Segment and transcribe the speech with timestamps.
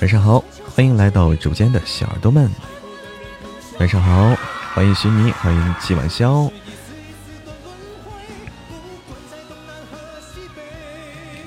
[0.00, 0.42] 晚上好，
[0.74, 2.50] 欢迎来到直播间的小耳朵们。
[3.78, 4.34] 晚上好，
[4.74, 6.50] 欢迎徐妮，欢迎季晚潇，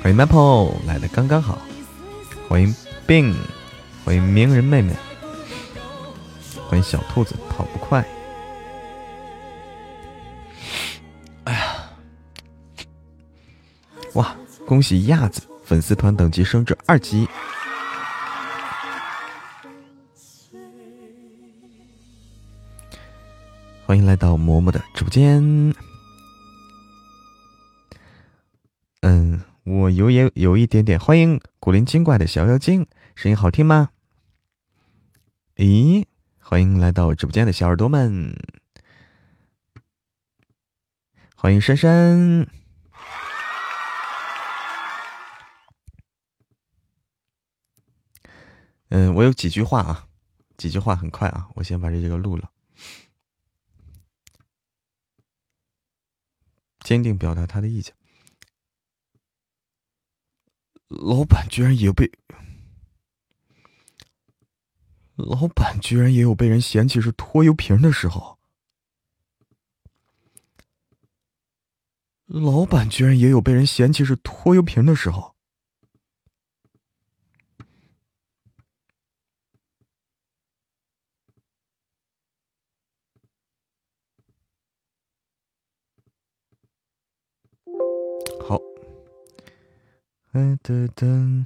[0.04, 1.60] 欢迎 Maple 来的刚刚好，
[2.48, 2.76] 欢迎
[3.08, 3.34] Bing，
[4.06, 4.94] 欢迎鸣人妹妹，
[6.68, 8.06] 欢迎小兔子跑不快。
[14.66, 17.28] 恭喜亚子粉丝团等级升至二级。
[23.86, 25.76] 欢迎来到嬷嬷的直播间。
[29.02, 33.90] 嗯，我有也有一点点欢迎古灵精怪的小妖精，声音好听吗？
[35.58, 36.06] 咦，
[36.40, 38.36] 欢迎来到直播间的小耳朵们，
[41.36, 42.63] 欢迎珊珊。
[48.96, 50.08] 嗯，我有几句话啊，
[50.56, 52.52] 几句话很快啊，我先把这个录了。
[56.82, 57.96] 坚定表达他的意见。
[60.90, 62.12] 老板居然也被，
[65.16, 68.38] 老板居然也有被人嫌弃是拖油瓶的时候。
[72.26, 75.33] 老板居然也有被人嫌弃是拖油瓶的时候。
[90.34, 91.46] 哎等等，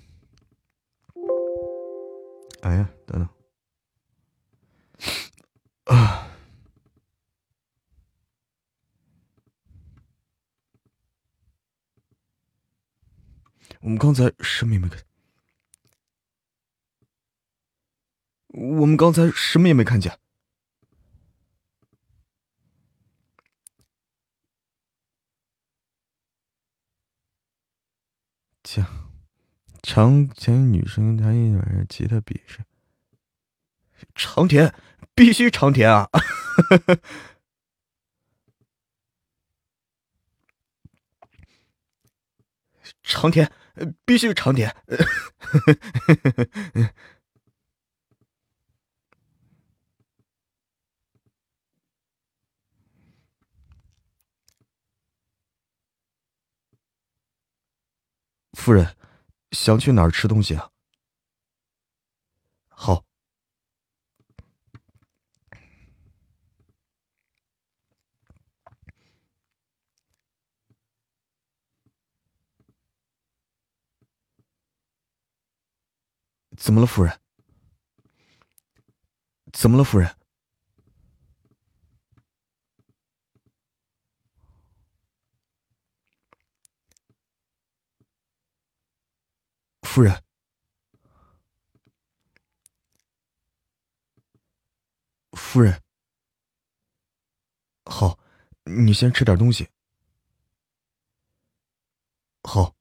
[2.62, 3.30] 哎呀，等等，
[5.94, 6.24] 啊！
[13.82, 15.04] 我们刚才什么也没看，
[18.48, 20.18] 我们刚才什么也没看见。
[28.68, 28.86] 讲
[29.82, 32.60] 长田女生弹一晚上吉他比试，
[34.14, 34.76] 长田
[35.16, 36.10] 必须长田啊！
[43.04, 43.50] 长田
[44.04, 44.76] 必须长田。
[58.68, 58.98] 夫人，
[59.52, 60.70] 想去哪儿吃东西啊？
[62.68, 63.06] 好。
[76.58, 77.18] 怎么了，夫人？
[79.54, 80.14] 怎么了，夫人？
[89.98, 90.24] 夫人，
[95.32, 95.82] 夫人，
[97.86, 98.20] 好，
[98.66, 99.68] 你先吃点东西。
[102.44, 102.76] 好，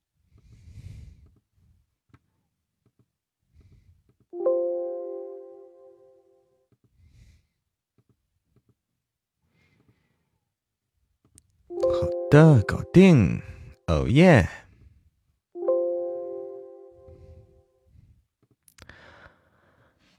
[11.71, 13.41] 好的，搞定。
[13.87, 14.66] 哦耶！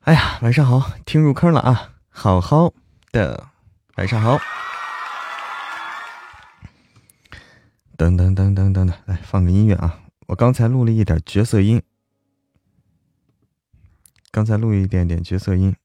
[0.08, 1.96] 哎呀，晚上好，听入坑了啊！
[2.08, 2.74] 好好
[3.12, 3.50] 的，
[3.98, 4.40] 晚上好。
[7.98, 10.00] 等等等等等等，来放个音乐啊！
[10.28, 11.84] 我刚才录了一点角色音，
[14.32, 15.76] 刚才录一点点角色音。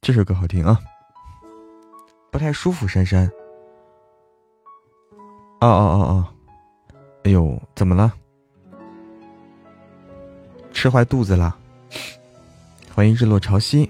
[0.00, 0.80] 这首歌好听啊！
[2.32, 3.30] 不太舒服，珊珊。
[5.60, 6.26] 哦哦哦哦，
[7.24, 8.10] 哎呦，怎么了？
[10.72, 11.54] 吃坏肚子了？
[12.94, 13.88] 欢迎日落潮汐，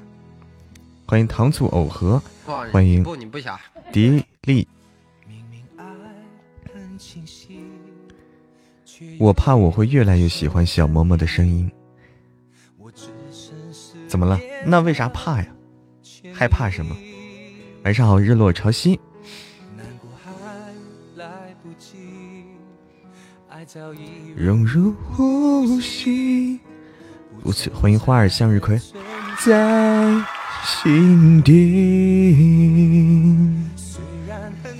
[1.06, 2.20] 欢迎糖醋藕盒，
[2.72, 3.04] 欢迎
[3.92, 4.66] 迪丽。
[9.20, 11.70] 我怕我会越来越喜欢小嬷嬷的声音。
[14.08, 14.36] 怎么了？
[14.66, 15.46] 那为啥怕呀？
[16.34, 16.96] 害怕什么？
[17.84, 18.96] 晚上好，日落潮汐。
[24.36, 26.60] 融入呼吸。
[27.42, 28.80] 不错，欢迎花儿向日葵，
[29.44, 30.24] 在
[30.64, 32.36] 心底。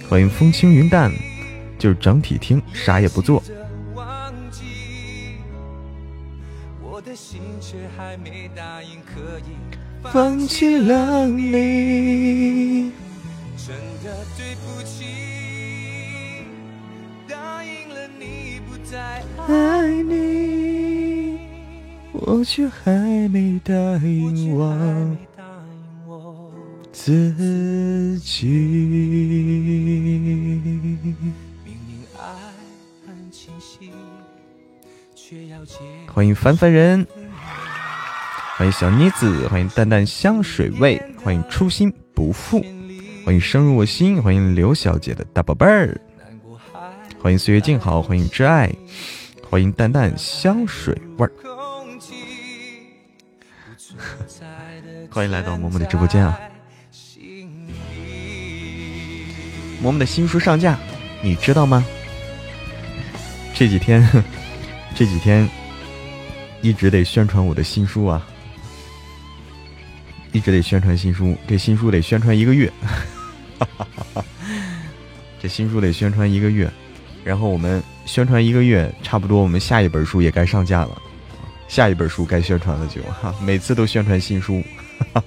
[0.09, 1.11] 欢迎风轻云淡，
[1.79, 3.43] 就是整体听，啥也不做。
[10.13, 12.93] 放弃了你。
[13.57, 13.75] 真
[14.05, 16.45] 的对不起，
[17.27, 21.39] 答应了你不再爱你，
[22.13, 22.93] 我却还
[23.31, 23.73] 没答
[24.05, 24.77] 应我
[26.93, 29.01] 自己。
[36.09, 37.07] 欢迎凡凡人，
[38.63, 42.65] 欢迎小妮子，欢迎淡淡香水味，欢迎初心不负，
[43.25, 46.01] 欢迎深入我心，欢迎刘小姐的大宝贝儿，
[47.21, 48.73] 欢迎岁月静好，欢迎挚爱，
[49.51, 51.33] 欢迎淡淡香水味儿，
[55.11, 56.39] 欢迎来到嬷嬷的直播间啊！
[59.83, 60.79] 嬷嬷的新书上架，
[61.21, 61.85] 你知道吗？
[63.57, 64.09] 这几天。
[64.95, 65.49] 这几天
[66.61, 68.25] 一直得宣传我的新书啊，
[70.33, 72.73] 一直得宣传新书，这新书得宣传一个月，
[75.41, 76.71] 这新书得宣传一个月，
[77.23, 81.03] 然后我们宣传一个月，差不多我们下一本书也该上架了，
[81.69, 84.63] 下一本书该宣传了就哈， 每次都宣传新书，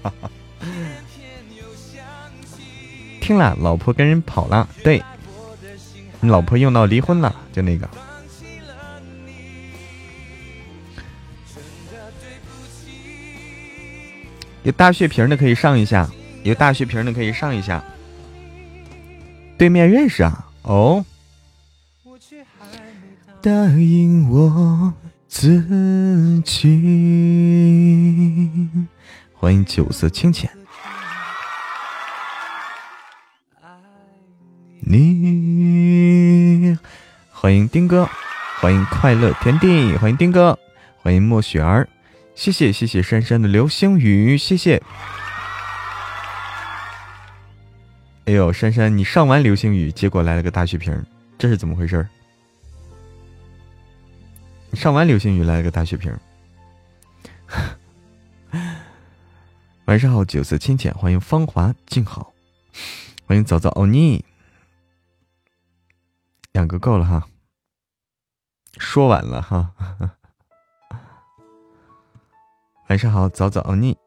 [3.22, 5.02] 听了，老婆跟人跑了，对
[6.20, 7.88] 你老婆用到离婚了，就那个。
[14.66, 16.10] 有大血瓶的可以上一下，
[16.42, 17.84] 有大血瓶的可以上一下。
[19.60, 20.50] 对面认识啊？
[20.64, 21.06] 哦。
[23.44, 24.92] 答应我
[25.28, 26.68] 自己。
[29.36, 30.50] 欢迎酒色清浅。
[34.80, 36.76] 你。
[37.30, 38.10] 欢迎丁哥，
[38.60, 40.58] 欢迎快乐天地，欢迎丁哥，
[41.04, 41.88] 欢迎莫雪儿。
[42.36, 44.82] 谢谢谢谢珊珊的流星雨，谢谢。
[48.26, 51.06] 哎呦，珊珊，你上完流星雨，结果来了个大血瓶，
[51.38, 52.08] 这是怎么回事？
[54.70, 56.16] 你上完流星雨来了个大血瓶。
[59.86, 62.34] 晚上好，酒色清浅，欢迎芳华静好，
[63.26, 64.26] 欢迎早早欧尼，
[66.52, 67.28] 两个够了哈，
[68.78, 69.72] 说晚了哈。
[72.88, 73.98] 晚上好，早早熬腻。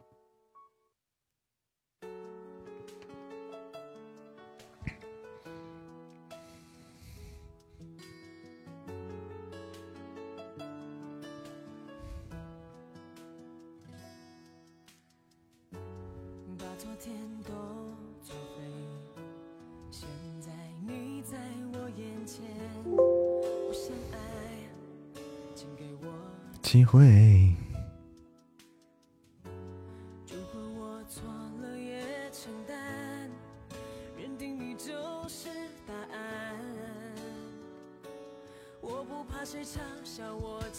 [26.63, 27.58] 机会。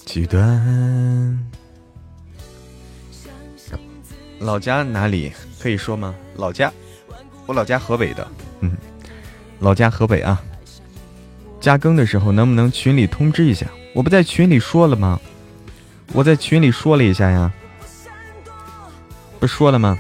[0.05, 1.39] 极端？
[4.39, 6.15] 老家哪里可以说吗？
[6.35, 6.71] 老家，
[7.45, 8.27] 我老家河北的，
[8.61, 8.71] 嗯，
[9.59, 10.41] 老家河北啊。
[11.59, 13.67] 加更的时候能不能群里通知一下？
[13.93, 15.19] 我不在群里说了吗？
[16.13, 17.51] 我在群里说了一下呀，
[19.39, 19.99] 不说了吗？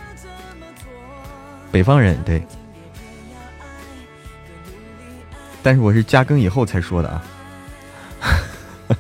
[1.71, 2.41] 北方人对，
[5.61, 7.23] 但是我是加更以后才说的啊。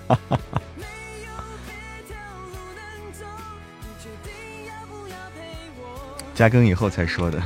[6.35, 7.43] 加更以后才说的。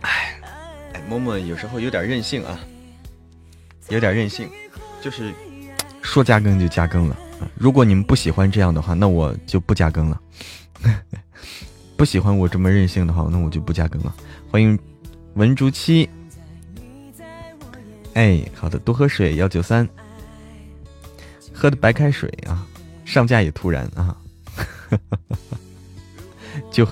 [0.00, 0.40] 哎，
[1.06, 2.58] 默默有时候有点任性啊，
[3.90, 4.48] 有点任性，
[5.02, 5.30] 就是
[6.00, 7.16] 说加更就加更了。
[7.54, 10.18] 如果你们不喜欢这样的话，那我就不加更了。
[11.96, 14.14] 不喜欢我这么任性的话，那我就不加更了。
[14.50, 14.78] 欢迎
[15.34, 16.08] 文竹七。
[18.14, 19.88] 哎，好的，多喝水幺九三，
[21.52, 22.66] 喝的白开水啊，
[23.04, 24.16] 上架也突然啊，
[26.70, 26.86] 就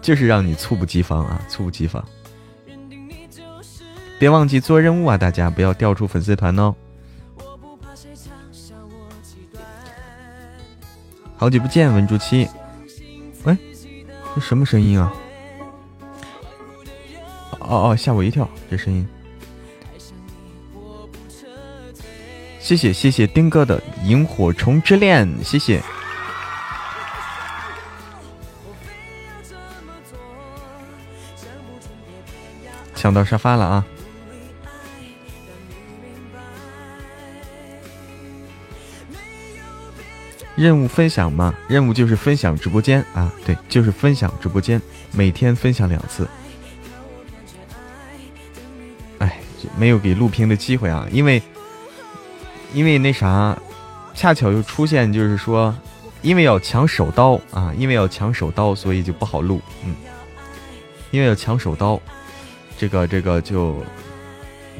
[0.00, 2.02] 就是让你猝不及防啊，猝不及防，
[4.18, 6.74] 别忘记做任务啊，大家不要掉出粉丝团哦。
[11.36, 12.46] 好久不见，文竹七，
[14.34, 15.12] 这什么声音啊？
[17.58, 19.06] 哦哦吓我一跳这声音。
[22.58, 25.82] 谢谢谢谢丁哥的萤火虫之恋谢谢。
[32.94, 33.84] 抢到沙发了啊。
[40.60, 44.78] 任务分享嘛，任务就是分享直播间啊，对，就是分享直播间，
[45.10, 46.28] 每天分享两次。
[49.20, 49.40] 哎，
[49.78, 51.42] 没有给录屏的机会啊，因为，
[52.74, 53.56] 因为那啥，
[54.14, 55.74] 恰巧又出现，就是说，
[56.20, 59.94] 因为要抢手刀啊，因为要抢手刀，所以就不好录，嗯，
[61.10, 61.98] 因为要抢手刀。
[62.76, 63.82] 这个这个就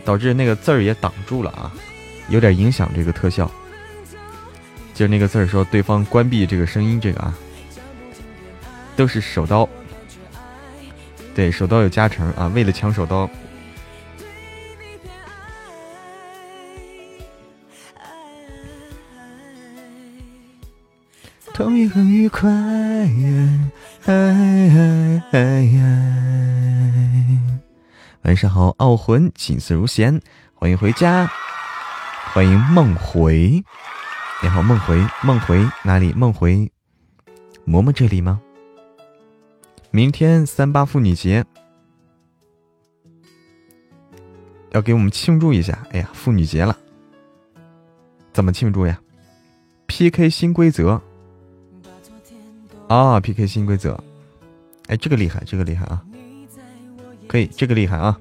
[0.05, 1.73] 导致那个字儿也挡住了啊，
[2.29, 3.51] 有点影响这个特效。
[5.00, 7.35] 就是那个字儿说对方关闭这个声音，这个啊，
[8.95, 9.66] 都是手刀，
[11.35, 13.26] 对手刀有加成啊，为了抢手刀。
[21.54, 22.50] 痛也很愉快。
[28.21, 30.21] 晚上好，傲魂锦瑟如弦，
[30.54, 31.26] 欢迎回家，
[32.35, 33.64] 欢迎梦回，
[34.42, 36.12] 然后梦回，梦回哪里？
[36.14, 36.70] 梦回，
[37.66, 38.40] 嬷嬷这里吗？
[39.90, 41.44] 明天三八妇女节，
[44.70, 45.87] 要给我们庆祝一下。
[45.90, 46.76] 哎呀，妇女节了，
[48.32, 49.00] 怎么庆祝呀
[49.87, 51.00] ？PK 新规则
[52.88, 54.02] 啊，PK 新规则，
[54.87, 56.02] 哎，这个厉害，这个厉害啊！
[57.28, 58.18] 可以，这个厉害啊！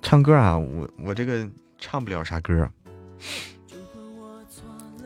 [0.00, 1.48] 唱歌啊，我我这个
[1.78, 2.68] 唱不了啥歌。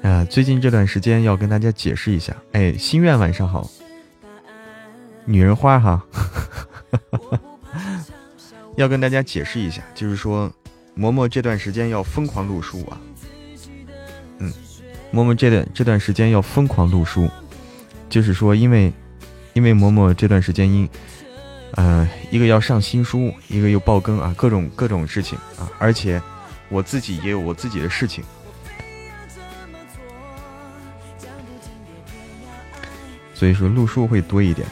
[0.03, 2.35] 啊，最近这段时间要跟大家解释一下。
[2.53, 3.71] 哎，心愿晚上好，
[5.25, 6.03] 女人花哈，
[8.77, 10.51] 要跟大家解释一下，就是说，
[10.97, 13.01] 嬷嬷这段时间要疯狂录书啊。
[14.39, 14.53] 嗯，
[15.13, 17.29] 嬷嬷这段这段时间要疯狂录书，
[18.09, 18.93] 就是说，因为。
[19.53, 20.89] 因为嬷嬷这段时间因，
[21.73, 26.23] 呃，一个要上新书，一个又爆更啊，各种各种事情啊，而且
[26.71, 28.25] 我自己也有我自己的事情，
[33.35, 34.67] 所以说路数会多一点。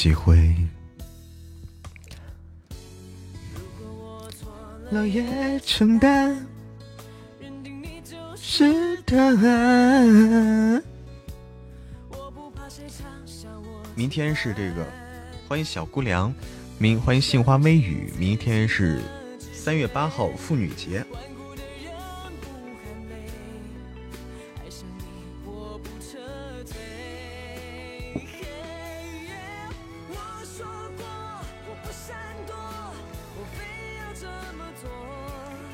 [0.00, 0.56] 机会。
[4.90, 6.34] 老也承担，
[8.34, 10.82] 是答案。
[13.94, 14.86] 明天是这个，
[15.46, 16.32] 欢迎小姑娘，
[16.78, 18.10] 明欢迎杏花微雨。
[18.16, 19.02] 明天是
[19.52, 21.04] 三月八号妇女节。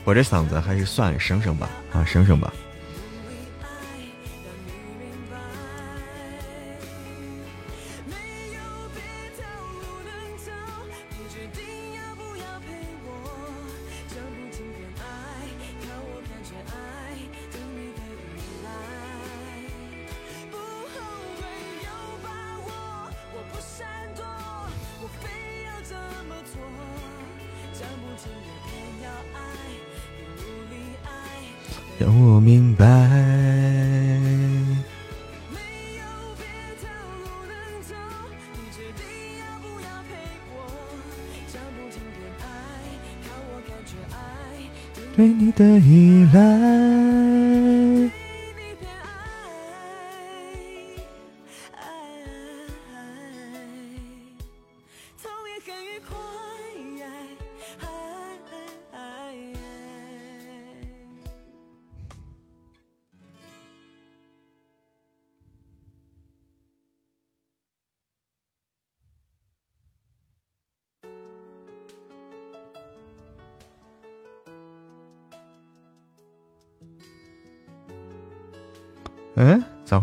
[0.06, 2.52] 我这嗓子还是算省省吧，啊，省省吧。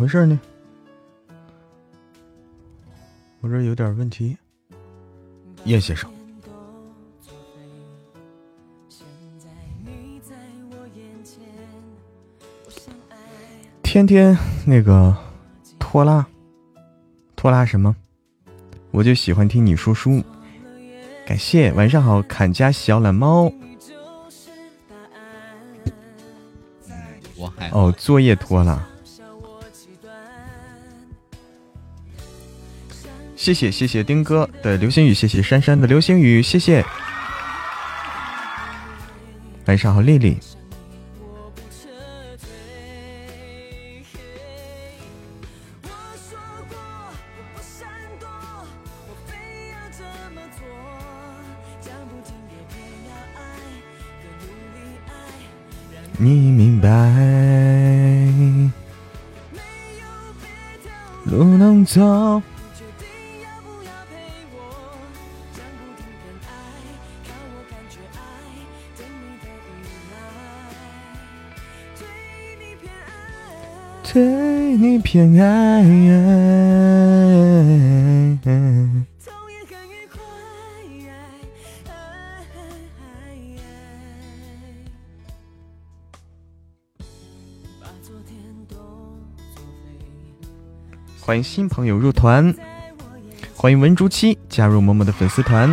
[0.04, 0.38] 回事呢？
[3.40, 4.38] 我这有点问题。
[5.64, 6.12] 叶先生，
[13.82, 15.16] 天天那个
[15.80, 16.28] 拖拉，
[17.38, 17.96] 拖拉什么？
[18.92, 20.22] 我就喜欢听你说书。
[21.26, 23.50] 感谢，晚上好，砍家小懒猫。
[27.38, 28.90] 我还哦，作业拖了。
[33.44, 36.82] 谢谢谢谢丁哥的流星雨，谢谢珊珊的流星雨，谢谢。
[39.66, 40.38] 晚上好，丽丽。
[56.18, 56.88] 你明白，
[61.26, 62.42] 路能走。
[75.14, 75.84] 偏爱，
[91.20, 92.52] 欢迎新朋友入团，
[93.56, 95.72] 欢迎文竹七加入默默的粉丝团，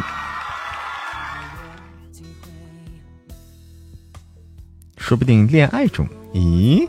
[4.98, 6.86] 说不定恋爱中，咦？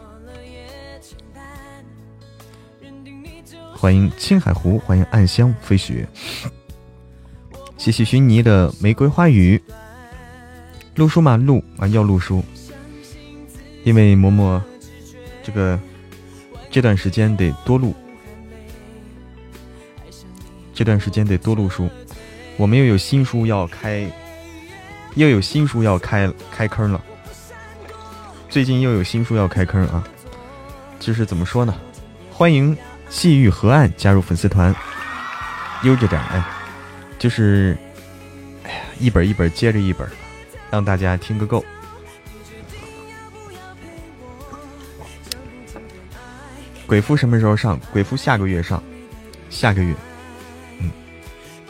[3.81, 6.07] 欢迎青海湖，欢迎暗香飞雪，
[7.79, 9.59] 谢谢寻妮的玫瑰花语。
[10.93, 11.35] 录书吗？
[11.35, 12.43] 录啊，要录书，
[13.83, 14.61] 因为嬷嬷
[15.41, 15.79] 这个
[16.69, 17.95] 这段时间得多录，
[20.75, 21.89] 这段时间得多录书。
[22.57, 24.07] 我们又有新书要开，
[25.15, 27.03] 又有新书要开开坑了。
[28.47, 30.07] 最近又有新书要开坑啊，
[30.99, 31.73] 就是怎么说呢？
[32.31, 32.77] 欢迎。
[33.11, 34.73] 细雨河岸加入粉丝团，
[35.83, 36.43] 悠着点哎，
[37.19, 37.77] 就是，
[38.63, 40.09] 哎呀，一本一本接着一本，
[40.71, 41.63] 让大家听个够。
[46.87, 47.79] 鬼夫什么时候上？
[47.91, 48.81] 鬼夫下个月上，
[49.49, 49.93] 下个月。
[50.79, 50.89] 嗯，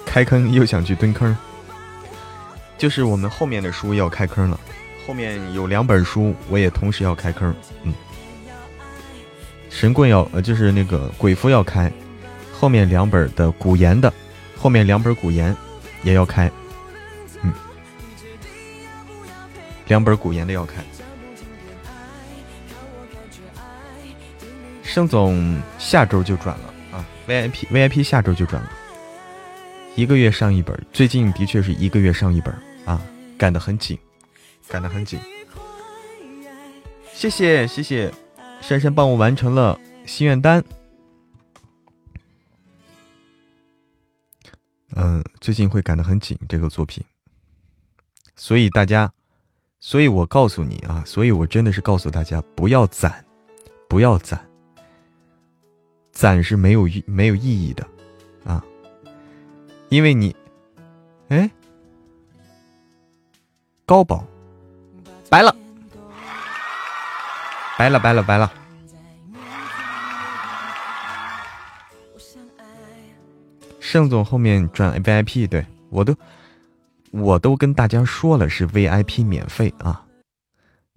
[0.05, 1.35] 开坑又想去蹲坑，
[2.77, 4.59] 就是我们后面的书要开坑了，
[5.05, 7.91] 后面有两本书我也同时要开坑，嗯。
[9.81, 11.91] 神棍要呃，就是那个鬼夫要开，
[12.53, 14.13] 后面两本的古言的，
[14.55, 15.57] 后面两本古言
[16.03, 16.51] 也要开，
[17.41, 17.51] 嗯，
[19.87, 20.83] 两本古言的要开。
[24.83, 28.71] 盛总下周就转了啊，VIP VIP 下周就转了，
[29.95, 32.53] 一个月上一本，最近的确是一个月上一本
[32.85, 33.01] 啊，
[33.35, 33.97] 赶得很紧，
[34.67, 35.19] 赶得很紧。
[37.11, 38.13] 谢谢谢谢。
[38.61, 40.63] 珊珊帮我完成了心愿单。
[44.95, 47.03] 嗯，最近会赶得很紧这个作品，
[48.35, 49.11] 所以大家，
[49.79, 53.25] 所以我告诉你啊，所以我真的是告诉大家不要攒，
[53.87, 54.39] 不要攒，
[56.11, 57.87] 攒是没有意没有意义的
[58.43, 58.63] 啊，
[59.89, 60.35] 因为你，
[61.29, 61.49] 哎，
[63.85, 64.25] 高宝
[65.29, 65.60] 白了。
[67.81, 68.53] 白了白了白了！
[73.79, 76.15] 盛总后面转 VIP，对我都
[77.09, 80.05] 我都跟大家说了是 VIP 免费啊，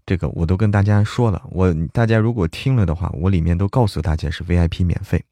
[0.05, 5.25] 这个我都跟大家说了，我大家如果听了的话，我里面都告诉大家是 VIP 免费，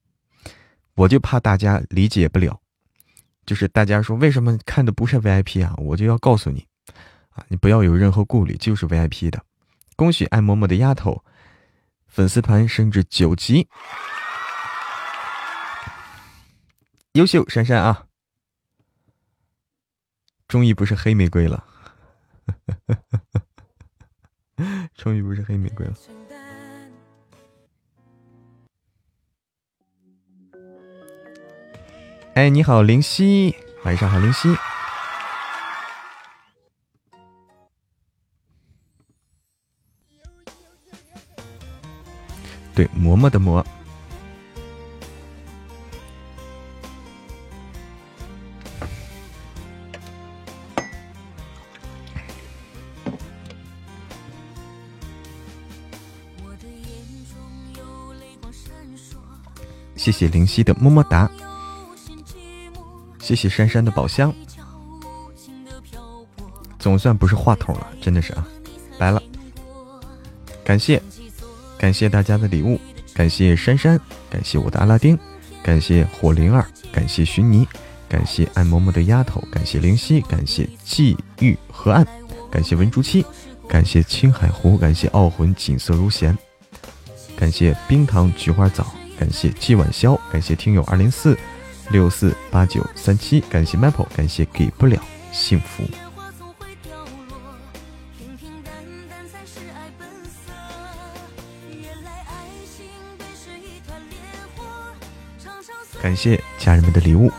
[0.94, 2.58] 我就怕大家理解不了，
[3.44, 6.66] 就是大家说为什么看的不是 VIP 啊，我就要告诉你
[7.28, 9.38] 啊，你不要有任何顾虑，就是 VIP 的。
[9.96, 11.22] 恭喜爱嬷嬷的丫头。
[12.12, 13.66] 粉丝团升至九级，
[17.12, 18.07] 优秀珊珊啊！
[20.46, 21.64] 终于不是黑玫瑰了，
[24.94, 25.94] 终于不是黑玫瑰了。
[32.35, 34.55] 哎，你好，灵犀，晚上好，灵犀。
[42.74, 43.64] 对，嬷嬷的嬷。
[59.94, 61.30] 谢谢灵犀的么么哒，
[63.20, 64.35] 谢谢珊珊的宝箱，
[66.76, 68.44] 总算不是话筒了，真的是啊，
[68.98, 69.22] 来了，
[70.64, 71.00] 感谢。
[71.83, 72.81] 感谢大家的礼物，
[73.12, 73.99] 感谢珊珊，
[74.31, 75.18] 感谢我的阿拉丁，
[75.64, 77.66] 感谢火灵儿，感谢寻泥，
[78.09, 82.07] 感谢爱嬷嬷的丫头，感谢灵犀，感谢际遇河岸，
[82.53, 83.27] 感谢文竹七，
[83.68, 86.38] 感谢青海湖，感谢傲魂锦瑟如弦，
[87.35, 88.87] 感谢冰糖菊花枣。
[89.18, 91.37] 感谢季晚宵，感谢听友二零四
[91.90, 95.83] 六四八九三七，感谢 Maple，感谢给不了幸福。
[106.02, 107.30] 感谢家人们的礼物。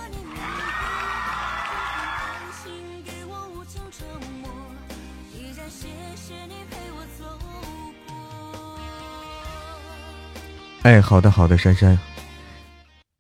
[10.83, 11.99] 哎，好的好的，珊珊，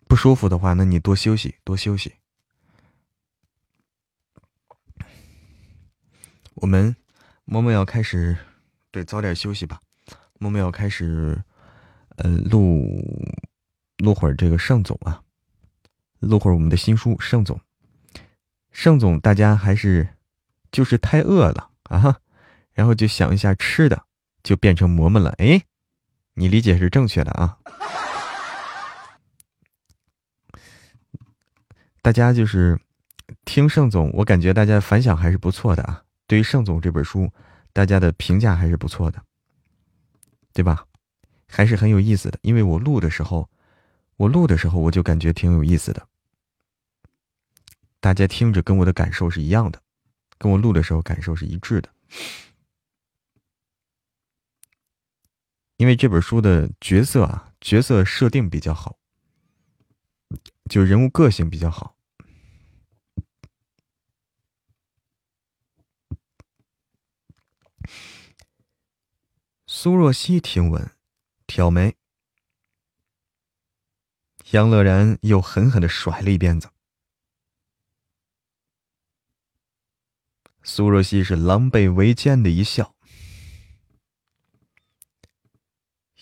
[0.07, 2.13] 不舒服的话，那你多休息多休息。
[6.55, 6.95] 我们
[7.43, 8.37] 默默要开始，
[8.91, 9.81] 对，早点休息吧。
[10.39, 11.37] 默默要开始，
[12.15, 12.87] 呃，录
[13.97, 15.21] 录会儿这个盛总啊，
[16.23, 17.59] 录会儿我们的新书盛总。
[18.71, 20.07] 盛总，大家还是
[20.71, 22.17] 就是太饿了啊，
[22.73, 24.03] 然后就想一下吃的，
[24.41, 25.33] 就变成馍馍了。
[25.37, 25.61] 哎。
[26.35, 27.59] 你理解是正确的啊！
[32.01, 32.79] 大家就是
[33.45, 36.03] 听盛总，我感觉大家反响还是不错的啊。
[36.25, 37.31] 对于盛总这本书，
[37.71, 39.21] 大家的评价还是不错的，
[40.53, 40.87] 对吧？
[41.47, 42.39] 还是很有意思的。
[42.41, 43.47] 因为我录的时候，
[44.17, 46.07] 我录的时候我就感觉挺有意思的。
[48.03, 49.81] 大家听着跟我的感受是一样的，
[50.37, 51.89] 跟我录的时候感受是一致的。
[55.77, 58.99] 因为这本书的角色啊，角色设定比较好，
[60.69, 61.95] 就人物个性比较好。
[69.65, 70.91] 苏若曦听闻，
[71.47, 71.95] 挑眉，
[74.51, 76.69] 杨乐然又狠狠的甩了一鞭子。
[80.63, 82.95] 苏若曦是狼狈为奸的一笑。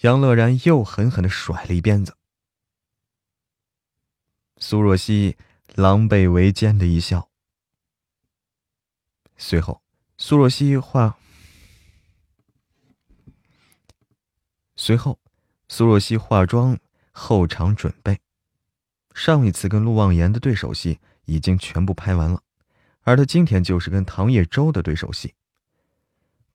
[0.01, 2.17] 杨乐然又狠狠的甩了一鞭子，
[4.57, 5.37] 苏若曦
[5.75, 7.29] 狼狈为奸的一笑。
[9.37, 9.83] 随后，
[10.17, 11.19] 苏若曦化
[14.75, 15.19] 随后，
[15.67, 16.79] 苏若曦化妆
[17.11, 18.19] 后场准备。
[19.13, 22.41] 上一次跟陆望言的对手戏已经全部拍完了，
[23.01, 25.33] 而他今天就是跟唐叶舟的对手戏。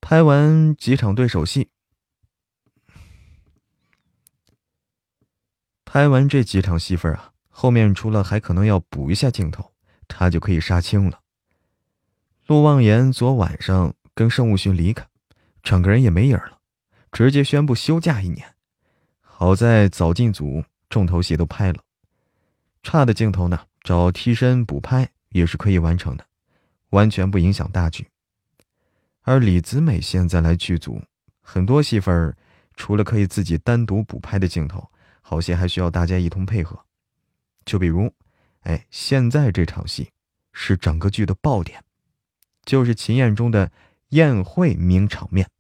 [0.01, 1.71] 拍完几场对手戏。
[5.85, 9.73] 拍完这几场戏份啊，后面除了还可能要补一下镜头，
[10.07, 11.21] 他就可以杀青了。
[12.47, 15.07] 陆望言昨晚上跟盛务勋离开，
[15.63, 16.59] 整个人也没影了，
[17.11, 18.55] 直接宣布休假一年。
[19.21, 21.83] 好在早进组重头戏都拍了，
[22.83, 26.26] 差的镜头呢，找替身补拍也是可以完成的，
[26.97, 28.09] 完全不影响大局。
[29.21, 31.03] 而李子美现在来剧组，
[31.43, 32.35] 很多戏份
[32.75, 34.91] 除了可以自己单独补拍的镜头。
[35.29, 36.81] 好些还需要大家一同配合，
[37.65, 38.15] 就比如，
[38.61, 40.13] 哎，现在这场戏
[40.53, 41.83] 是整个剧的爆点，
[42.65, 43.73] 就是秦宴中的
[44.11, 45.51] 宴会名场面。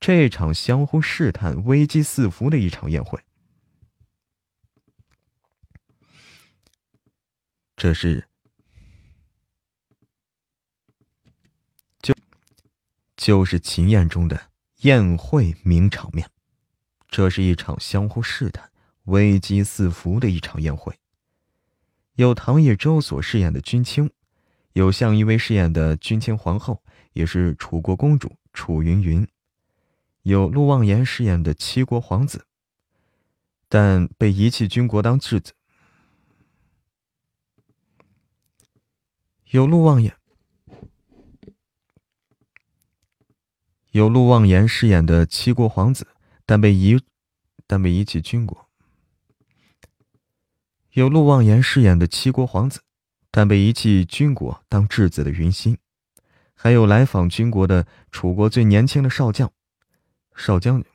[0.00, 3.20] 这场相互试探、危机四伏的一场宴会，
[7.76, 8.25] 这是
[13.26, 16.30] 就是秦宴中的宴会名场面。
[17.08, 18.70] 这是一场相互试探、
[19.06, 20.96] 危机四伏的一场宴会。
[22.14, 24.08] 有唐叶舟所饰演的君清，
[24.74, 26.84] 有向一薇饰演的君清皇后，
[27.14, 29.26] 也是楚国公主楚云云，
[30.22, 32.46] 有陆望言饰演的齐国皇子，
[33.68, 35.52] 但被遗弃军国当质子。
[39.46, 40.15] 有陆望言，
[43.96, 46.06] 有陆望言饰演的七国皇子。
[46.44, 47.00] 但被遗，
[47.66, 48.68] 但被遗弃军国。
[50.90, 52.82] 有陆望言饰演的七国皇子，
[53.30, 55.78] 但被遗弃军国当质子的云心，
[56.54, 59.50] 还有来访军国的楚国最年轻的少将，
[60.36, 60.92] 少将军，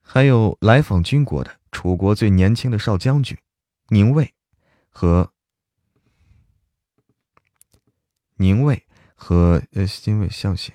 [0.00, 3.36] 还有来访军国的楚国最年轻的少将军
[3.88, 4.32] 宁卫
[4.88, 5.32] 和
[8.36, 8.85] 宁卫
[9.16, 10.72] 和呃新卫相形。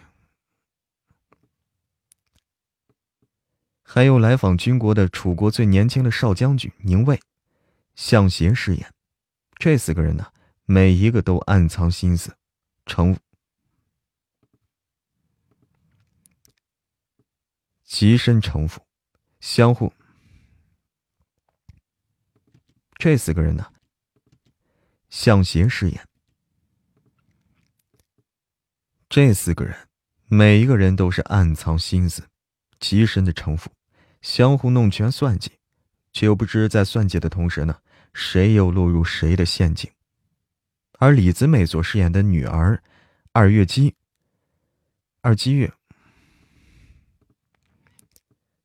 [3.82, 7.20] 还有来访军国的楚国最年轻的少将军宁卫、
[7.96, 8.94] 向邪饰演。
[9.56, 10.34] 这四个人呢，
[10.66, 12.36] 每一个都暗藏心思，
[12.86, 13.18] 城
[17.84, 18.82] 极深城府，
[19.42, 19.94] 相互。
[22.96, 23.74] 这四个人呢，
[25.10, 26.08] 向邪饰演。
[29.12, 29.76] 这四个人，
[30.30, 32.24] 每一个人都是暗藏心思，
[32.80, 33.70] 极深的城府，
[34.22, 35.52] 相互弄权算计，
[36.14, 37.78] 却又不知在算计的同时呢，
[38.14, 39.92] 谁又落入谁的陷阱。
[40.98, 42.82] 而李子美所饰演的女儿
[43.34, 43.96] 二月姬，
[45.20, 45.74] 二姬月，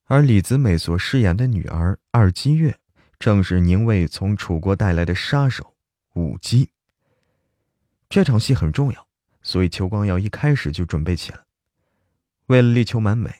[0.04, 2.78] 而李子美所饰演的女儿二姬月，
[3.18, 5.74] 正是宁卫从楚国带来的杀手
[6.14, 6.70] 武姬。
[8.08, 9.05] 这场戏很重要。
[9.46, 11.38] 所以，邱光耀一开始就准备起来。
[12.46, 13.32] 为了力求完美，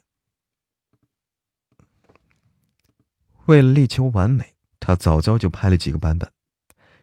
[3.47, 6.31] 为了力求完美，他早早就拍了几个版本，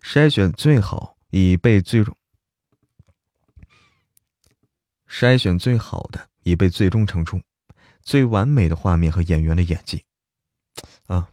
[0.01, 2.15] 筛选最好以被最终
[5.05, 7.41] 筛选最好的以被最终呈出
[8.03, 10.05] 最完美的画面和演员的演技。
[11.07, 11.29] 啊，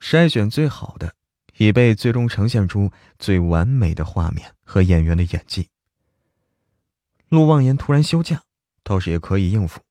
[0.00, 1.14] 筛选最好的
[1.56, 5.66] 以被最终呈现出最完美的画面和演员的演技。
[7.28, 8.42] 陆望言突然休假，
[8.82, 9.82] 倒是也可以应付，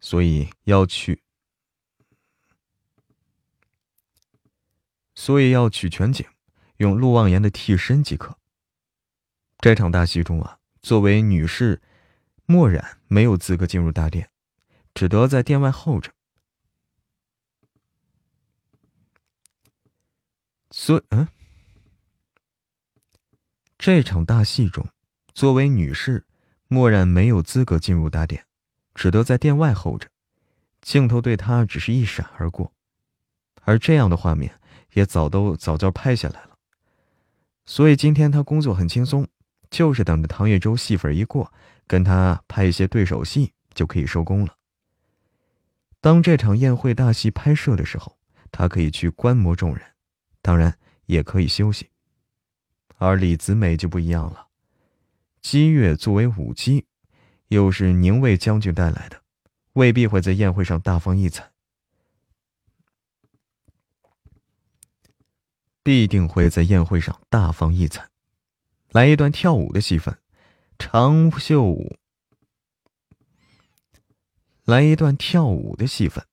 [0.00, 1.22] 所以要去，
[5.14, 6.26] 所以要取全景，
[6.78, 8.36] 用陆望言的替身即可。
[9.58, 11.80] 这场大戏中啊，作为女士，
[12.46, 14.28] 墨染没有资格进入大殿，
[14.92, 16.12] 只得在殿外候着。
[20.72, 21.28] 所以嗯，
[23.78, 24.84] 这场大戏中，
[25.32, 26.26] 作为女士。
[26.72, 28.46] 墨染没有资格进入大殿，
[28.94, 30.08] 只得在殿外候着。
[30.80, 32.72] 镜头对他只是一闪而过，
[33.60, 34.58] 而这样的画面
[34.94, 36.56] 也早都早早拍下来了。
[37.64, 39.28] 所以今天他工作很轻松，
[39.70, 41.52] 就是等着唐月洲戏份一过，
[41.86, 44.56] 跟他拍一些对手戏就可以收工了。
[46.00, 48.18] 当这场宴会大戏拍摄的时候，
[48.50, 49.84] 他可以去观摩众人，
[50.40, 51.90] 当然也可以休息。
[52.96, 54.48] 而李子美就不一样了。
[55.42, 56.86] 姬月作为舞姬，
[57.48, 59.22] 又是宁卫将军带来的，
[59.72, 61.50] 未必会在宴会上大放异彩，
[65.82, 68.08] 必定会在宴会上大放异彩，
[68.92, 70.16] 来一段跳舞的戏份，
[70.78, 71.96] 长袖舞，
[74.64, 76.24] 来一段跳舞的戏份，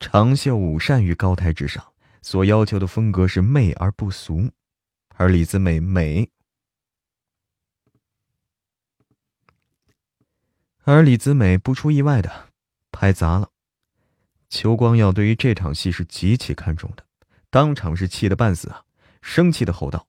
[0.00, 4.50] 长袖舞善于高台之上，所要求的风格是媚而不俗，
[5.14, 6.28] 而李子美美。
[10.92, 12.48] 而李子美不出意外的
[12.90, 13.52] 拍砸了，
[14.48, 17.06] 邱光耀对于这场戏是极其看重的，
[17.48, 18.82] 当场是气得半死啊，
[19.22, 20.08] 生气的吼道：“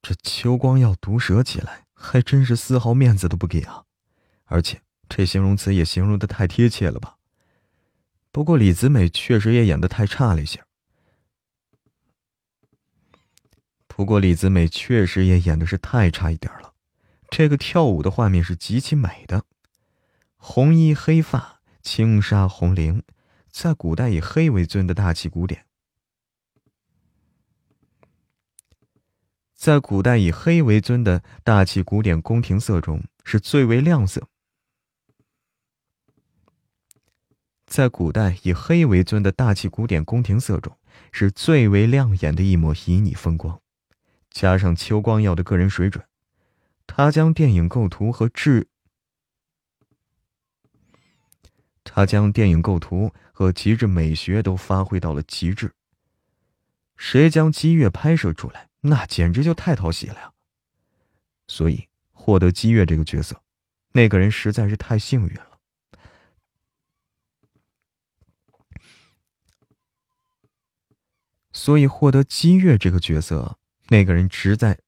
[0.00, 3.82] 这邱光耀毒舌起来，还真是丝毫面子都不给啊！
[4.44, 7.16] 而且这形容词也形容的太贴切了吧？
[8.30, 10.64] 不过李子美确实也演的太差了一些。”
[13.96, 16.74] 不过李子美确实也演的是太差一点了，
[17.30, 19.44] 这个跳舞的画面是极其美的，
[20.34, 23.02] 红衣黑发，轻纱红绫，
[23.52, 25.64] 在古代以黑为尊的大气古典，
[29.54, 34.26] 在古代以黑为尊的大气古典宫廷色中是最为亮色，
[37.64, 40.76] 在古代以黑为尊的大气古典宫廷色中
[41.12, 43.60] 是最为亮眼的一抹旖旎风光。
[44.34, 46.04] 加上邱光耀的个人水准，
[46.88, 48.66] 他将电影构图和制，
[51.84, 55.72] 他将电影构图和极致美学都发挥到了极致。
[56.96, 60.32] 谁将姬月拍摄出来，那简直就太讨喜了呀！
[61.46, 63.40] 所以获得姬月这个角色，
[63.92, 65.60] 那个人实在是太幸运了。
[71.52, 73.60] 所以获得姬月这个角色。
[73.88, 74.78] 那个人实在，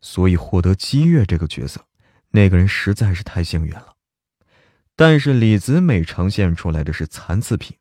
[0.00, 1.86] 所以获得姬月这个角色，
[2.30, 3.96] 那个人实在是太幸运了。
[4.96, 7.76] 但是李子美呈现出来的是残次品，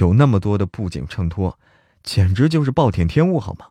[0.00, 1.58] 有那么多的布景衬托，
[2.02, 3.70] 简直就是暴殄天物，好吗？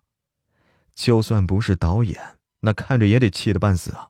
[0.93, 4.09] 就算不是导演，那看着也得气得半死啊。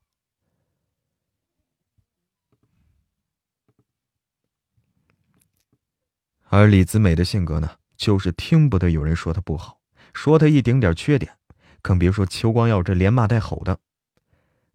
[6.50, 7.78] 而李子美的性格呢？
[8.02, 9.80] 就是听不得有人说他不好，
[10.12, 11.38] 说他一丁点缺点，
[11.84, 13.78] 更别说邱光耀这连骂带吼的，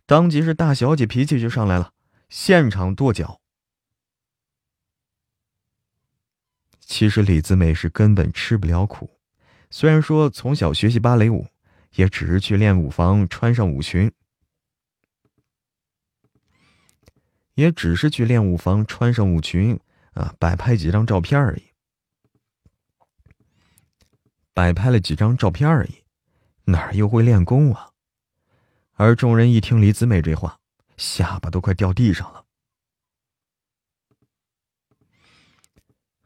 [0.07, 1.93] 当即是大小姐脾气就上来了，
[2.29, 3.41] 现场跺脚。
[6.79, 9.19] 其实李子美是根本吃不了苦，
[9.71, 11.49] 虽然说从小学习芭蕾舞，
[11.97, 14.13] 也只是去练舞房穿上舞裙，
[17.55, 19.81] 也只是去练舞房穿上舞裙
[20.13, 21.65] 啊，摆拍几张照片而已，
[24.57, 26.03] 摆拍了几张照片而已，
[26.65, 27.91] 哪儿又会练功啊？
[28.95, 30.59] 而众人一听李子美这话，
[30.97, 32.47] 下巴都快掉地上了。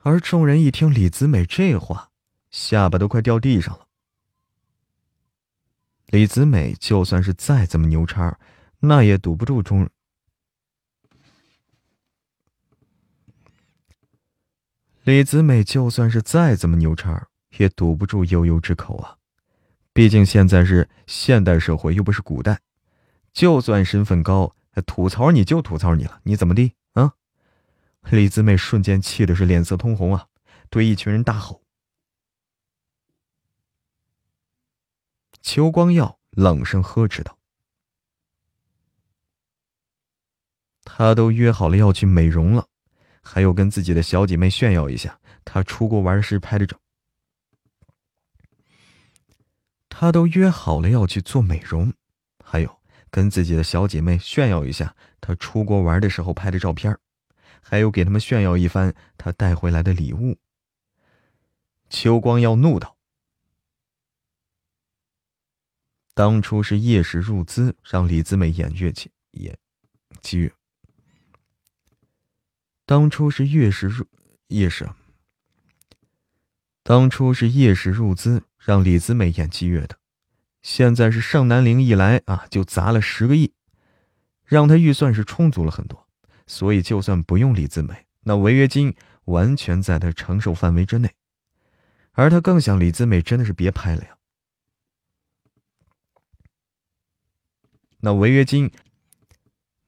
[0.02, 2.12] 而众人一听李子美这话，
[2.50, 3.88] 下巴都快掉地上了。
[6.06, 8.38] 李子美就算是再怎么牛叉，
[8.78, 9.90] 那也堵不住众。
[15.02, 19.16] 李子美就算是再怎么牛叉，也堵不住悠悠之口啊！
[19.92, 22.60] 毕竟现在是现代社会，又不是古代。
[23.32, 24.54] 就算身份高，
[24.86, 26.74] 吐槽你就吐槽你了，你怎么地？
[28.08, 30.26] 李子妹瞬间气的是脸色通红啊，
[30.70, 31.62] 对一群人大吼。
[35.42, 37.38] 邱光耀冷声呵斥道
[40.82, 42.66] ：“他都约好了要去美容了，
[43.22, 46.80] 还有跟自己的小姐妹炫耀一下他出国玩时拍的照。
[50.00, 51.92] 他都约好了要去做美容，
[52.42, 56.98] 还有跟自己的小姐妹炫耀一下他出国玩的时候拍的照片。”
[57.60, 60.38] 还有给他们炫耀一番他带回来的礼物。
[61.90, 62.96] 秋光耀怒道
[66.16, 69.58] ：“当初是叶氏入资让李子美演乐器，演
[70.22, 70.50] 姬月。
[72.86, 74.06] 当初是叶氏入
[74.46, 74.88] 叶氏，
[76.82, 79.96] 当初是叶氏入资让李子美演姬月的，
[80.62, 83.54] 现在是盛南陵一来啊，就砸了十个亿，
[84.44, 86.06] 让他预算是充足了很多。”
[86.46, 88.96] 所以，就算不用李子美，那违约金
[89.26, 91.14] 完全在他承受范围之内。
[92.10, 94.18] 而他更想李子美真的是别拍了呀。
[98.00, 98.72] 那违约金，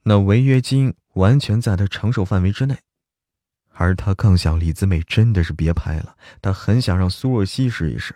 [0.05, 2.79] 那违约金完全在他承受范围之内。
[3.73, 8.15] 而他更想李子美真的是别拍了，他很想让苏若曦试一试。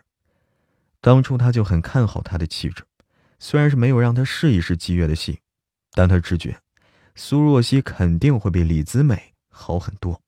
[1.01, 2.85] 当初他就很看好她的气质，
[3.39, 5.41] 虽然是没有让她试一试姬月的戏，
[5.93, 6.61] 但他直觉。
[7.15, 10.23] 苏若曦肯定会比李子美好很多。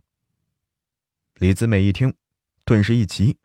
[1.34, 2.14] 李子美一听，
[2.64, 3.36] 顿时一急，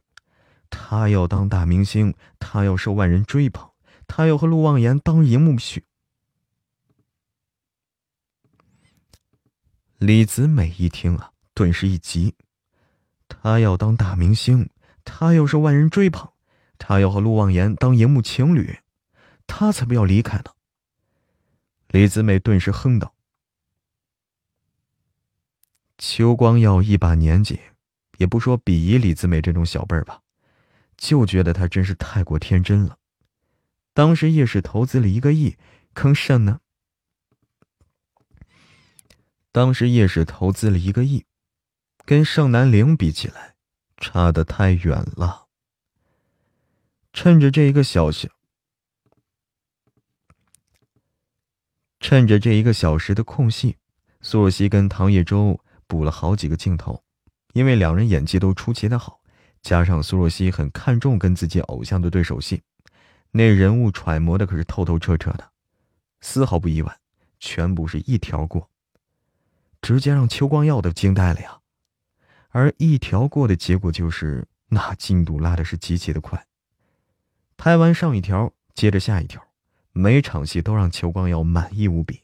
[0.70, 3.70] 她要当大明星，她要受万人追捧，
[4.08, 5.86] 她要和陆望言当荧幕去。
[9.98, 12.36] 李子美一听啊，顿时一急，
[13.28, 14.70] 她要当大明星，
[15.06, 16.32] 她要受万人追捧，
[16.78, 18.80] 他要和陆望言当荧幕情侣，
[19.48, 20.46] 他才不要离开呢。
[21.88, 23.14] 李子美顿时哼道。
[25.98, 27.60] 邱光耀一把年纪，
[28.18, 30.22] 也不说鄙夷李子美这种小辈儿吧，
[30.98, 32.98] 就觉得他真是太过天真了。
[33.94, 35.56] 当时叶氏投资了一个亿，
[35.94, 36.60] 坑甚呢？
[39.52, 41.26] 当时叶氏投资了一个亿，
[42.06, 43.54] 跟盛南陵比起来，
[43.98, 45.43] 差的太远了。
[47.13, 48.30] 趁着这一个小时，
[52.02, 53.78] 趁着这一个小时的空隙，
[54.19, 55.59] 苏若曦跟唐叶舟。
[55.86, 57.03] 补了好几个镜头，
[57.51, 59.22] 因为两人演技都出奇的好，
[59.61, 62.64] 加上苏若曦很看重跟自己偶像的对手戏，
[63.30, 65.51] 那人物揣摩的可是透透彻彻的，
[66.22, 66.97] 丝毫不意外，
[67.39, 68.72] 全部是一条过，
[69.84, 71.59] 直接让邱光耀都惊呆了呀！
[72.49, 76.43] 而一条过的结果就是那进度拉的是极其的快，
[77.64, 79.41] 拍完上一条接着下一条，
[79.93, 82.22] 每场戏都让邱光耀满意无比。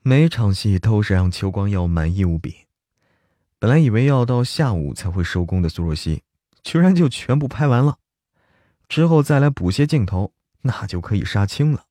[0.00, 2.66] 每场戏都是让邱光耀满意无比。
[3.58, 6.22] 本来以为要到下午才会收工的苏若曦，
[6.62, 7.98] 居然就全部拍完了，
[8.88, 10.32] 之后再来补些镜头，
[10.62, 11.84] 那就可以杀青了。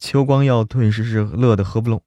[0.00, 2.02] 邱光耀顿时是乐得合不拢。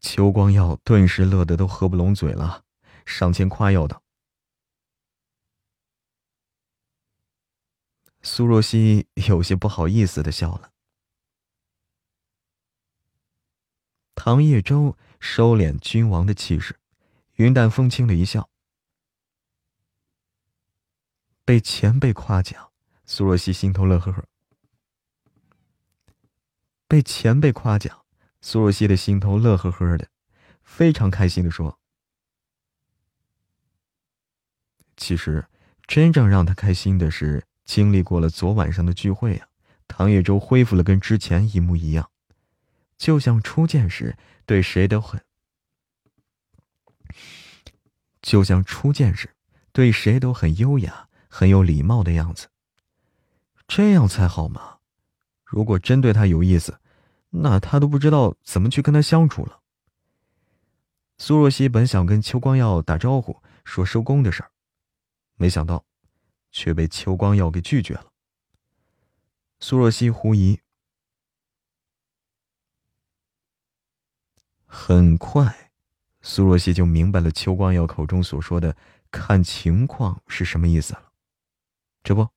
[0.00, 2.61] 邱光耀顿时乐得都合不拢嘴了，
[3.04, 4.02] 上前夸耀道
[8.22, 10.72] ：“苏若曦 有些不好意思的笑了。
[14.14, 16.78] 唐叶舟收敛君王的气势，
[17.34, 18.48] 云淡风轻的一笑。
[21.44, 22.72] 被前辈夸奖，
[23.04, 24.24] 苏若曦心头乐呵呵。
[26.86, 28.06] 被前辈夸奖，
[28.40, 30.08] 苏若曦的心头乐呵呵的，
[30.62, 31.80] 非常开心的说
[34.96, 35.44] ：“其实，
[35.86, 39.48] 真正让他开心的是，经历过了昨晚上的聚会啊，
[39.88, 42.10] 唐叶舟恢复了跟之前一模一样，
[42.96, 44.16] 就像初见时
[44.46, 45.20] 对谁都很，
[48.20, 49.30] 就像初见时
[49.72, 52.48] 对谁都很优雅、很有礼貌的样子。
[53.66, 54.78] 这样才好嘛！
[55.44, 56.78] 如果真对他有意思，
[57.30, 59.60] 那他都不知道怎么去跟他相处了。
[61.18, 64.50] 苏若曦本想跟邱光耀打招呼，说收工的事儿，
[65.42, 65.84] 没想到，
[66.52, 68.12] 却被邱光耀给拒绝了。
[69.58, 70.60] 苏若曦狐疑。
[74.64, 75.72] 很快，
[76.20, 78.76] 苏若曦就明白了邱光耀口中所说的
[79.10, 81.10] “看情况”是什么意思了。
[82.04, 82.28] 这不。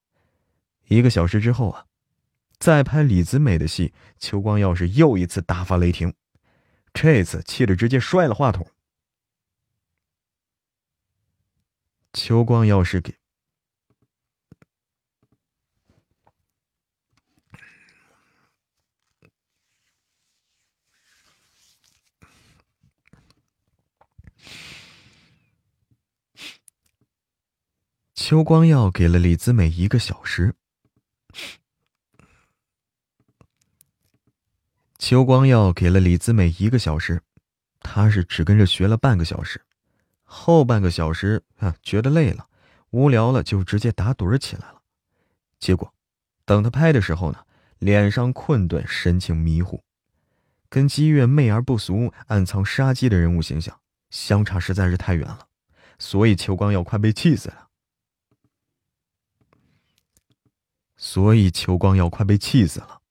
[0.87, 1.85] 一个小时之后啊，
[2.57, 6.15] 再拍李子美的戏，邱光耀是又一次大发雷霆，
[6.91, 8.65] 这次气得直接摔了话筒。
[12.15, 13.13] 邱光耀是给
[28.13, 30.55] 邱光耀给了李子美一个小时。
[34.97, 37.21] 邱光耀给了李子美一个小时，
[37.81, 39.63] 他是只跟着学了半个小时，
[40.37, 42.49] 后半个小时啊觉得累了、
[42.89, 44.81] 无聊了，就直接打盹起来了。
[45.59, 45.93] 结果，
[46.43, 47.45] 等他拍的时候呢，
[47.79, 49.81] 脸上困顿，神情迷糊，
[50.69, 53.79] 跟姬月媚而不俗、暗藏杀机的人物形象
[54.09, 55.47] 相差实在是太远了，
[55.97, 57.69] 所以邱光耀快被气死了。
[60.97, 63.01] 所以邱光耀快被气死了。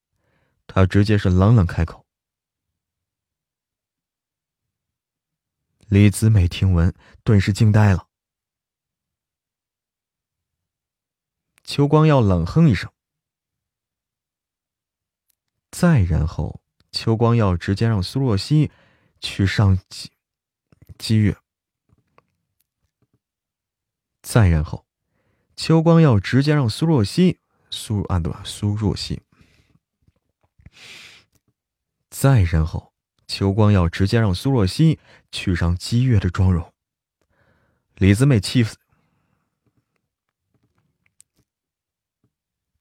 [0.67, 2.04] 他直接是冷冷开口。
[5.95, 6.93] 李子美听闻，
[7.23, 8.09] 顿时惊呆了。
[11.63, 12.91] 邱光耀冷哼一声，
[15.71, 18.73] 再然后，邱光耀直接让苏若曦
[19.21, 20.11] 去上机
[20.99, 21.37] 机月。
[24.21, 24.85] 再然后，
[25.55, 27.39] 邱光耀直接让苏若曦
[27.71, 28.43] 苏啊对吧？
[28.45, 29.23] 苏若曦。
[32.11, 32.93] 再然后，
[33.27, 34.99] 秋光耀直接让苏若曦
[35.33, 36.73] 去上姬月的妆容。
[37.97, 38.77] 李子美气死。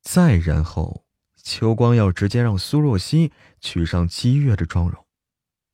[0.01, 1.05] 再然后，
[1.37, 3.31] 秋光耀直接让苏若曦
[3.61, 5.05] 去上姬月的妆容。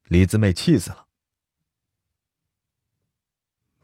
[0.03, 1.07] 李子美气死了。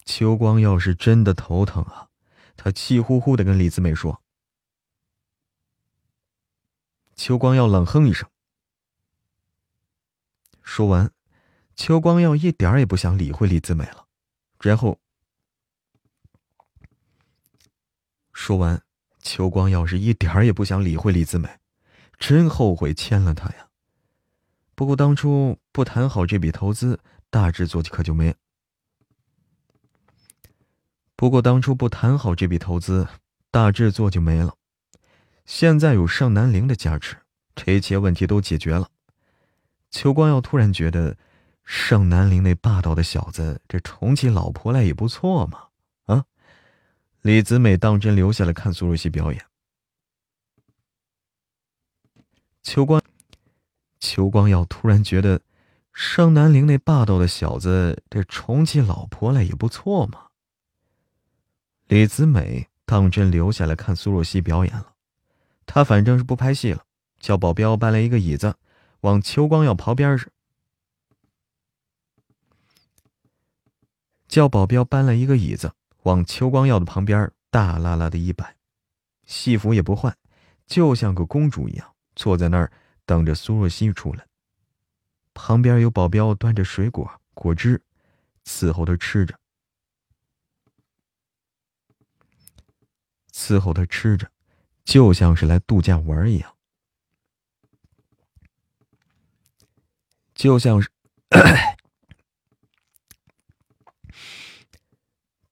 [0.05, 2.09] 秋光耀是真的头疼啊！
[2.55, 4.21] 他气呼呼的跟李子美说。
[7.15, 8.29] 秋光耀冷哼一声。
[10.65, 11.09] 说完，
[11.75, 14.07] 邱光耀一点也不想理会李子美了。
[14.59, 14.99] 然后，
[18.33, 18.81] 说完，
[19.21, 21.59] 邱光耀是一点也不想理会李子美，
[22.17, 23.69] 真后悔签了他呀。
[24.73, 26.99] 不过当初不谈好这笔投资，
[27.29, 28.35] 大制作可就没。
[31.15, 33.07] 不过当初不谈好这笔投资，
[33.51, 34.57] 大制作就没了。
[35.45, 37.15] 现在有盛南陵的加持，
[37.55, 38.89] 这一切问题都解决了。
[39.95, 41.15] 邱光耀突然觉得，
[41.63, 45.67] 盛南陵那霸道的小子，这宠起老婆来也不错嘛！
[46.07, 46.25] 啊，
[47.21, 49.45] 李子美当真留下来看苏若曦表演。
[52.61, 53.01] 邱光，
[54.01, 55.39] 邱光耀突然觉得，
[55.93, 60.25] 盛南陵那霸道的小子，这宠起老婆来也不错嘛！
[61.87, 64.95] 李子美当真留下来看苏若曦表演了，
[65.65, 66.83] 他反正是不拍戏了，
[67.17, 68.57] 叫保镖搬来一个椅子。
[69.05, 70.31] 往邱光耀旁边是，
[74.27, 78.57] 叫保镖搬了一个椅子，往邱光耀的旁边大拉拉的一摆，
[79.23, 80.17] 戏服也不换，
[80.65, 82.71] 就像个公主一样坐在那儿
[83.05, 84.25] 等着苏若曦出来。
[85.35, 87.83] 旁边有保镖端着水果果汁，
[88.43, 89.39] 伺候他吃着，
[93.31, 94.31] 伺候他吃着，
[94.83, 96.54] 就像是来度假玩一样。
[100.35, 100.89] 就像是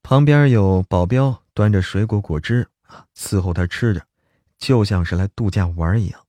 [0.04, 2.68] 旁边有保镖端着水果果汁
[3.16, 4.06] 伺候他吃着，
[4.60, 6.28] 就像是来度假玩一样，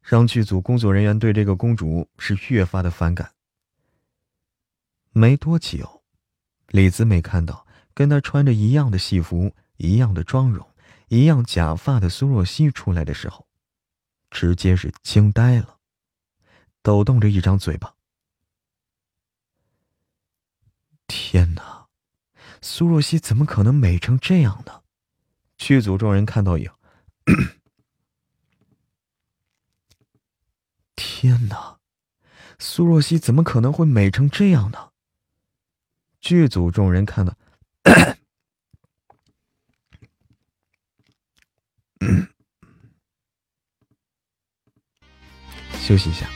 [0.00, 3.32] 让剧组工作人员对这个公主是越发的反感。
[5.10, 6.02] 没多久，
[6.68, 10.66] 李子美看到跟她穿着一样的戏服、一样的妆容、
[11.08, 13.46] 一样假发的苏若曦出来的时候，
[14.30, 15.78] 直接是惊呆了。
[16.82, 17.94] 抖动着一张嘴巴。
[21.06, 21.86] 天哪，
[22.60, 24.82] 苏若曦怎么可能美成这样呢？
[25.58, 26.76] 剧组众人看到以后，
[30.96, 31.78] 天哪！
[32.58, 34.90] 苏若曦怎么可能会美成这样呢？
[36.20, 37.36] 剧组众人看到，
[45.78, 46.28] 休息一下。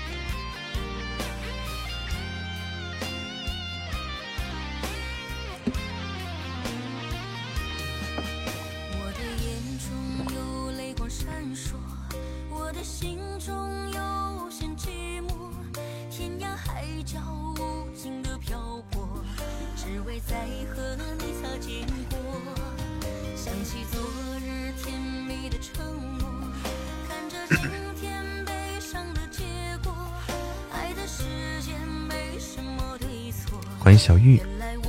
[33.86, 34.42] 欢迎小玉，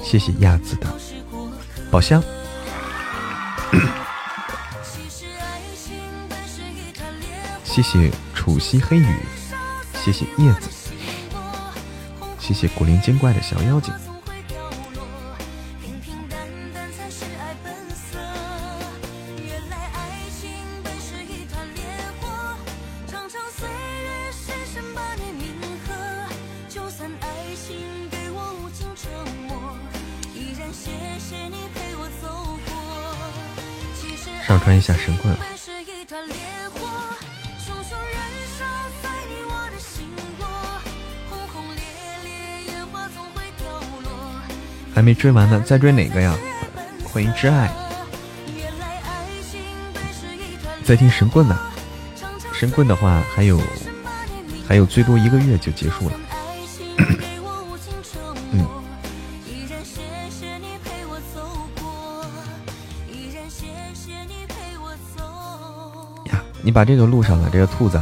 [0.04, 0.88] 谢谢亚子的
[1.92, 2.20] 宝箱，
[7.64, 9.16] 谢谢楚西黑雨，
[10.04, 10.68] 谢谢叶子，
[12.40, 13.94] 谢谢古灵精怪的小妖精。
[45.08, 46.36] 没追完呢，再追哪个呀？
[47.06, 47.72] 欢迎挚爱，
[50.84, 51.58] 在听神棍呢。
[52.52, 53.58] 神棍的话，还有
[54.68, 56.16] 还有最多一个月就结束了。
[66.62, 67.98] 你把这个录上了，这个兔子，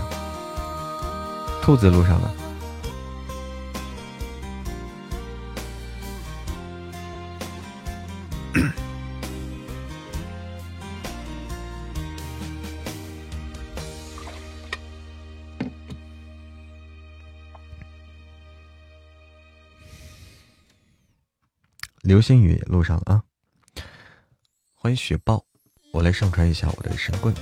[1.62, 2.34] 兔子录上了。
[22.16, 23.24] 流星雨录上了啊！
[24.74, 25.44] 欢迎雪豹，
[25.92, 27.36] 我来上传一下我的神棍。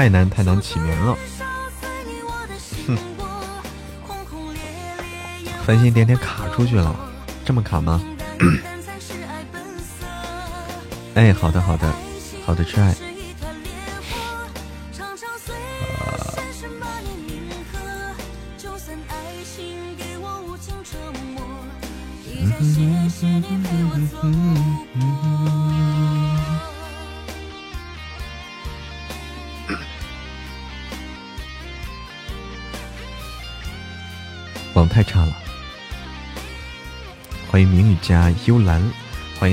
[0.00, 1.14] 太难太难起名了，
[2.86, 2.96] 哼！
[5.66, 6.96] 繁星点点卡出去了，
[7.44, 8.00] 这么卡吗？
[11.12, 11.92] 哎，好的好的
[12.46, 12.94] 好的，挚爱。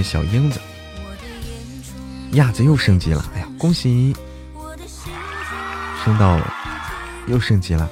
[0.08, 0.58] 小英子，
[2.32, 3.30] 亚子又升级了！
[3.36, 4.16] 哎呀，恭喜，
[6.06, 6.40] 升到
[7.28, 7.90] 又升级了！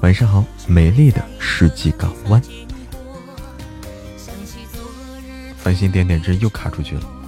[0.00, 2.42] 晚上好，美丽的世纪港湾，
[5.58, 7.21] 繁星点点之又卡出去了。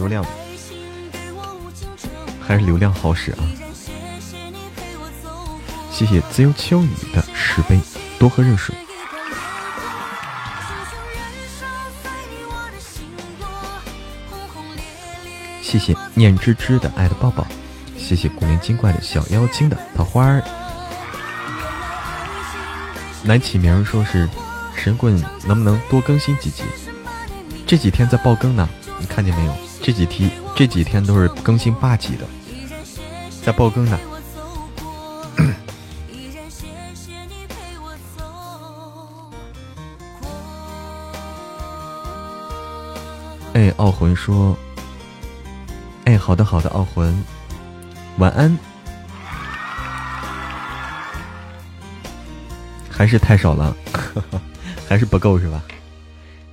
[0.00, 0.24] 流量
[2.40, 3.38] 还是流量好使啊！
[5.92, 7.78] 谢谢自由秋雨的十杯，
[8.18, 8.74] 多喝热水。
[15.60, 17.46] 谢谢念芝芝的爱的抱抱，
[17.98, 20.42] 谢谢古灵精怪的小妖精的桃花儿。
[23.24, 24.26] 来起名说是
[24.74, 26.62] 神棍，能不能多更新几集？
[27.66, 28.66] 这几天在爆更呢，
[28.98, 29.54] 你看见没有？
[29.82, 32.26] 这几天这几天都是更新八集的，
[33.44, 33.98] 在爆更呢。
[43.54, 44.56] 哎，傲魂说。
[46.04, 47.24] 哎，好的好的，傲魂，
[48.18, 48.58] 晚安。
[52.88, 53.76] 还是太少了，
[54.88, 55.62] 还是不够是吧？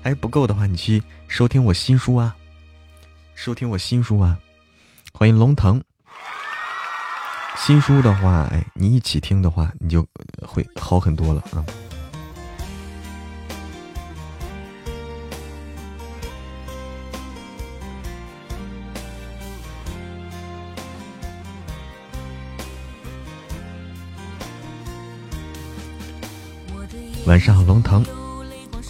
[0.02, 2.36] 还是不够的话，你去收听我新书啊，
[3.38, 4.36] 收听我新书啊。
[5.14, 5.80] 欢迎龙腾。
[7.56, 10.04] 新书的话，哎，你一起听的话，你就
[10.42, 11.64] 会好很多了啊。
[27.28, 28.04] 晚上好，龙腾，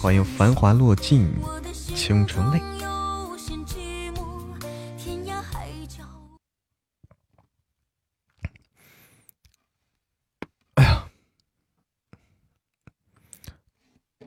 [0.00, 1.30] 欢迎繁华落尽，
[1.94, 2.77] 倾城泪。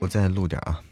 [0.02, 0.84] 我再录点啊！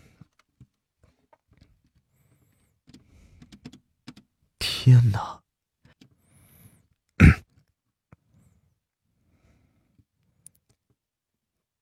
[4.59, 5.41] 天哪！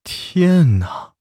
[0.04, 1.16] 天哪！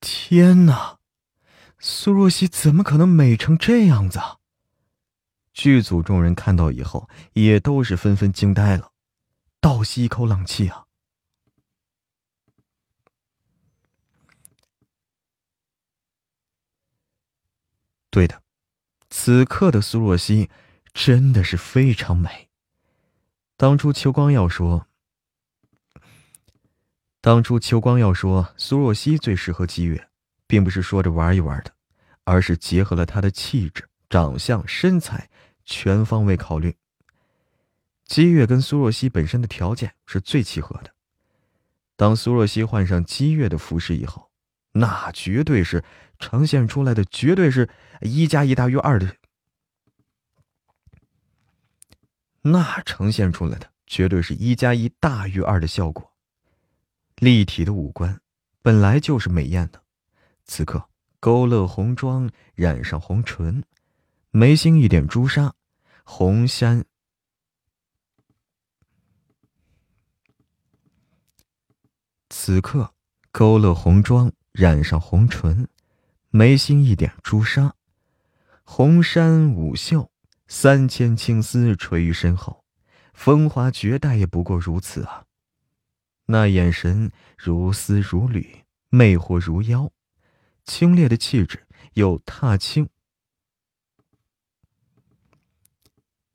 [0.00, 0.98] 天哪，
[1.78, 4.20] 苏若曦怎么可能美成这样子？
[5.54, 8.92] 剧组众人看到以后，也都是纷纷惊呆了，
[9.60, 10.84] 倒吸一口冷气啊！
[18.12, 18.40] 对的，
[19.10, 20.48] 此刻的苏若曦
[20.94, 22.48] 真的是非常美。
[23.56, 24.86] 当初秋光耀说，
[27.20, 30.08] 当初秋光耀说苏若曦最适合姬月。
[30.44, 31.72] 并不是说着玩一玩的，
[32.24, 35.30] 而是结合了他的气质、长相、身材，
[35.64, 36.76] 全方位考虑。
[38.04, 40.92] 姬月跟苏若曦本身的条件是最契合的。
[41.96, 44.30] 当苏若曦换上姬月的服饰以后，
[44.72, 45.84] 那绝对是
[46.18, 47.68] 呈现出来的，绝对是
[48.00, 49.16] 一加一大于二的。
[52.42, 56.12] 那呈现出来的绝对是一加一大于二的效果。
[57.16, 58.20] 立体的五官
[58.62, 59.82] 本来就是美艳的。
[60.44, 60.88] 此刻
[61.20, 63.62] 勾勒红妆，染上红唇，
[64.30, 65.54] 眉心一点朱砂，
[66.02, 66.84] 红山。
[72.28, 72.92] 此刻
[73.30, 75.68] 勾勒红妆，染上红唇，
[76.28, 77.74] 眉心一点朱砂，
[78.64, 80.10] 红衫舞袖，
[80.46, 82.62] 三千青丝垂于身后，
[83.14, 85.24] 风华绝代也不过如此啊！
[86.26, 89.90] 那眼神如丝如缕，魅惑如妖。
[90.64, 92.86] 清冽的气质，又踏青；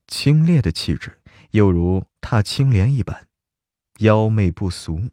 [0.08, 3.28] 清冽的气质，又如踏青莲一般，
[4.00, 5.10] 妖媚不俗。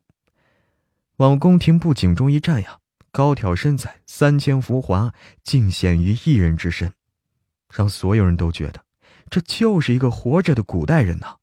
[1.18, 2.80] 往宫廷布景中一站呀，
[3.14, 6.92] 高挑身材，三千浮华，尽显于一人之身，
[7.72, 8.84] 让所有人都觉得
[9.30, 11.36] 这就是一个活着的古代人呐。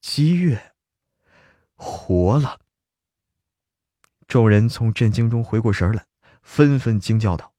[0.00, 0.72] 姬月
[1.74, 2.60] 活了，
[4.26, 6.06] 众人从震惊中回过神来。
[6.40, 7.49] 纷纷惊叫道：“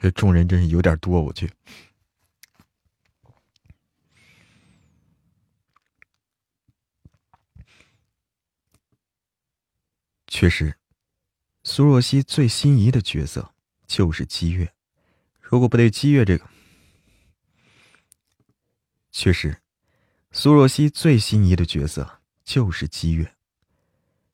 [0.00, 1.48] 这众人真是有点多，我去。”
[10.26, 10.78] 确实，
[11.64, 13.52] 苏若曦最心仪的角色
[13.86, 14.72] 就是姬月。
[15.38, 16.48] 如果不对姬月这个，
[19.10, 19.60] 确实，
[20.30, 23.34] 苏若曦最心仪的角色就是姬月。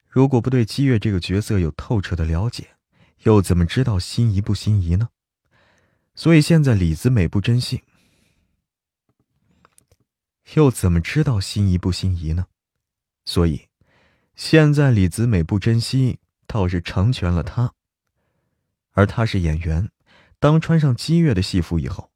[0.06, 2.76] 如果不对姬月这个角色有透彻的了解，
[3.24, 5.08] 又怎么知道心仪不心仪呢？
[6.16, 7.84] 所以现在李子美不珍惜，
[10.54, 12.46] 又怎么知道心仪不心仪呢？
[13.26, 13.68] 所以，
[14.34, 17.74] 现在李子美不珍惜，倒是成全了他。
[18.92, 19.90] 而他是演员。
[20.38, 22.10] 当穿上姬月的戏服以后，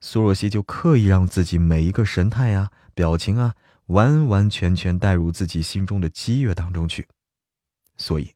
[0.00, 3.54] 苏若曦就刻意让自己每一个神态啊、表情啊，
[3.86, 7.08] 完完全全带入自己心中的姬月当中去。
[7.96, 8.34] 所以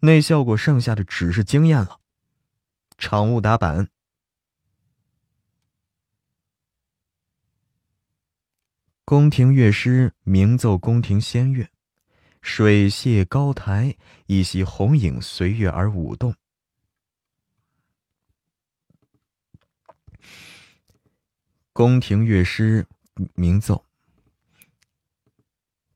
[0.00, 2.00] 那效果剩下的只是经验了。
[2.98, 3.88] 场务打板。
[9.12, 11.68] 宫廷乐师鸣奏宫廷仙乐，
[12.40, 13.94] 水榭高台，
[14.24, 16.34] 一袭红影随月而舞动。
[21.74, 22.86] 宫廷乐师
[23.34, 23.84] 鸣奏，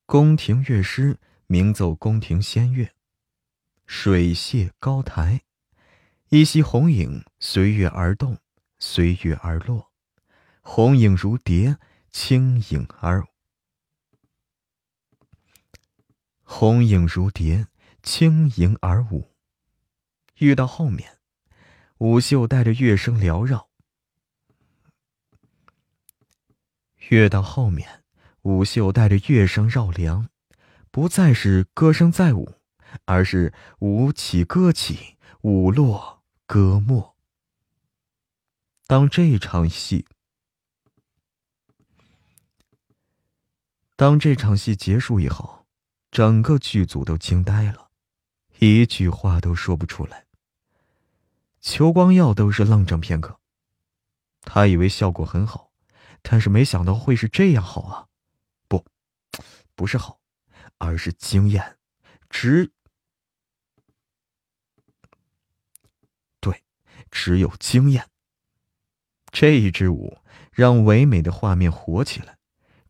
[0.05, 2.91] 宫廷乐师鸣奏宫廷仙乐，
[3.87, 5.41] 水榭高台，
[6.29, 8.37] 一袭红影随月而动，
[8.79, 9.91] 随月而落，
[10.61, 11.79] 红影如蝶。
[12.19, 13.27] 轻盈而舞
[16.43, 17.69] 红影如蝶，
[18.03, 19.37] 轻盈而舞。
[20.39, 21.19] 遇到后面，
[21.99, 23.69] 舞袖带着乐声缭绕。
[27.11, 28.03] 越到后面，
[28.41, 30.31] 舞袖带着乐声绕梁，
[30.91, 32.55] 不再是歌声在舞，
[33.05, 37.15] 而是舞起歌起，舞落歌没。
[38.87, 40.07] 当这场戏。
[43.97, 45.67] 当这场戏结束以后，
[46.11, 47.91] 整个剧组都惊呆了，
[48.59, 50.27] 一句话都说不出来。
[51.63, 53.41] 裘光耀都是愣怔片刻，
[54.43, 55.73] 他以为效果很好，
[56.21, 58.07] 但是没想到会是这样好啊！
[58.69, 58.85] 不，
[59.75, 60.21] 不是好，
[60.77, 61.79] 而是惊艳，
[62.29, 62.71] 只
[66.39, 66.63] 对，
[67.11, 68.11] 只有惊艳。
[69.33, 70.19] 这一支舞
[70.53, 72.36] 让唯美的画面活起来。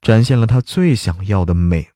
[0.01, 1.90] 展现了他最想要的美，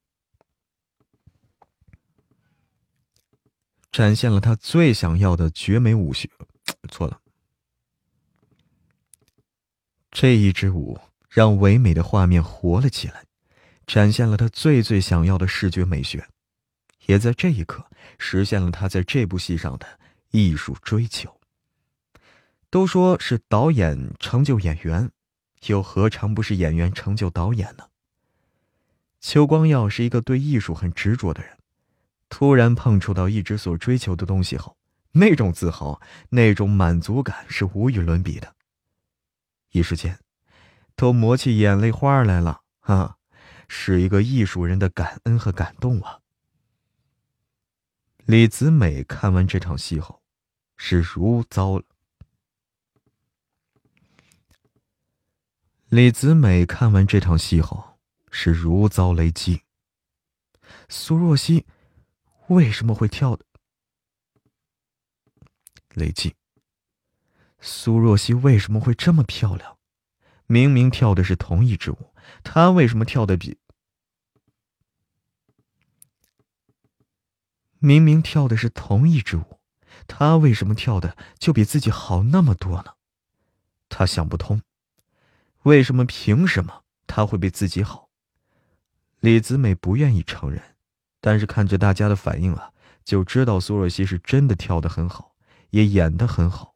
[3.93, 6.29] 展现了他最想要的绝美舞学。
[6.89, 7.21] 错了，
[10.11, 10.99] 这一支舞
[11.29, 13.25] 让唯美的画面活了起来，
[13.87, 16.27] 展现了他最最想要的视觉美学，
[17.07, 17.87] 也在这一刻
[18.19, 19.87] 实现了他在这部戏上的
[20.31, 21.39] 艺术追求。
[22.71, 25.11] 都说是导演成就演员，
[25.67, 27.90] 又何尝不是演员成就导演呢？
[29.21, 31.59] 邱光耀是一个对艺术很执着的人，
[32.31, 34.77] 突然碰触到一直所追求的东西后，
[35.13, 36.01] 那种自豪、
[36.31, 38.57] 那种满足感是无与伦比的。
[39.73, 40.19] 一时间，
[40.97, 43.19] 都磨起眼泪花来了啊！
[43.69, 46.21] 是一个艺术人的感恩和感动啊！
[48.25, 50.23] 李子美看完这场戏后，
[50.77, 51.85] 是如遭了。
[55.89, 57.90] 李子美看完这场戏后。
[58.31, 59.63] 是如遭雷击。
[60.89, 61.67] 苏若曦
[62.49, 63.45] 为什么会跳的？
[65.95, 66.37] 雷击。
[67.61, 69.79] 苏若曦为什么会这么漂亮？
[70.47, 73.59] 明明跳的是同一支舞，她为什么跳的比……
[77.79, 79.61] 明明跳的是同一支舞，
[80.07, 82.95] 她为什么跳的就比自己好那么多呢？
[83.89, 84.63] 他想不通，
[85.63, 86.05] 为什么？
[86.05, 88.10] 凭什么她会比自己好？
[89.21, 90.61] 李子美不愿意承认，
[91.21, 92.73] 但是看着大家的反应啊，
[93.05, 95.35] 就知道苏若曦是真的跳得很好，
[95.71, 96.75] 也演得很好，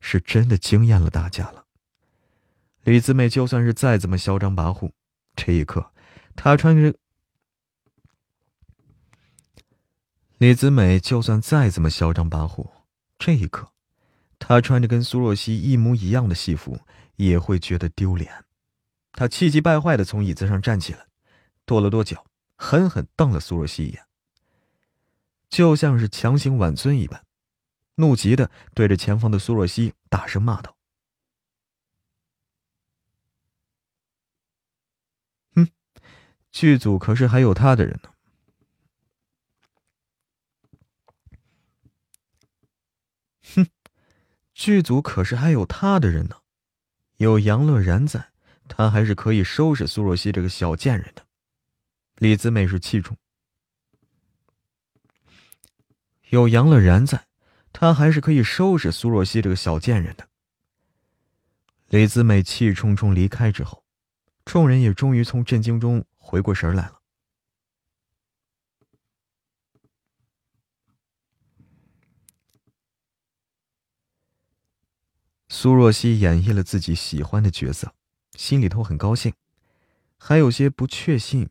[0.00, 1.66] 是真的惊艳了大家了。
[2.84, 4.92] 李子美就算是再怎么嚣张跋扈，
[5.34, 5.90] 这一刻，
[6.36, 6.94] 她穿着……
[10.38, 12.70] 李子美就算再怎么嚣张跋扈，
[13.18, 13.72] 这一刻，
[14.38, 16.78] 她穿着跟苏若曦一模一样的戏服，
[17.16, 18.44] 也会觉得丢脸。
[19.12, 21.06] 她气急败坏的从椅子上站起来。
[21.66, 24.04] 跺了跺脚，狠狠瞪了苏若曦一眼，
[25.48, 27.24] 就像是强行挽尊一般，
[27.96, 30.76] 怒极的对着前方的苏若曦大声骂道
[35.56, 35.68] ：“哼，
[36.50, 38.10] 剧组可是还有他的人呢！
[43.54, 43.66] 哼，
[44.52, 46.36] 剧组可是还有他的人呢，
[47.16, 48.32] 有杨乐然在，
[48.68, 51.24] 他还是可以收拾苏若曦这个小贱人的。”
[52.16, 53.16] 李子美是气冲，
[56.30, 57.26] 有杨乐然在，
[57.72, 60.28] 他还是可以收拾苏若曦这个小贱人的。
[61.88, 63.84] 李子美气冲冲离开之后，
[64.44, 67.00] 众人也终于从震惊中回过神来了。
[75.48, 77.92] 苏若曦演绎了自己喜欢的角色，
[78.36, 79.34] 心里头很高兴，
[80.16, 81.50] 还有些不确信。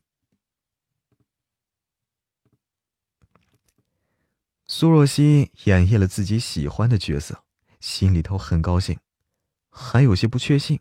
[4.75, 7.43] 苏若曦演绎了自己喜欢的角色，
[7.79, 8.99] 心里头很高兴，
[9.69, 10.79] 还有些不确信。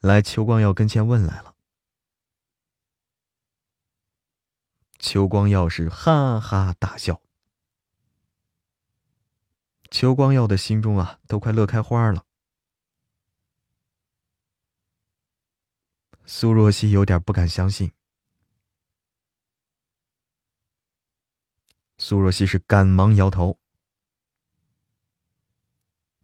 [0.00, 1.54] 来，邱光耀跟前问来了。
[4.98, 7.22] 邱光耀是哈哈大笑。
[9.88, 12.24] 邱光耀的心中啊，都快乐开花了。
[16.24, 17.92] 苏若曦有点不敢相信。
[21.98, 23.58] 苏若曦是赶忙摇头。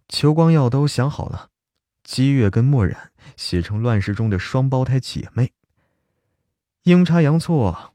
[0.08, 1.50] 邱光耀都想好了，
[2.04, 5.52] 姬月跟墨染写成乱世中的双胞胎姐妹。
[6.82, 7.94] 阴差阳错，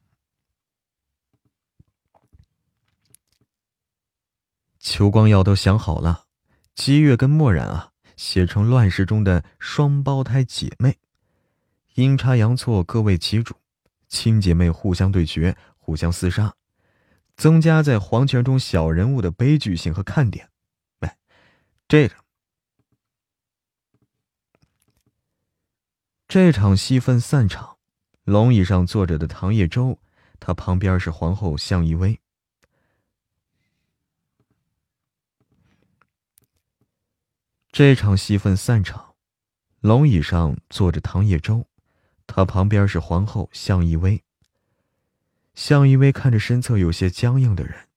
[4.80, 6.26] 邱光耀都想好了，
[6.74, 10.98] 姬月跟墨染啊写成乱世中的双胞胎姐妹。
[11.96, 13.56] 阴差阳错，各为其主，
[14.08, 16.56] 亲姐妹互相对决，互相厮杀。
[17.38, 20.50] 增加在黄泉中小人物的悲剧性和看点。
[21.00, 21.18] 哎，
[21.88, 22.16] 这个
[26.28, 27.78] 这场戏份散场，
[28.24, 30.00] 龙椅上坐着的唐叶舟，
[30.40, 32.20] 他旁边是皇后向一薇。
[37.72, 39.14] 这场戏份散场，
[39.82, 41.68] 龙椅上坐着唐叶舟，
[42.26, 44.24] 他旁边是皇后向一薇。
[45.58, 47.90] 向一薇看着身侧有些僵硬的人，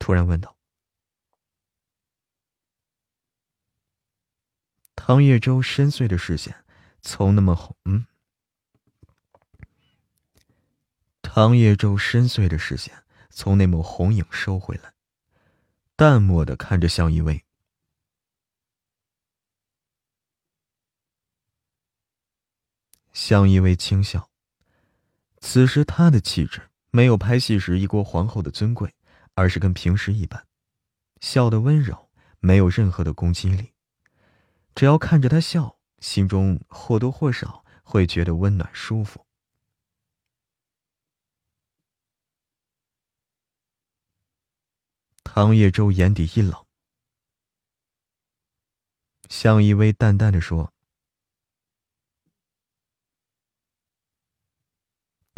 [0.00, 0.56] 突然问道
[4.96, 6.64] ：“唐叶舟深邃的视线
[7.00, 7.76] 从那么红……
[7.84, 8.06] 嗯。”
[11.22, 14.92] 唐叶舟深邃的视线从那抹红影收回来，
[15.94, 17.44] 淡漠的看着向一薇。
[23.12, 24.28] 向一薇轻笑，
[25.38, 26.68] 此时他的气质。
[26.96, 28.94] 没有拍戏时一国皇后的尊贵，
[29.34, 30.46] 而是跟平时一般，
[31.20, 32.08] 笑得温柔，
[32.40, 33.74] 没有任何的攻击力。
[34.74, 39.26] 只要看着她笑，心中或多或少会觉得温暖舒服。
[45.22, 46.64] 唐叶舟眼底一冷，
[49.28, 50.72] 向一薇淡淡的说。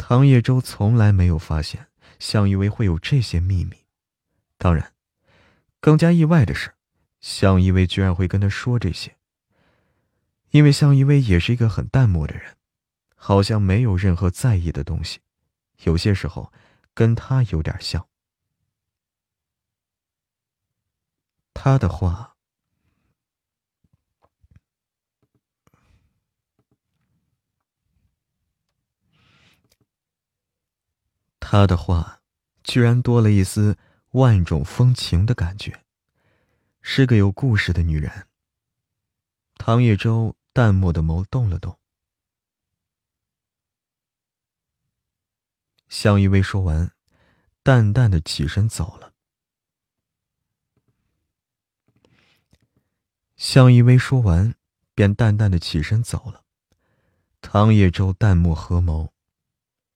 [0.09, 1.85] 唐叶舟从来没有发现
[2.17, 3.85] 向一薇会有这些秘密，
[4.57, 4.95] 当然，
[5.79, 6.73] 更加意外的是，
[7.21, 9.15] 向一薇居然会跟他说这些。
[10.49, 12.57] 因为向一薇也是一个很淡漠的人，
[13.13, 15.19] 好像没有任何在意的东西，
[15.83, 16.51] 有些时候
[16.95, 18.07] 跟他有点像。
[21.53, 22.37] 他的话。
[31.51, 32.21] 他的话，
[32.63, 33.75] 居然多了一丝
[34.11, 35.83] 万种风情的感觉，
[36.79, 38.27] 是个有故事的女人。
[39.55, 41.79] 唐叶舟淡漠的眸动了动。
[45.87, 46.91] 向一薇说完，
[47.63, 49.15] 淡淡的起身走了。
[53.37, 54.53] 向一薇说完，
[54.93, 56.43] 便淡淡的起身走了。
[57.41, 59.09] 唐叶舟淡漠合眸，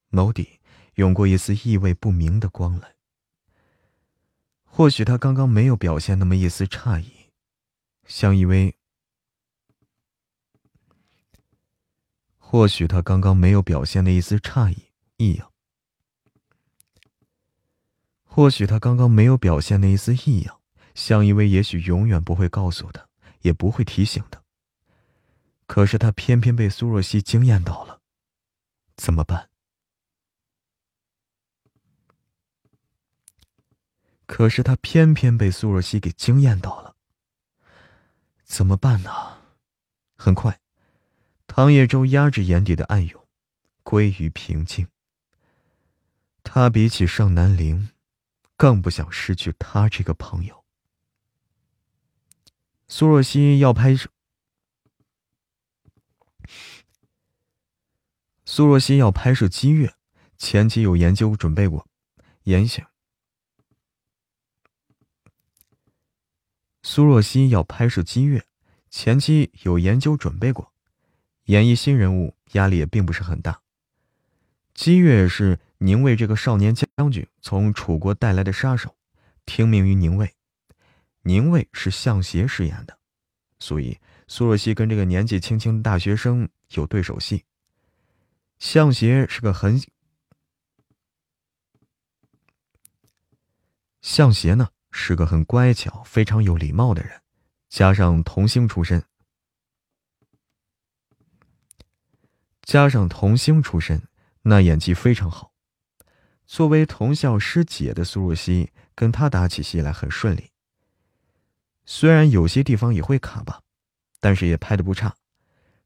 [0.09, 0.59] 眸底。
[0.95, 2.95] 涌过一丝意味不明的光来。
[4.63, 7.11] 或许他刚刚没有表现那么一丝诧异，
[8.05, 8.75] 向一位。
[12.37, 15.51] 或许他刚刚没有表现那一丝诧异异样。
[18.23, 20.59] 或许他刚刚没有表现那一丝异样，
[20.95, 23.07] 向一位也许永远不会告诉他，
[23.41, 24.41] 也不会提醒他。
[25.67, 28.01] 可是他偏偏被苏若曦惊艳到了，
[28.95, 29.49] 怎么办？
[34.25, 36.95] 可是他偏偏被苏若曦给惊艳到了，
[38.43, 39.09] 怎么办呢？
[40.15, 40.59] 很快，
[41.47, 43.27] 唐叶舟压制眼底的暗涌，
[43.83, 44.87] 归于平静。
[46.43, 47.89] 他比起盛南陵，
[48.55, 50.63] 更不想失去他这个朋友。
[52.87, 54.09] 苏若曦要拍摄，
[58.45, 59.95] 苏若曦要拍摄姬月，
[60.37, 61.87] 前期有研究准备过，
[62.43, 62.85] 言行。
[66.83, 68.45] 苏若曦要拍摄姬月，
[68.89, 70.73] 前期有研究准备过，
[71.45, 73.61] 演绎新人物压力也并不是很大。
[74.73, 78.95] 姬月是宁卫这个少年将军从楚国带来的杀手，
[79.45, 80.35] 听命于宁卫，
[81.21, 82.97] 宁卫是向邪饰演的，
[83.59, 87.45] 所以苏若曦跟这个年纪轻轻的大学生有对手戏。
[88.59, 89.81] 向邪是个很，
[94.01, 94.69] 向邪呢？
[94.95, 97.21] 是个很乖巧、非常有礼貌的人，
[97.67, 99.03] 加上童星出身，
[102.61, 104.03] 加上童星出身，
[104.43, 105.51] 那演技非常好。
[106.45, 110.51] 作为同校师姐的苏若曦，跟他打起戏来很顺利。
[111.85, 113.61] 虽然有些地方也会卡吧，
[114.19, 115.15] 但是也拍的不差。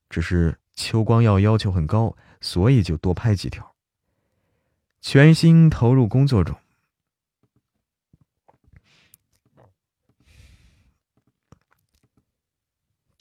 [0.10, 3.76] 只是秋光耀要求很高，所以就多拍几条。
[5.00, 6.60] 全心投入工作中，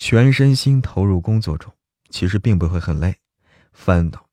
[0.08, 1.74] 全身心投入工作中，
[2.10, 3.16] 其实并不会很累，
[3.72, 4.30] 反倒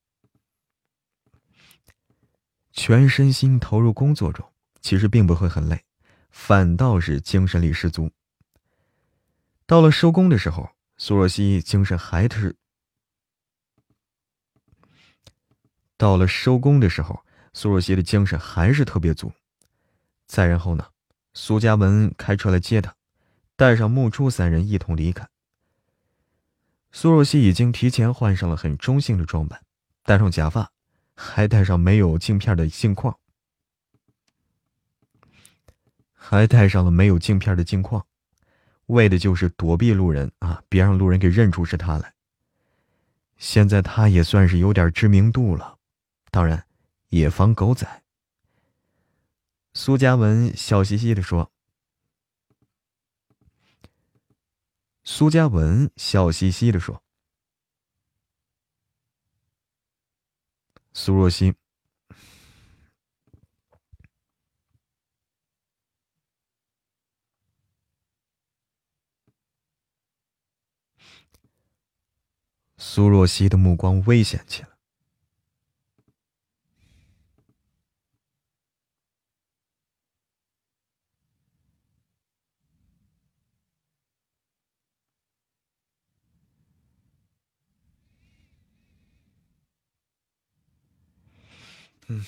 [2.72, 4.48] 全身心投入工作中，
[4.82, 5.84] 其实并不会很累，
[6.30, 8.12] 反倒是精神力十足。
[9.66, 12.56] 到了收工的时候，苏若曦精神还是
[15.98, 19.34] 到了收工的时候，苏若曦的精神还是特别足。
[20.28, 20.88] 再然后呢，
[21.34, 22.96] 苏嘉文开车来接她，
[23.56, 25.28] 带上木初三人一同离开。
[26.96, 29.60] 苏若曦已经提前换上了很中性的装扮，
[30.04, 30.72] 戴上假发，
[31.16, 33.18] 还戴上没有镜片的镜框，
[36.14, 38.06] 还戴上了没有镜片的镜框。
[38.86, 42.14] 为的就是躲避路人啊，别让路人给认出是他来。
[43.38, 45.80] 现在他也算是有点知名度了，
[46.30, 46.64] 当然
[47.10, 48.04] 也防狗仔。
[49.74, 51.52] 苏嘉文笑嘻嘻的说
[55.06, 57.04] ：“苏嘉文笑嘻嘻的说，
[60.94, 61.54] 苏若曦。”
[72.78, 74.73] 苏若曦的目光危险起来。
[92.08, 92.26] 嗯。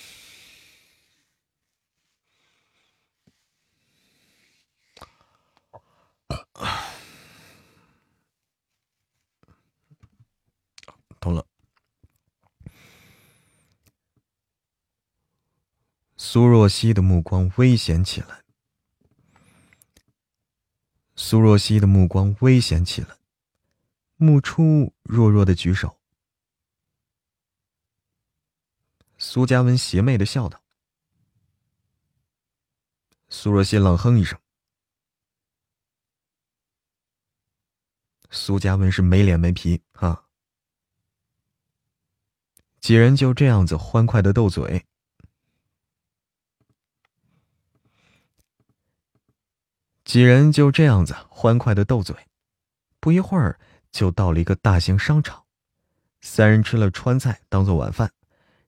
[16.36, 18.42] 苏若曦的目光危险起来。
[21.14, 23.16] 苏若曦的目光危险起来。
[24.16, 25.95] 木初弱弱的举手。
[29.28, 30.62] 苏嘉文邪魅的笑道。
[33.28, 34.38] 苏若曦冷哼一声。
[38.30, 40.26] 苏嘉文是没脸没皮啊！
[42.78, 44.86] 几人就这样子欢快的斗嘴。
[50.04, 52.14] 几人就这样子欢快的斗嘴，
[53.00, 53.58] 不一会儿
[53.90, 55.44] 就到了一个大型商场。
[56.20, 58.12] 三人吃了川菜当做晚饭，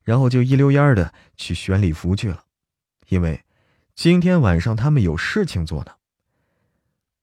[0.08, 2.44] 然后就一溜烟的去选礼服去了，
[3.08, 3.44] 因为
[3.94, 5.96] 今天晚上他们有事情做呢。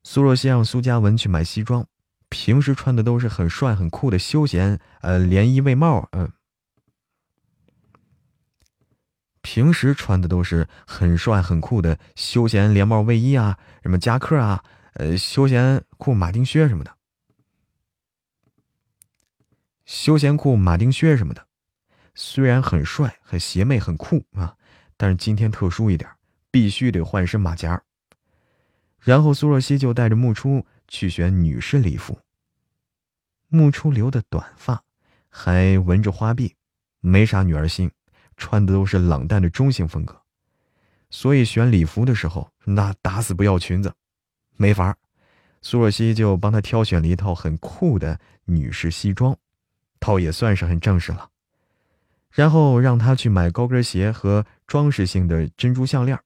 [0.03, 1.88] 苏若曦让苏嘉文去买西装，
[2.29, 6.31] 平时穿的都是很帅很酷的休闲，呃，连衣卫帽，嗯。
[9.41, 14.63] 平时穿的都是很帅很酷的休闲连帽卫衣啊，什么夹克啊，
[14.93, 16.95] 呃，休闲裤马丁靴什么的，
[19.86, 21.47] 休闲裤马丁靴什么的，
[22.16, 24.55] 虽然很帅很邪魅很酷啊，
[24.97, 26.09] 但是今天特殊一点，
[26.49, 27.84] 必须得换身马甲。
[28.99, 32.18] 然后苏若曦就带着木初去选女士礼服。
[33.49, 34.82] 木初留的短发，
[35.30, 36.55] 还纹着花臂，
[37.01, 37.91] 没啥女儿心。
[38.38, 40.22] 穿的都是冷淡的中性风格，
[41.09, 43.93] 所以选礼服的时候，那打死不要裙子，
[44.57, 44.97] 没法
[45.61, 49.38] 苏若曦就帮他挑选了一套很酷的女士西装，
[50.01, 51.30] 套也算是很正式了。
[52.36, 56.19] 然后让他去买高跟鞋和装饰性的珍珠项链，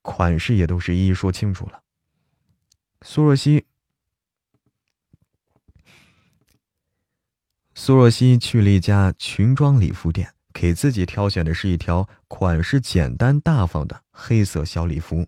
[0.00, 1.82] 款式也都是一一说清楚了。
[3.02, 3.66] 苏若曦，
[7.74, 10.30] 苏若曦去了一家裙装礼服店。
[10.56, 15.26] 给自己挑选的是一条款式简单大方的黑色小礼服，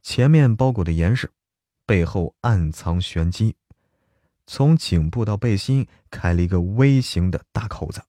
[0.00, 1.30] 前面包裹的严实，
[1.84, 3.54] 背后暗藏玄机。
[4.46, 8.02] 从颈部到背心开了一个微型的大口子，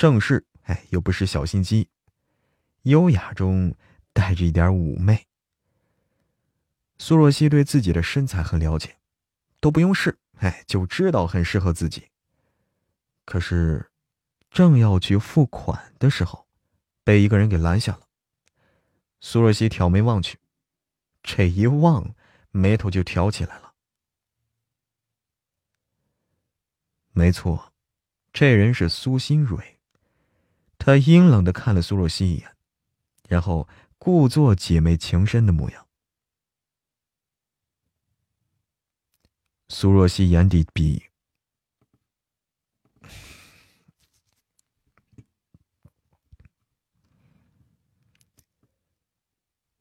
[0.00, 1.90] 正式哎又不是小心机，
[2.84, 3.76] 优雅中
[4.14, 5.26] 带着一点妩媚。
[6.96, 8.96] 苏若曦对自己的身材很了解，
[9.60, 12.08] 都不用试哎就知道很适合自己。
[13.26, 13.90] 可是。
[14.50, 16.48] 正要去付款的时候，
[17.04, 18.08] 被一个人给拦下了。
[19.20, 20.38] 苏若曦挑眉望去，
[21.22, 22.16] 这一望，
[22.50, 23.74] 眉头就挑起来了。
[27.12, 27.74] 没错，
[28.32, 29.79] 这人是苏新蕊。
[30.82, 32.56] 他阴冷的看了苏若曦一眼，
[33.28, 33.68] 然后
[33.98, 35.86] 故作姐妹情深的模样。
[39.68, 41.02] 苏若曦眼底鄙夷。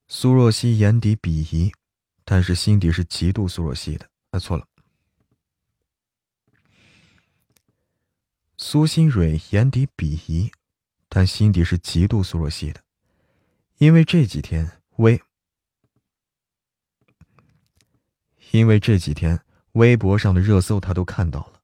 [0.10, 1.72] 苏若曦眼底鄙夷，
[2.26, 4.10] 但是心底是嫉妒苏若曦的。
[4.32, 4.68] 啊，错了。
[8.58, 10.52] 苏新蕊眼底鄙夷，
[11.10, 12.82] 但心底是嫉妒苏若曦的，
[13.80, 15.22] 因为这几天微，
[18.52, 19.42] 因为这几天
[19.74, 21.62] 微博上的热搜他都看到了。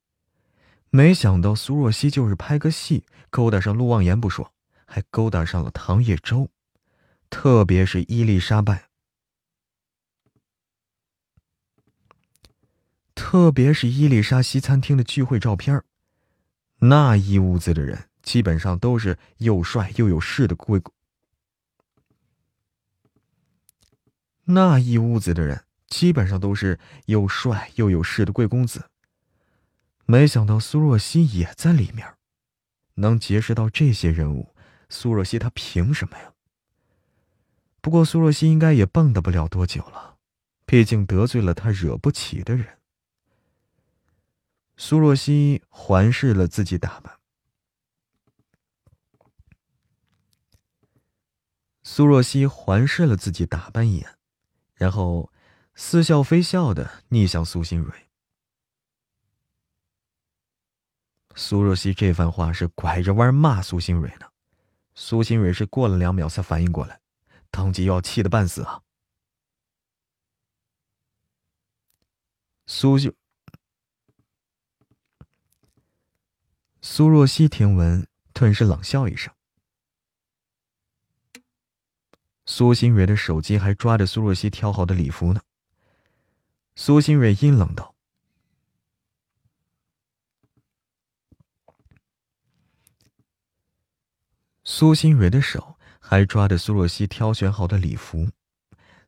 [0.89, 4.51] 没想到苏若曦就是拍个戏，勾搭上陆望言不说，
[4.85, 6.49] 还勾搭上了唐叶舟，
[7.29, 8.89] 特别是伊丽莎白。
[13.13, 15.83] 特别是伊丽莎西餐厅的聚会照片
[16.79, 20.81] 那一屋子的人基本上都是又帅又有势的贵。
[24.45, 28.89] 那一屋子的人基本上都是又帅又有势的贵公子。
[30.05, 32.15] 没想到苏若曦也在里面，
[32.95, 34.55] 能结识到这些人物，
[34.89, 36.33] 苏若曦她凭什么呀？
[37.81, 40.17] 不过苏若曦应该也蹦跶不了多久了，
[40.65, 42.79] 毕竟得罪了她惹不起的人。
[44.77, 47.19] 苏若曦环视了自己打扮。
[51.87, 54.17] 苏若曦环视了自己打扮一眼，
[54.73, 55.31] 然后
[55.75, 58.07] 似笑非笑的逆向苏新蕊。
[61.35, 64.25] 苏若曦这番话是拐着弯骂苏新蕊呢，
[64.95, 66.99] 苏新蕊是过了两秒才反应过来，
[67.51, 68.81] 当即要气得半死啊！
[72.65, 73.13] 苏秀。
[76.81, 79.31] 苏若曦听闻，顿时冷笑一声。
[82.57, 85.41] 苏新蕊的手机还抓着苏若曦挑好的礼服呢。
[86.77, 87.93] 苏新蕊阴冷道
[94.63, 98.29] ：“苏新蕊的手还抓着苏若曦挑选好的礼服。”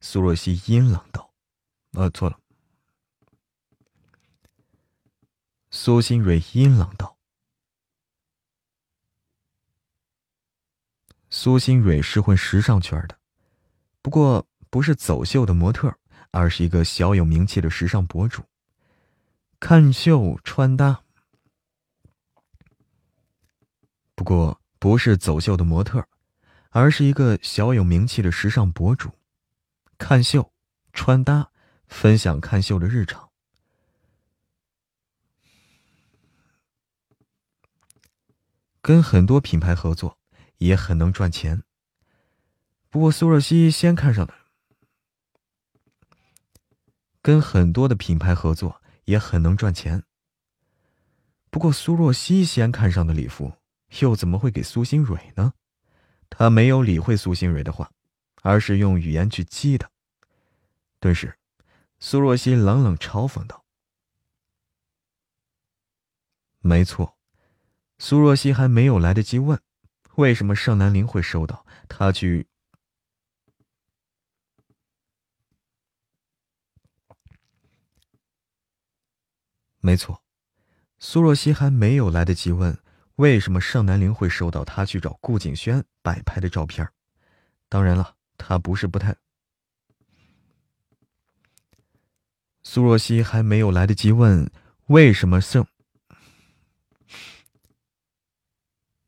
[0.01, 1.33] 苏若曦阴冷道
[1.95, 2.37] ：“呃，错了。”
[5.71, 7.17] 苏新蕊阴冷道。
[11.29, 13.16] 苏新蕊是混时尚圈的，
[14.01, 15.93] 不过不是走秀的模特，
[16.31, 18.43] 而是一个小有名气的时尚博主。
[19.59, 21.03] 看秀穿搭，
[24.15, 26.07] 不过不是走秀的模特，
[26.69, 29.11] 而是一个小有名气的时尚博主。
[29.97, 30.53] 看秀
[30.93, 31.51] 穿搭，
[31.87, 33.29] 分享看秀的日常，
[38.81, 40.17] 跟很多品牌合作。
[40.59, 41.61] 也很能赚钱。
[42.89, 44.33] 不过苏若曦先看上的，
[47.21, 50.03] 跟很多的品牌合作也很能赚钱。
[51.49, 53.53] 不过苏若曦先看上的礼服，
[53.99, 55.53] 又怎么会给苏新蕊呢？
[56.29, 57.91] 他没有理会苏新蕊的话，
[58.41, 59.89] 而是用语言去激他。
[60.99, 61.37] 顿时，
[61.99, 63.65] 苏若曦冷冷嘲讽道
[66.59, 67.17] ：“没错。”
[67.99, 69.59] 苏若曦还没有来得及问。
[70.15, 72.47] 为什么盛南林会收到他去？
[79.79, 80.21] 没错，
[80.99, 82.77] 苏若曦还没有来得及问
[83.15, 86.87] 为什么盛南陵会收到他去找顾景轩摆拍的照片。
[87.69, 89.15] 当然了，他不是不太。
[92.63, 94.51] 苏若曦还没有来得及问
[94.87, 95.65] 为什么盛。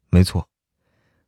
[0.09, 0.49] 没错。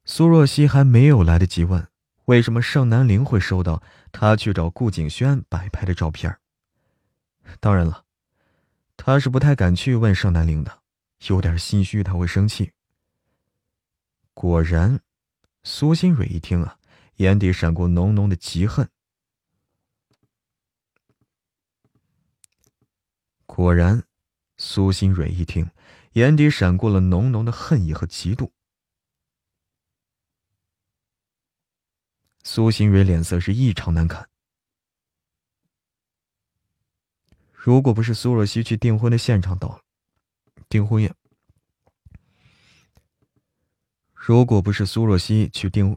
[0.06, 1.88] 苏若曦还没有来得及问
[2.26, 6.38] 为什么盛南陵会收到他去找顾景轩摆拍的照片。
[7.60, 8.06] 当然了，
[9.04, 10.84] 他是不太敢去问盛南陵的，
[11.26, 12.72] 有点心虚，他会生气。
[14.36, 15.02] 果然，
[15.64, 16.78] 苏新蕊一听啊，
[17.16, 18.88] 眼底闪过浓浓的嫉恨。
[23.48, 24.04] 果然，
[24.58, 25.68] 苏新蕊一听，
[26.12, 28.52] 眼底闪过了浓浓的恨意和嫉妒。
[32.44, 34.31] 苏新蕊脸色是异常难看。
[37.64, 39.82] 如果不是苏若曦去订婚的现场到了，
[40.68, 41.14] 订婚宴，
[44.16, 45.96] 如果不是苏若曦去订，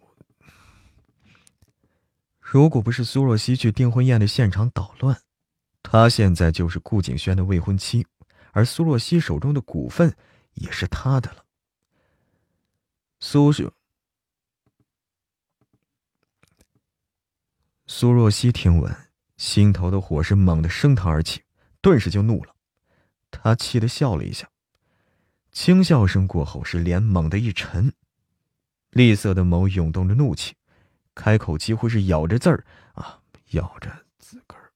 [2.39, 5.23] 如果不是苏若曦去订婚宴的现场捣乱，
[5.82, 8.07] 她现在就是顾景轩的未婚妻，
[8.53, 10.15] 而苏若曦手中的股份
[10.53, 11.47] 也是他的了。
[13.20, 13.73] 苏是。
[17.86, 18.95] 苏若曦听闻，
[19.39, 21.43] 心头的火是猛地升腾而起，
[21.85, 22.56] 顿时就怒了，
[23.31, 24.48] 他气得笑了一下，
[25.52, 27.93] 轻笑声过后，是脸猛地一沉，
[28.89, 30.55] 栗色的眸涌动着怒气，
[31.15, 33.20] 开口几乎是咬着字儿啊，
[33.51, 34.73] 咬着字根儿。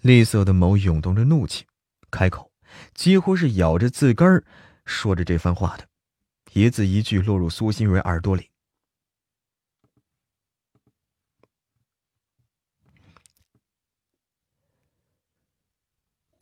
[0.00, 1.66] 栗色的眸涌动着怒气，
[2.10, 2.50] 开口
[2.94, 4.42] 几乎是咬着字根儿，
[4.86, 5.86] 说着这番话的，
[6.54, 8.50] 一字一句落入苏新蕊耳朵里。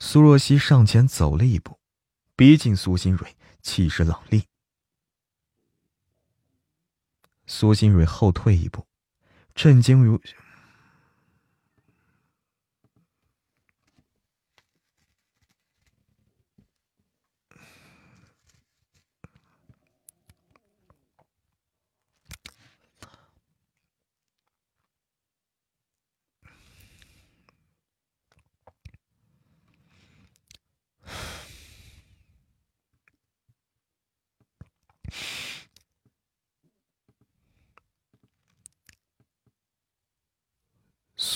[0.07, 1.79] 苏若曦上前走了一步，
[2.37, 4.45] 逼近苏新蕊，气势冷厉。
[7.47, 8.87] 苏新蕊后退一步，
[9.55, 10.21] 震惊如。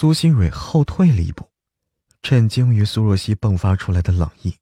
[0.00, 1.50] 苏新蕊后退了一步，
[2.22, 4.56] 震惊于苏若曦迸发出来的冷意。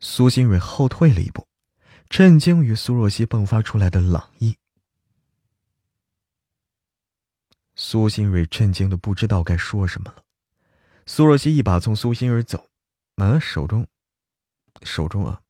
[0.00, 1.48] 苏新蕊后退了一步，
[2.10, 4.54] 震惊于苏若曦迸发出来的冷意。
[7.74, 10.22] 苏新蕊震惊的不知道该说什么了。
[11.06, 12.68] 苏若曦一把从苏新蕊走，
[13.14, 13.86] 啊，手中，
[14.82, 15.40] 手中啊。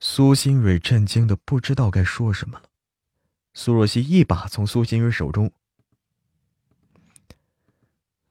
[0.00, 2.68] 苏新蕊震惊的不知道该说什么了。
[3.56, 5.52] 苏若曦一把从苏新蕊手中，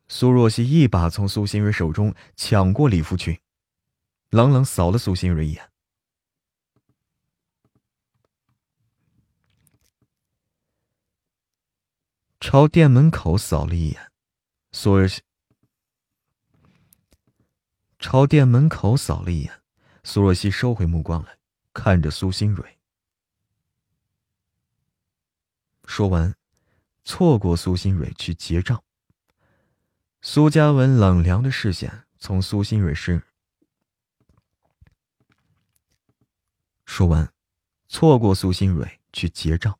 [0.09, 3.39] 苏若曦一把从苏新蕊手中抢过礼服裙，
[4.29, 5.71] 冷冷扫了苏新蕊一眼，
[12.41, 14.11] 朝店门口扫了一眼，
[14.73, 15.21] 苏若曦
[17.97, 19.61] 朝店门口扫了一眼，
[20.03, 21.37] 苏若曦收回目光来，
[21.73, 22.72] 看着苏新蕊。
[25.95, 26.35] 说完，
[27.03, 28.83] 错过苏新蕊去结账。
[30.23, 33.21] 苏嘉文冷凉的视线从苏新蕊身。
[36.87, 37.31] 说完，
[37.87, 39.77] 错过苏新蕊去结账。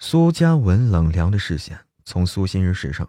[0.00, 3.08] 苏嘉文冷凉的视线从苏新蕊身上。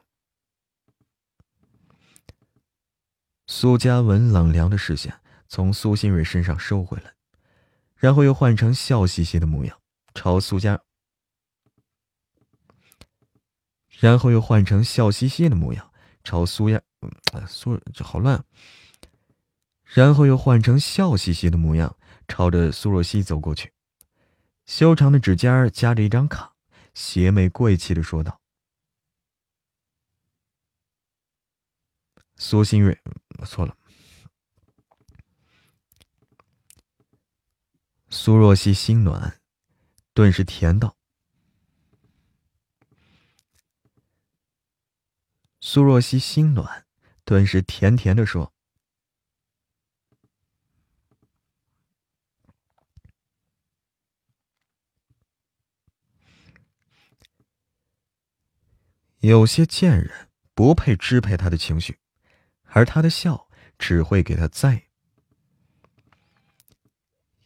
[3.47, 7.15] 苏嘉文冷凉的视线从苏新蕊身上收回来，
[7.95, 9.81] 然后又换成笑嘻嘻的模样，
[10.13, 10.79] 朝苏家。
[14.01, 16.81] 然后又换成笑嘻嘻的模样，朝苏亚，
[17.47, 18.43] 苏这好乱。
[19.83, 21.95] 然后又换成笑嘻嘻的模样，
[22.27, 23.71] 朝着苏若曦走过去，
[24.65, 26.55] 修长的指尖夹着一张卡，
[26.95, 28.41] 邪魅贵气的说道
[32.37, 32.99] ：“苏新瑞，
[33.45, 33.77] 错了。”
[38.09, 39.39] 苏若曦心暖，
[40.15, 40.97] 顿时甜道。
[45.63, 46.87] 苏若曦心暖，
[47.23, 48.51] 顿时甜甜的说
[59.21, 61.99] ：“有些贱人不配支配他的情绪，
[62.63, 63.47] 而他的笑
[63.77, 64.87] 只会给他在。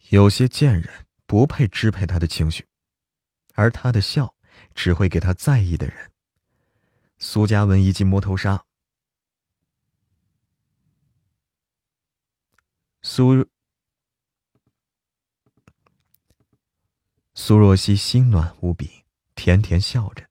[0.08, 2.66] 有些贱人不配支配他的情绪，
[3.54, 4.34] 而他的笑
[4.74, 6.10] 只会给他在意的人。”
[7.18, 8.66] 苏嘉文一记摸头杀，
[13.00, 13.48] 苏
[17.34, 20.28] 苏若曦心暖无比，甜甜笑着。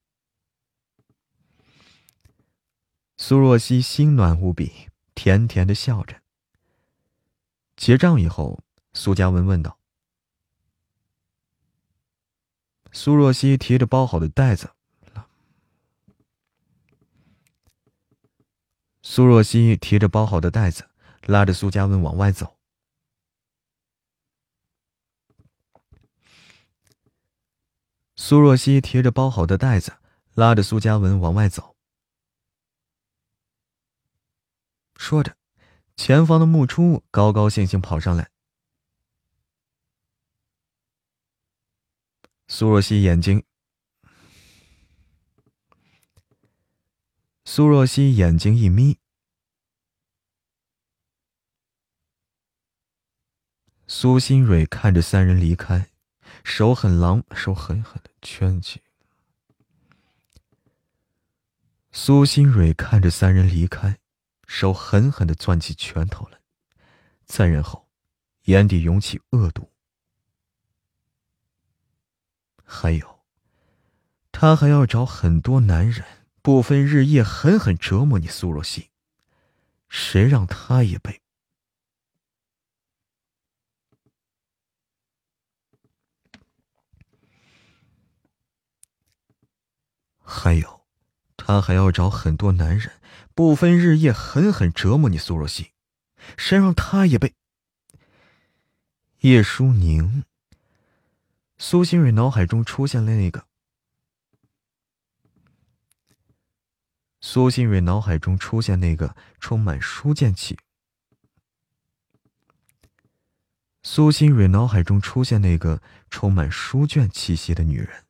[3.18, 6.22] 苏若曦心暖无比，甜甜的笑着。
[7.76, 8.64] 结账以后，
[8.94, 9.80] 苏嘉文问道
[12.94, 14.74] ：“苏若曦提着包好的袋子。”
[19.08, 20.90] 苏若曦提着包好的袋子，
[21.28, 22.58] 拉着苏嘉文往外走。
[28.16, 29.96] 苏若曦提着包好的袋子，
[30.34, 31.76] 拉着苏嘉文往外走。
[34.96, 35.38] 说着，
[35.96, 38.32] 前方的木初高高兴兴跑上来。
[42.48, 43.46] 苏若曦眼睛。
[47.48, 48.98] 苏若曦眼睛一眯，
[53.88, 55.92] 苏新蕊看着三人离开，
[56.44, 58.82] 手很狼，手狠狠的圈起。
[61.92, 64.00] 苏新蕊看着三人离开，
[64.48, 66.40] 手狠狠的攥起拳头来，
[67.26, 67.88] 再然后，
[68.46, 69.72] 眼底涌起恶毒。
[72.64, 73.24] 还有，
[74.32, 78.92] 他还要找很多男人，不分日夜，狠狠折磨你苏若曦。
[79.90, 81.24] 谁让他也被？
[90.22, 90.86] 还有，
[91.36, 92.92] 他还要找很多男人，
[93.34, 95.72] 不分日夜，狠狠折磨你苏若曦。
[96.38, 97.34] 谁让他也被？
[99.22, 100.24] 叶舒宁。
[101.58, 103.48] 苏新蕊脑海中出现了那个。
[107.22, 110.58] 苏新蕊脑海中出现那个充满书卷气。
[113.82, 118.06] 苏新蕊脑海中出现那个充满书卷气息的女人，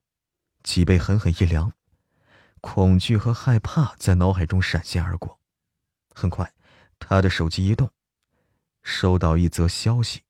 [0.64, 1.74] 脊背狠狠一凉，
[2.62, 5.40] 恐惧和害怕在脑海中闪现而过。
[6.14, 6.54] 很快，
[6.98, 7.92] 他的手机一动，
[8.84, 10.22] 收到一则消息。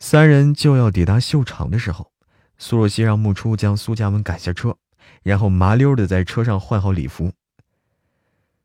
[0.00, 2.12] 三人就要抵达秀场的时候，
[2.56, 4.78] 苏若曦让木初将苏嘉文赶下车。
[5.22, 7.32] 然后麻溜的在车上换好礼服。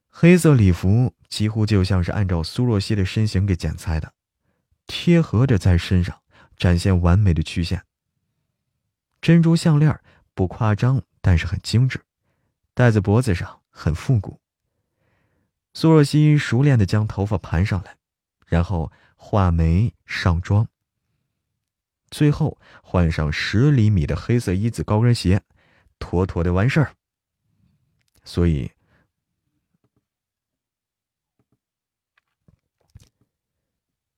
[0.10, 4.14] 黑色礼服几乎就像是按照苏若曦的身形给剪裁的，
[4.86, 6.22] 贴合着在身上，
[6.56, 7.84] 展现完美的曲线。
[9.22, 10.00] 珍珠项链
[10.36, 12.02] 不夸张，但是很精致，
[12.74, 14.40] 戴在脖子上很复古。
[15.74, 17.98] 苏若曦熟练的将头发盘上来，
[18.46, 20.68] 然后画眉上妆，
[22.12, 25.42] 最后换上十厘米的黑色一字高跟鞋。
[26.04, 26.94] 妥妥的完事儿，
[28.26, 28.70] 所以，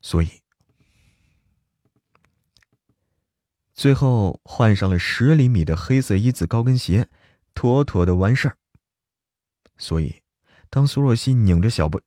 [0.02, 0.42] 所以，
[3.76, 7.08] 最后换上了十厘米的黑色一字高跟鞋，
[7.54, 8.58] 妥妥的完事儿。
[9.78, 10.24] 所以，
[10.72, 12.02] 当苏若曦拧着小背，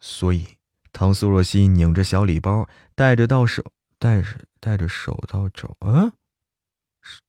[0.00, 0.58] 所以
[0.90, 3.64] 当苏若曦拧着小礼包，带着到手，
[4.00, 6.12] 带着带着手到肘，啊。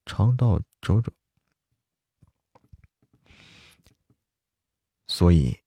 [0.06, 1.12] 长道肘肘，
[5.08, 5.60] 所以，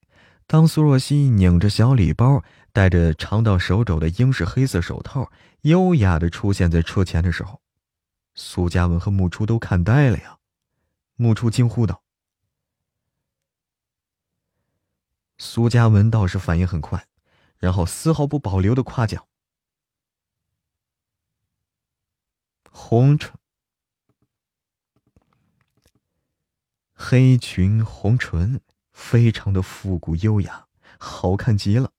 [0.47, 5.31] 当苏若曦拧着小礼包，戴着长到手肘的英式黑色手套，
[5.63, 7.63] 优雅的出现在车前的时候，
[8.35, 10.39] 苏嘉文和木初都看呆了呀。
[11.17, 12.03] 木初惊呼道
[15.39, 17.07] ：“苏嘉文倒是反应很快，
[17.57, 19.27] 然后丝毫不保留的夸奖：
[22.71, 23.33] 红唇。”
[26.95, 28.61] 黑裙红唇，
[28.93, 30.69] 非常的复古优雅，
[30.99, 31.93] 好看极了。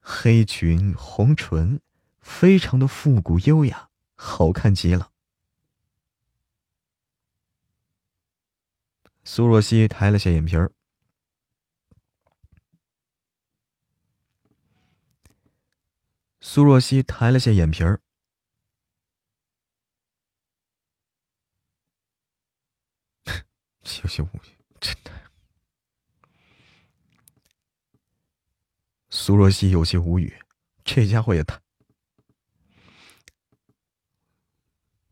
[0.00, 1.80] 黑裙红唇，
[2.20, 5.10] 非常的复古优雅，好看极了。
[9.24, 10.70] 苏若曦抬了下眼皮儿。
[16.40, 18.00] 苏若曦抬了下眼皮儿。
[24.02, 24.50] 有些无语，
[24.80, 25.10] 真的。
[29.08, 30.34] 苏若曦有些无语，
[30.84, 31.58] 这家伙也太……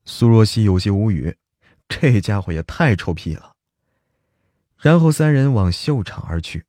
[0.05, 1.37] 苏若曦有些无语，
[1.89, 3.55] 这家伙也太臭屁了。
[4.77, 6.65] 然后三人往秀场而去。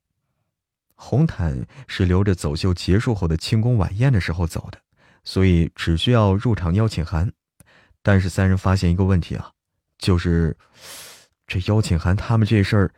[0.94, 4.80] 红毯是留着走秀结束后的庆功晚宴的时候走的，
[5.24, 7.30] 所以只需要入场邀请函。
[8.00, 9.52] 但是三人发现一个问题啊，
[9.98, 10.56] 就是。
[11.46, 12.94] 这邀请函，他们这事儿，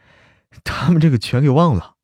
[0.64, 1.96] 他们这个全给忘了，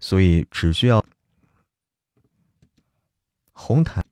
[0.00, 1.04] 所以只需要
[3.52, 4.04] 红毯。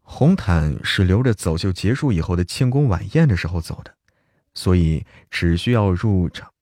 [0.00, 3.96] 红毯是留着走秀结束以后的庆功晚宴的时候走的，
[4.54, 6.54] 所以只需要入场，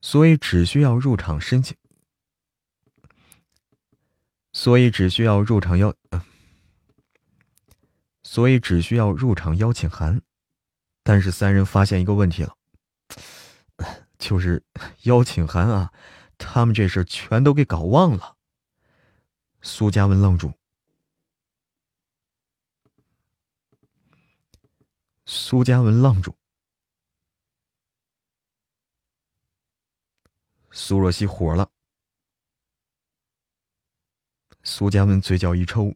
[0.00, 1.76] 所以只需要入场申请，
[4.52, 5.94] 所以只需要入场邀。
[8.32, 10.22] 所以只需要入场邀请函，
[11.02, 12.56] 但是三人发现一个问题了，
[14.18, 14.64] 就是
[15.04, 15.92] 邀请函啊，
[16.38, 18.38] 他们这事全都给搞忘了。
[19.60, 20.54] 苏嘉文愣住，
[25.26, 26.34] 苏嘉文愣住，
[30.70, 31.70] 苏若曦火了，
[34.62, 35.94] 苏嘉文嘴角一抽。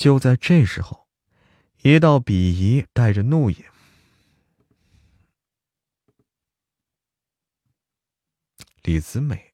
[0.00, 1.06] 就在这时候，
[1.82, 3.66] 一道鄙夷带着怒意。
[8.82, 9.52] 李子美。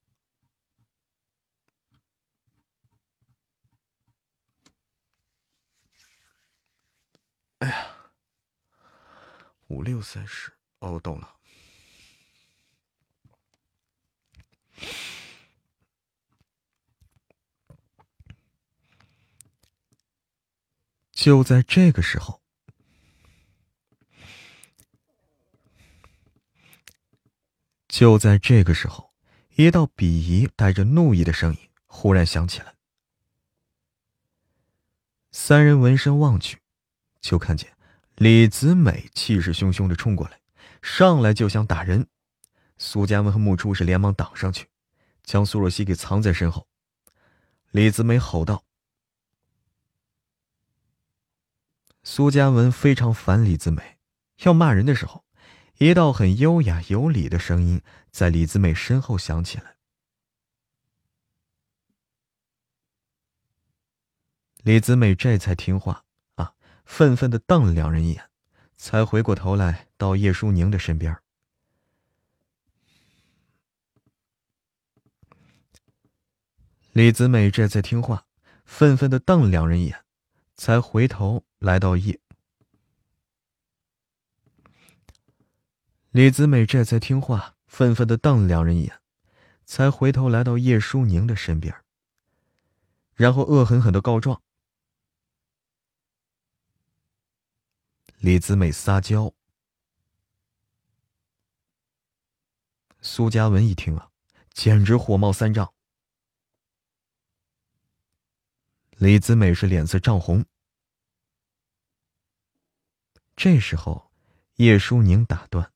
[7.58, 8.12] 哎呀，
[9.66, 11.34] 五六三十，哦，懂了。
[21.16, 22.42] 就在这个时候，
[27.88, 29.14] 就在这个时候，
[29.54, 32.74] 一道鄙夷带着怒意的声音忽然响起来。
[35.32, 36.58] 三人闻声望去，
[37.22, 37.74] 就看见
[38.16, 40.38] 李子美气势汹汹的冲过来，
[40.82, 42.06] 上来就想打人。
[42.76, 44.68] 苏家文和穆初是连忙挡上去，
[45.24, 46.68] 将苏若曦给藏在身后。
[47.70, 48.62] 李子美吼道。
[52.08, 53.98] 苏嘉文非常烦李子美，
[54.44, 55.24] 要骂人的时候，
[55.78, 59.74] 一道很优雅有礼的声音在李子美身后响起来。
[64.62, 66.04] 李子美这才听话
[66.36, 66.54] 啊，
[66.84, 68.30] 愤愤的瞪了两人一眼，
[68.76, 71.18] 才回过头来到叶舒宁的身边。
[76.92, 78.26] 李子美这才听话，
[78.64, 80.04] 愤愤的瞪了两人一眼，
[80.54, 81.42] 才回头。
[81.66, 82.20] 来到叶，
[86.10, 89.02] 李子美这才听话，愤愤的瞪了两人一眼，
[89.64, 91.74] 才回头来到叶舒宁的身边，
[93.14, 94.40] 然后恶狠狠的告状
[98.18, 99.34] ：“李子美撒娇。”
[103.02, 104.12] 苏嘉文一听啊，
[104.52, 105.74] 简直火冒三丈。
[108.98, 110.44] 李子美是脸色涨红。
[113.36, 114.10] 这时候，
[114.54, 115.70] 叶舒宁打断：“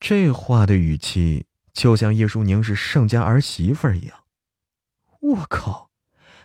[0.00, 4.24] 这话的语气就像叶舒宁是盛家儿媳妇儿一样。
[5.20, 5.90] 我靠，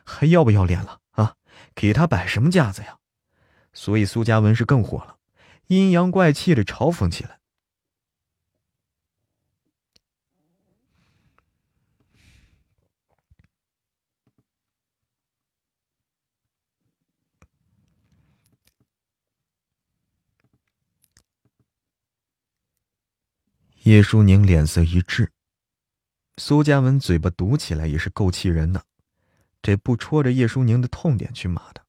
[0.06, 1.36] 还要不要脸了啊？
[1.74, 3.00] 给他摆什么架子呀？”
[3.74, 5.18] 所以苏嘉文是更火了，
[5.68, 7.41] 阴阳怪气的嘲讽起来。
[23.84, 25.32] 叶舒宁脸色一滞，
[26.38, 28.86] 苏嘉文嘴巴堵起来也是够气人的，
[29.60, 31.84] 这不戳着叶舒宁的痛点去骂他。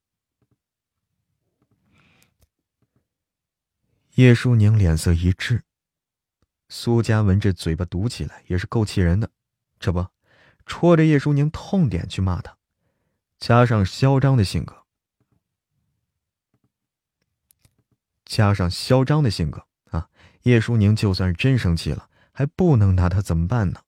[4.15, 5.65] 叶舒宁脸色一滞，
[6.71, 9.31] 苏嘉文这嘴巴堵起来也是够气人的，
[9.79, 10.09] 这不，
[10.65, 12.57] 戳着叶舒宁痛点去骂他，
[13.39, 14.87] 加上嚣张的性格，
[18.25, 19.67] 加上嚣张的性格。
[20.43, 23.83] 叶舒宁就算是真生气了，还不能拿他怎么办呢？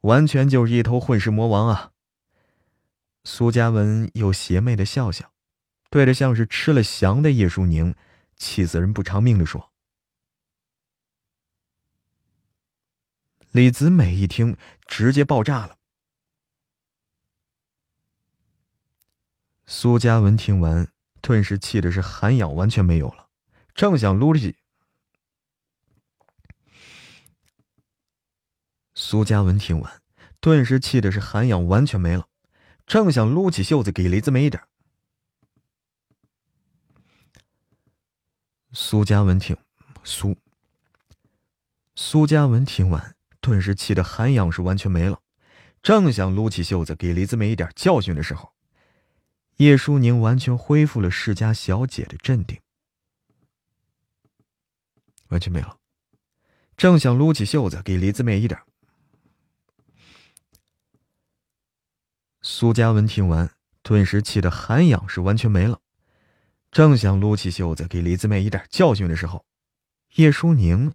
[0.00, 1.92] 完全就是一头混世魔王啊！
[3.24, 5.30] 苏嘉文又邪魅的笑笑，
[5.90, 7.94] 对着像是吃了翔的叶舒宁，
[8.36, 9.70] 气死人不偿命的说
[13.52, 14.56] ：“李子美一听，
[14.86, 15.76] 直接爆炸了。”
[19.66, 20.90] 苏嘉文听完，
[21.20, 23.28] 顿时气的是涵养完全没有了，
[23.74, 24.56] 正想撸起。
[29.02, 30.02] 苏嘉文听完，
[30.40, 32.28] 顿时气的是涵养完全没了，
[32.86, 34.62] 正想撸起袖子给李子梅一点。
[38.72, 39.56] 苏嘉文听
[40.04, 40.36] 苏
[41.94, 45.22] 苏嘉文听完，顿时气的涵养是完全没了，
[45.82, 48.52] 正想撸起袖子给李子梅一点教训的时候，
[49.56, 52.60] 叶舒宁完全恢复了世家小姐的镇定，
[55.28, 55.78] 完全没了，
[56.76, 58.60] 正想撸起袖子给李子美一点。
[62.42, 63.50] 苏嘉文听完，
[63.82, 65.80] 顿时气得涵养是完全没了，
[66.70, 69.44] 正想撸起袖子给李子妹一点教训的时候，
[70.14, 70.94] 叶舒宁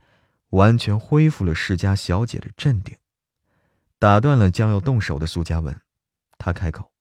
[0.50, 2.98] 完全恢复了世家小姐的镇定，
[4.00, 5.80] 打断了将要动手的苏嘉文，
[6.40, 6.92] 他开口。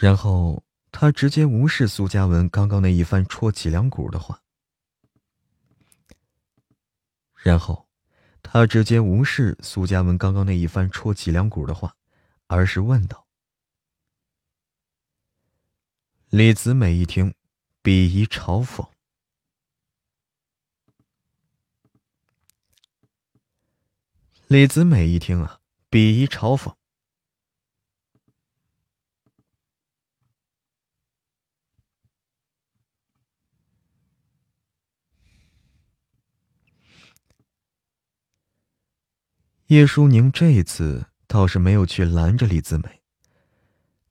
[0.00, 4.40] 然后他直接无视苏嘉文刚刚那一番戳脊梁骨的话，
[7.34, 7.86] 然后
[8.42, 11.94] 他直接无视苏嘉文刚刚那一番戳脊梁骨的话，
[12.46, 13.26] 而是问道
[16.30, 17.34] ：“李子美一听，
[17.82, 18.88] 鄙夷嘲讽。”
[24.48, 25.60] 李子美一听啊，
[25.90, 26.74] 鄙夷嘲讽。
[39.70, 43.02] 叶舒宁这一次倒是没有去拦着李子美。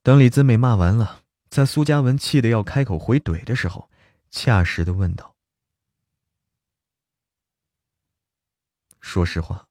[0.02, 3.90] 等李子美骂完了，在苏嘉文气得要开口回怼的时候，
[4.31, 5.36] 恰实的问道
[9.02, 9.68] ：“说实话，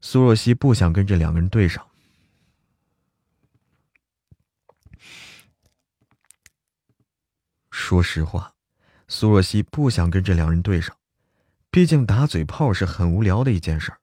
[0.00, 1.86] 苏若曦不想跟这两个人对上。
[7.70, 8.56] 说实话，
[9.06, 10.96] 苏若曦不想跟这两人对上，
[11.70, 14.00] 毕竟打嘴炮是很无聊的一件事儿。”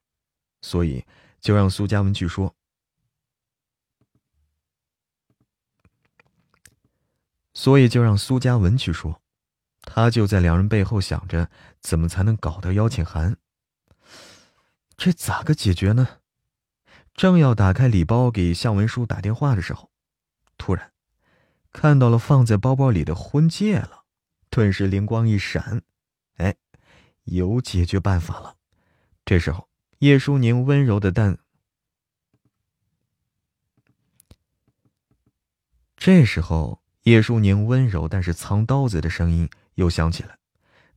[0.63, 1.05] 所以，
[1.41, 2.55] 就让苏嘉文去说。
[7.53, 9.21] 所以就让苏嘉文去说，
[9.81, 13.37] 他就在两人背后想着怎么才能搞到邀请函。
[14.97, 16.21] 这咋个解决呢？
[17.13, 19.91] 正要打开礼包给向文书打电话的时候，
[20.57, 20.93] 突然
[21.71, 24.05] 看到了放在包包里的婚戒了，
[24.49, 25.83] 顿时灵光一闪，
[26.37, 26.55] 哎，
[27.25, 28.55] 有解决办法了。
[29.25, 29.72] 这时候。
[29.99, 31.37] 叶舒宁温柔的但，
[35.95, 40.37] 这时候叶舒宁温柔但是藏刀子的声音又响起来，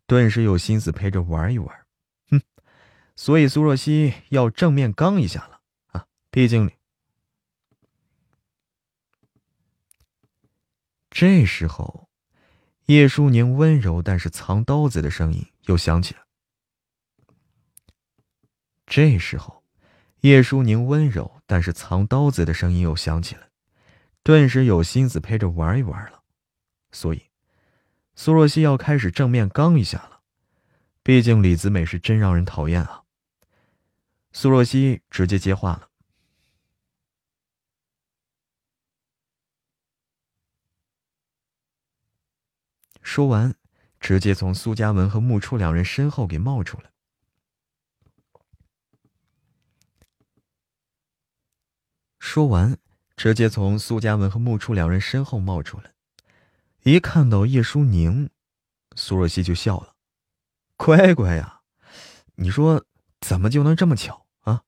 [0.07, 1.87] 顿时有心思陪着玩一玩。
[2.31, 2.43] 哼，
[3.15, 5.61] 所以苏若曦要正面刚一下了
[5.93, 6.07] 啊！
[6.31, 6.73] 毕竟，
[11.09, 12.09] 这时候
[12.87, 16.26] 叶舒宁温柔但是藏刀子的声音又响起了。
[18.87, 19.65] 这时候，
[20.21, 23.51] 叶舒宁温柔但是藏刀子的声音又响起来，
[24.23, 26.23] 顿时有心思陪着玩一玩了。
[26.93, 27.25] 所以，
[28.15, 30.21] 苏若曦要开始正面刚一下了。
[31.03, 33.03] 毕竟李子美是真让人讨厌啊。
[34.33, 35.89] 苏若曦直接接话了，
[43.03, 43.55] 说完，
[44.01, 46.91] 直接从苏嘉文和穆初两人身后给冒出来。
[52.19, 52.77] 说完，
[53.17, 55.93] 直接从苏嘉文和穆初两人身后冒出来。
[56.83, 58.31] 一看到叶舒宁，
[58.95, 59.95] 苏若曦就笑了
[60.77, 61.61] ：“乖乖呀，
[62.37, 62.85] 你说
[63.21, 64.63] 怎么就能这么巧啊？”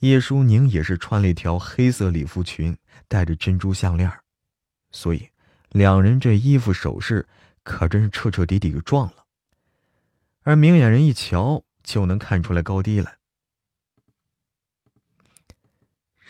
[0.00, 2.76] 叶舒宁也是穿了一条黑色礼服裙，
[3.08, 4.10] 戴着珍珠项链，
[4.90, 5.28] 所以
[5.70, 7.26] 两人这衣服首饰
[7.62, 9.24] 可真是彻彻底底给撞了。
[10.42, 13.16] 而明眼人一瞧就能看出来高低来。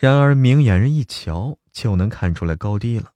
[0.01, 3.11] 然而，明眼人一瞧就能看出来高低了。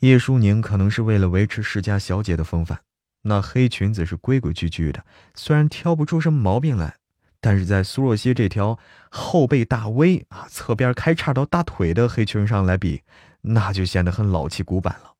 [0.00, 2.80] 叶舒宁可能是为了维持世家小姐的风范，
[3.22, 5.04] 那黑裙子是规规矩矩的，
[5.36, 6.96] 虽然挑不出什么毛病来，
[7.40, 8.76] 但是在苏若曦这条
[9.08, 13.04] 后背大 V 啊，侧边开叉到大腿的黑裙上来比，
[13.42, 15.12] 那就显得很老气古板了。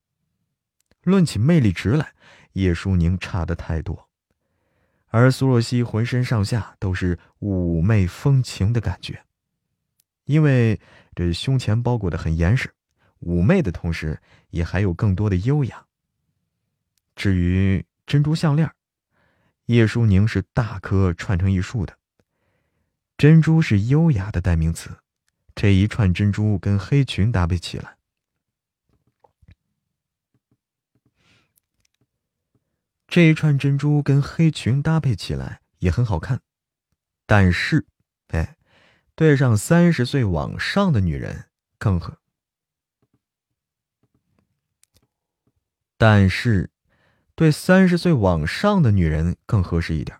[1.03, 2.11] 论起魅力值来，
[2.51, 4.09] 叶舒宁差的太多，
[5.07, 9.23] 而苏若曦浑身上下都是妩媚风情的感觉。
[10.27, 10.79] 因为
[11.15, 12.71] 这胸前包裹的很严实，
[13.21, 15.85] 妩媚的同时，也还有更多的优雅。
[17.15, 18.69] 至于珍珠项链，
[19.65, 21.97] 叶舒宁是大颗串成一束的。
[23.17, 24.91] 珍珠是优雅的代名词，
[25.55, 27.97] 这一串珍珠跟黑裙搭配起来，
[33.07, 36.41] 这一串珍珠跟黑裙搭配起来也很好看，
[37.25, 37.87] 但是，
[39.17, 41.45] 对上三十岁往上的女人
[41.79, 42.19] 更合，
[45.97, 46.69] 但是
[47.33, 50.19] 对三十岁往上的女人更合适一点。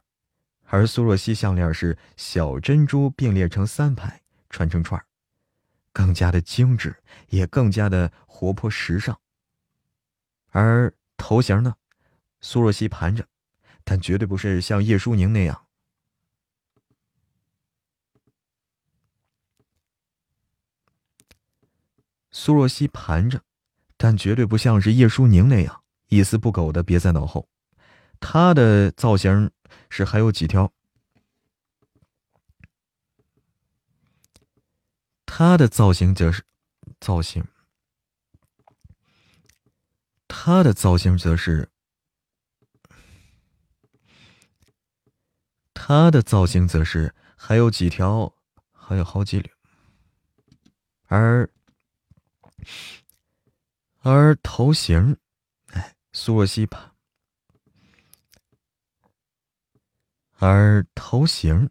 [0.66, 5.00] 而苏若曦项链是小珍珠并列成三排，串成串
[5.94, 6.96] 更加的精致，
[7.30, 9.16] 也更加的活泼时尚。
[10.50, 11.76] 而头型呢，
[12.42, 13.28] 苏若曦盘着，
[13.84, 15.67] 但绝对不是像叶舒宁那样。
[22.30, 23.42] 苏若曦盘着，
[23.96, 27.48] 但绝对不像是叶舒宁那样一丝不苟的别在脑后。
[28.20, 29.50] 她的造型
[29.90, 30.72] 是还有几条，
[35.26, 36.44] 她的造型则是
[37.00, 37.44] 造型，
[40.28, 41.70] 她的造型则是，
[45.74, 48.34] 她的造型则是还有几条，
[48.72, 49.52] 还有好几缕，
[51.08, 51.50] 而。
[54.02, 55.18] 而头型，
[55.74, 56.92] 哎，苏若曦盘；
[60.40, 61.70] 而头型，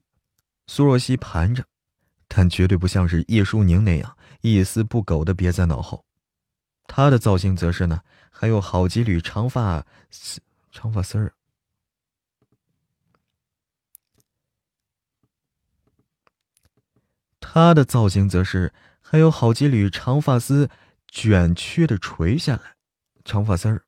[0.67, 1.65] 苏若曦盘着，
[2.29, 6.05] 但绝对不像是叶舒宁那样一丝不苟的别在脑后。
[6.89, 10.41] 她的造型则是呢，还有好几缕长发丝，
[10.71, 11.33] 长发丝儿。
[17.41, 18.73] 她的造型则是
[19.09, 20.69] 还有好几缕长发丝
[21.07, 22.75] 卷曲的垂下来，
[23.25, 23.85] 长发丝儿。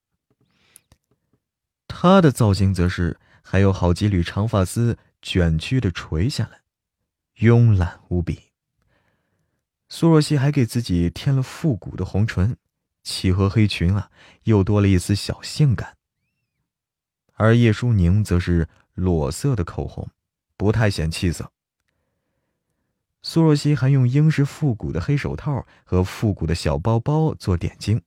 [1.88, 6.60] 她的造型则是还有好几缕长发丝卷曲的垂下来。
[7.38, 8.52] 慵懒无比。
[9.88, 12.56] 苏若曦还给自己添了复古的红唇，
[13.02, 14.12] 漆和黑裙啊，
[14.44, 15.96] 又多了一丝小性感。
[17.34, 20.08] 而叶舒宁则是裸色的口红，
[20.56, 21.50] 不太显气色。
[23.22, 28.02] 苏若曦还用英式复古的黑手套和复古的小包包做点睛，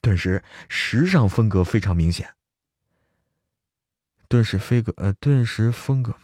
[0.00, 2.34] 顿时时尚风格非常明显。
[4.28, 6.16] 顿时飞格呃，顿时风格。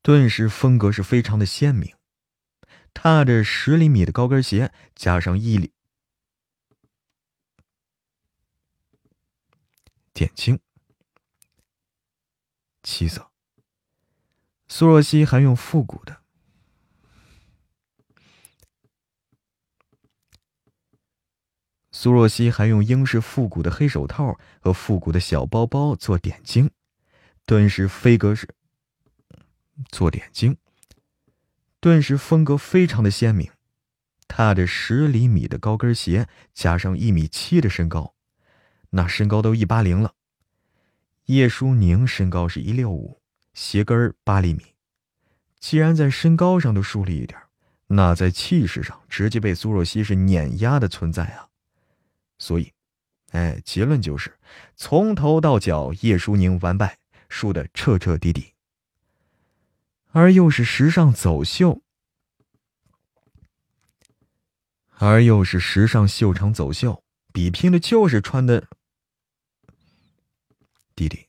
[0.00, 1.94] 顿时风格是非常的鲜明，
[2.92, 5.72] 踏着十厘米的高跟鞋，加上一厘
[10.12, 10.60] 点睛，
[12.84, 13.32] 七色。
[14.68, 16.18] 苏若曦还用复古的，
[21.90, 26.70] 苏若曦还用英式复古的黑手套和复古的小包包做点睛，
[27.44, 28.54] 顿时飞格是。
[29.90, 30.56] 做点睛，
[31.80, 33.50] 顿时风格非常的鲜明。
[34.28, 38.14] 踏着十厘米的高跟鞋，加上一米七的身高，
[38.90, 40.14] 那身高都一八零了。
[41.26, 43.20] 叶舒宁身高是一六五，
[43.54, 44.62] 鞋跟八厘米。
[45.58, 47.40] 既然在身高上都输了一点，
[47.86, 51.48] 那在气势上直接被苏若曦是碾压的存在啊！
[52.38, 52.72] 所以，
[53.30, 54.38] 哎，结论就是，
[54.76, 56.98] 从头到脚叶舒宁完败，
[57.30, 58.52] 输的彻彻底底。
[60.12, 61.80] 而又是时尚走秀，
[64.98, 67.02] 而又是时尚秀场走秀，
[67.32, 68.68] 比拼的就是穿的
[70.94, 71.28] 弟弟，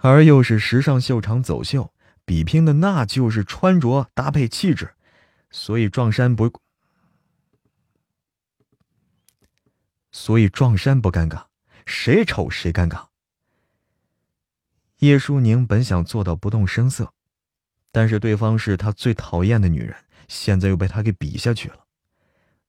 [0.00, 1.92] 而又是时尚秀场走秀，
[2.24, 4.94] 比拼的那就是穿着搭配气质，
[5.50, 6.60] 所以撞衫不，
[10.12, 11.46] 所以撞衫不尴尬，
[11.86, 13.08] 谁丑谁尴尬。
[14.98, 17.14] 叶舒宁本想做到不动声色。
[17.90, 19.96] 但是对方是他最讨厌的女人，
[20.28, 21.86] 现在又被他给比下去了，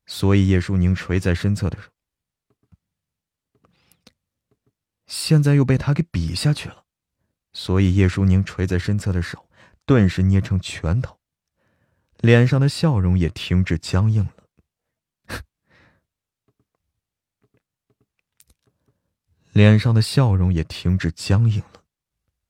[0.05, 1.93] 所以叶舒宁垂在身侧的时候，
[5.09, 6.85] 现在又被他给比下去了，
[7.51, 9.49] 所以叶舒宁垂在身侧的手
[9.83, 11.17] 顿时捏成拳头，
[12.19, 14.33] 脸上的笑容也停止僵硬了，
[19.51, 21.83] 脸上的笑容也停止僵硬了，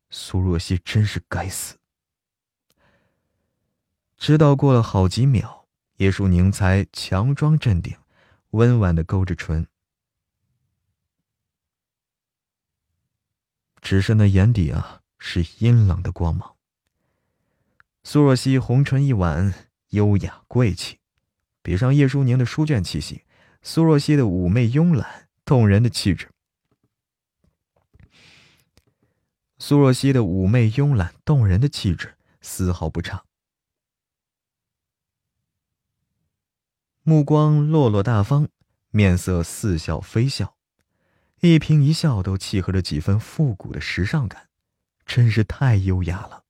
[0.09, 1.77] 苏若曦真是该死。
[4.17, 5.65] 直到过了好几秒，
[5.95, 7.95] 叶舒宁才强装镇定，
[8.49, 9.65] 温婉的勾着唇，
[13.81, 16.55] 只是那眼底啊是阴冷的光芒。
[18.03, 19.53] 苏若曦红唇一挽，
[19.89, 20.99] 优雅贵气，
[21.61, 23.25] 比上叶舒宁的书卷气息，
[23.61, 26.29] 苏若曦的妩媚慵懒动人的气质，
[29.57, 33.25] 苏若曦的妩媚慵懒动人的气质丝毫不差。
[37.01, 38.47] 目光落落大方，
[38.91, 40.55] 面色似笑非笑，
[41.41, 44.49] 一颦一笑都契合着几分复古的时尚感，
[45.05, 46.43] 真是太优雅了。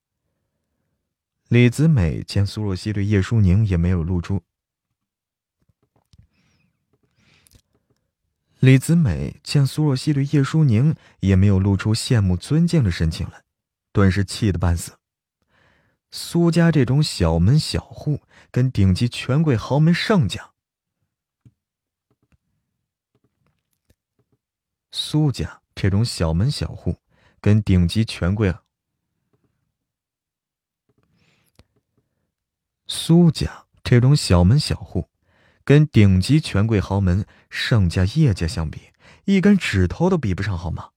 [1.48, 4.42] 李子美见苏若曦对叶舒宁也没有露出，
[8.60, 13.44] 李子美见苏若曦对叶舒宁也没有露出羡慕尊敬的神情来，
[13.92, 14.94] 顿时气得半死。
[16.12, 20.52] 苏家这种小门小户，跟顶级权贵豪门上家，
[24.92, 26.98] 苏家这种小门小户，
[27.40, 28.54] 跟顶级权贵，
[32.88, 35.10] 苏家这种小门小户，
[35.64, 38.92] 跟顶级权贵豪门盛家、叶家相比，
[39.26, 40.92] 一根指头都比不上，好吗？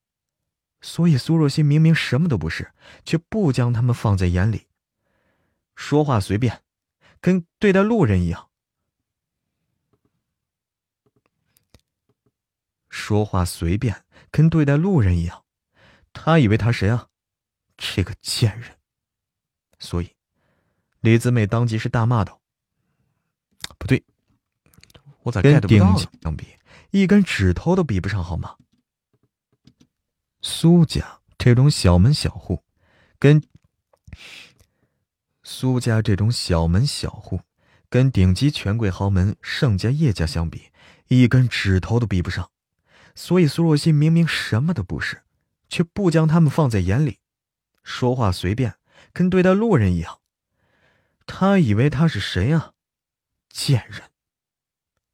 [0.81, 2.73] 所以苏若曦明明什么都不是，
[3.05, 4.67] 却不将他们放在眼里。
[5.77, 6.63] 说话随便，
[7.21, 8.49] 跟对待路人一样。
[12.93, 15.45] 说话随便，跟对待路人一样。
[16.13, 17.09] 他以为他谁啊？
[17.79, 18.79] 这个贱人！
[19.79, 20.15] 所以，
[21.01, 22.43] 李子美当即是大骂道
[23.79, 24.05] ：“不对，
[25.23, 26.47] 我咋 get 不到相比，
[26.91, 28.57] 一根指头都比不上，好吗？”
[30.43, 32.63] 苏家这种小门小户，
[33.19, 33.43] 跟
[35.43, 37.41] 苏家这种小门小户，
[37.89, 40.71] 跟顶级权贵豪门盛家叶家相比，
[41.09, 42.52] 一根指头都比不上。
[43.15, 45.23] 所以苏若曦明明什么都不是，
[45.69, 47.19] 却不将他们放在眼里，
[47.83, 48.79] 说话随便，
[49.13, 50.21] 跟对待路人一样。
[51.27, 52.75] 他以为他是谁啊？
[53.49, 54.11] 贱人！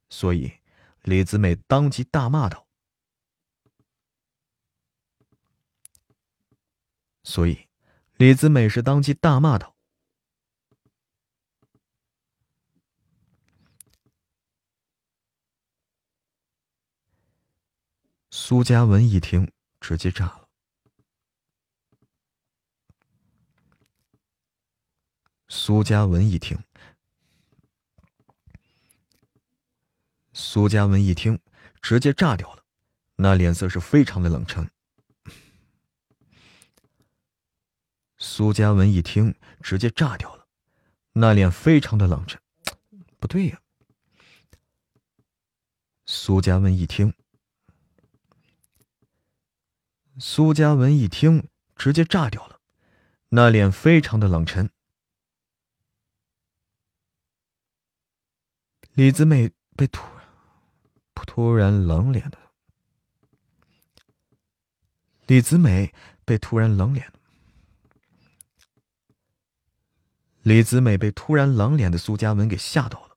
[0.09, 0.53] 所以
[1.03, 2.67] 李子美当即大骂道。
[7.23, 7.67] 所以
[8.15, 9.75] 李子美是当即大骂道。
[18.41, 19.51] 苏嘉文一听，
[19.81, 20.47] 直接炸了。
[25.49, 26.57] 苏嘉文一听，
[30.31, 31.37] 苏嘉文一听，
[31.81, 32.63] 直接炸掉了，
[33.17, 34.71] 那脸色是非常的冷沉。
[38.17, 40.47] 苏嘉文一听，直接炸掉了，
[41.11, 42.41] 那脸非常的冷沉。
[43.19, 43.61] 不对呀！
[46.05, 47.13] 苏嘉文一听，
[50.21, 51.47] 苏嘉文一听，
[51.77, 52.59] 直接炸掉了，
[53.29, 54.69] 那脸非常的冷沉。
[58.91, 60.27] 李子美被突然
[61.13, 62.37] 突然冷脸的，
[65.25, 65.93] 李子美
[66.25, 67.13] 被突然冷脸，
[70.41, 73.15] 李子美被突然冷脸的苏嘉文给吓到了，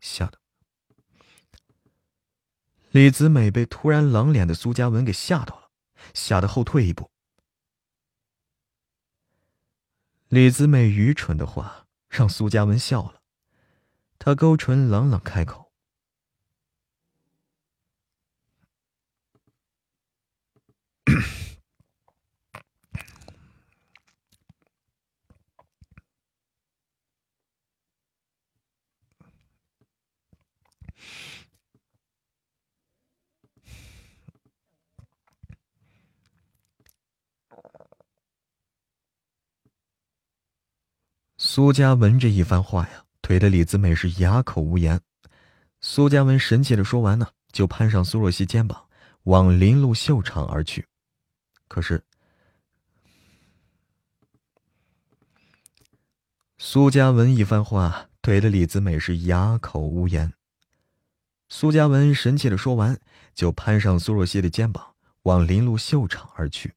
[0.00, 0.40] 吓的。
[2.90, 5.61] 李子美被突然冷脸的苏嘉文给吓到了，
[6.14, 7.10] 吓得后退一步。
[10.28, 13.20] 李子美愚蠢的话让苏嘉文笑了。
[14.18, 15.71] 他勾唇，冷冷开口
[41.54, 44.98] ：“苏家文这一番话呀。”怼的李子美是哑口无言。
[45.82, 48.88] 苏嘉文神气的说完呢，就攀上苏若曦肩膀，
[49.24, 50.88] 往林路秀场而去。
[51.68, 52.02] 可是，
[56.56, 60.32] 苏嘉文一番话怼的李子美是哑口无言。
[61.50, 62.98] 苏嘉文神气的说完，
[63.34, 66.72] 就攀上苏若曦的肩膀，往林路秀场而去。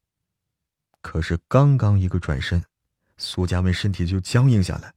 [1.00, 2.62] 可是，刚刚一个转身，
[3.16, 4.94] 苏家文身体就僵硬下来。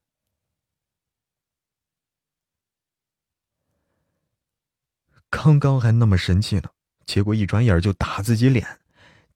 [5.30, 6.70] 刚刚还那么神气呢，
[7.06, 8.80] 结果一转眼就打自己脸，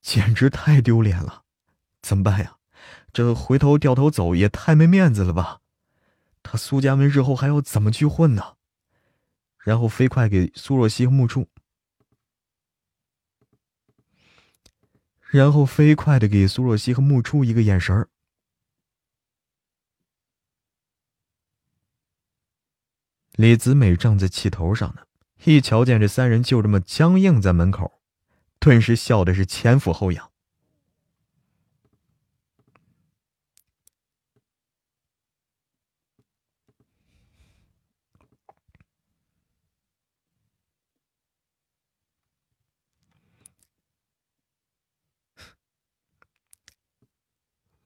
[0.01, 1.43] 简直太丢脸了！
[2.01, 2.57] 怎么办呀？
[3.14, 5.61] 这回头掉头走也太没面子了吧？
[6.41, 8.57] 他苏家文日后还要怎么去混呢？
[9.60, 11.47] 然后飞快给苏若曦和木初，
[15.22, 18.10] 然后飞快的给苏若曦和木初一个眼神儿。
[23.35, 25.01] 李子美正在气头上呢。
[25.45, 27.99] 一瞧见这三人就这么僵硬在门口，
[28.60, 30.30] 顿时笑的是前俯后仰。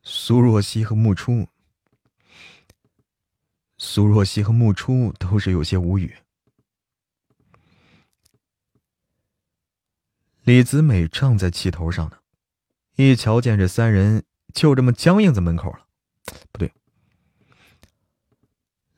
[0.03, 1.47] 苏若曦和木初，
[3.77, 6.17] 苏若曦和木初都是有些无语。
[10.43, 12.17] 李子美正在气头上呢，
[12.95, 14.23] 一瞧见这三人
[14.53, 15.87] 就这么僵硬在门口了，
[16.51, 16.73] 不对。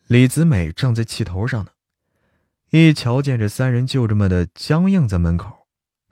[0.07, 1.71] 李子美正在气头上呢，
[2.69, 5.67] 一瞧见这三人就这么的僵硬在门口，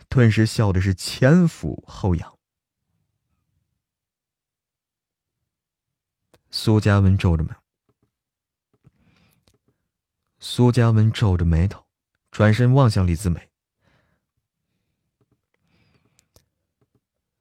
[0.10, 2.38] 顿时笑的是前俯后仰。
[6.50, 7.52] 苏嘉文皱着眉，
[10.50, 11.84] 苏嘉文皱着眉头，
[12.32, 13.50] 转身望向李子美。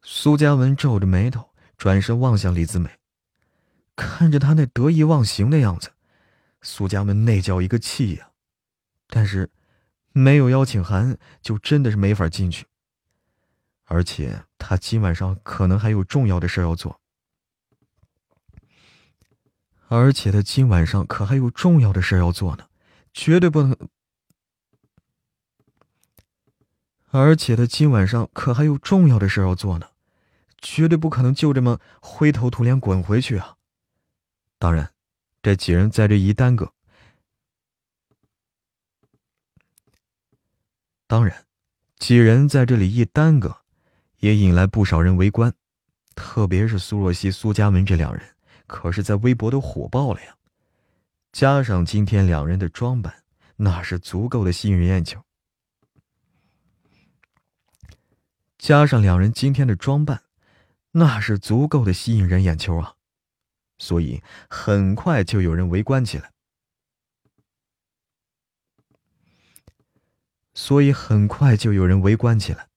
[0.03, 2.99] 苏嘉文皱着眉头，转身望向李子美，
[3.95, 5.93] 看着他那得意忘形的样子，
[6.63, 8.33] 苏嘉文那叫一个气呀！
[9.07, 9.49] 但是，
[10.11, 12.67] 没有邀请函，就真的是没法进去。
[13.85, 17.01] 而且他今晚上可能还有重要的事要做，
[19.87, 22.67] 而且他今晚上可还有重要的事要做呢，
[23.17, 23.75] 绝对不能。
[27.07, 29.89] 而且他今晚上可还有重要的事要做呢。
[30.59, 33.57] 绝对不可能就这么灰头土脸滚回去啊！
[34.59, 34.93] 当然，
[35.43, 36.73] 这几人在这一耽搁，
[41.07, 41.47] 当然，
[41.99, 43.59] 几人在这里一耽搁，
[44.19, 45.55] 也引来不少人围观，
[46.15, 48.35] 特别是苏若曦、苏嘉文这两人，
[48.67, 50.36] 可是在微博都火爆了呀。
[51.37, 53.23] 加上今天两人的装扮，
[53.57, 55.23] 那是足够的吸引人眼球。
[58.57, 60.23] 加上两人今天的装扮，
[60.93, 62.95] 那是足够的吸引人眼球啊！
[63.77, 66.33] 所以很快就有人围观起来。
[70.55, 72.71] 所以很快就有人围观起来。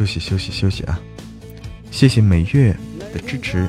[0.00, 0.98] 休息休息休息啊！
[1.90, 2.74] 谢谢每月
[3.12, 3.68] 的支持，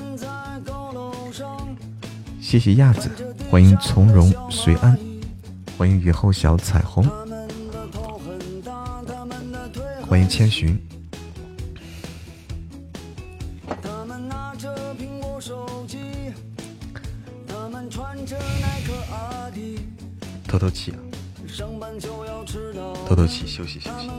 [2.39, 3.09] 谢谢亚子，
[3.49, 4.97] 欢迎从容随安，
[5.77, 7.03] 欢迎雨后小彩虹，
[10.07, 10.79] 欢迎千寻。
[20.47, 20.97] 透透气啊！
[23.05, 24.10] 透透气，休息休息。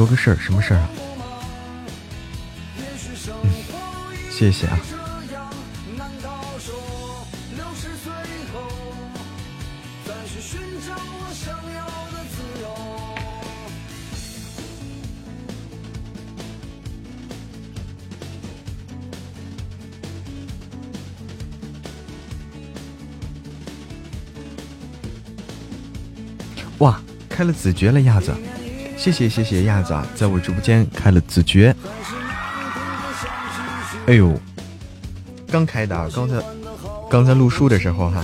[0.00, 0.88] 说个事儿，什么事儿啊？
[3.42, 3.50] 嗯，
[4.30, 4.78] 谢谢啊。
[26.78, 26.98] 哇
[27.28, 28.34] 开了子爵了，亚子，
[29.00, 31.74] 谢谢谢谢亚子啊，在我直播间开了子爵。
[34.06, 34.38] 哎呦，
[35.50, 36.36] 刚开的，刚才
[37.08, 38.22] 刚才录书的时候哈。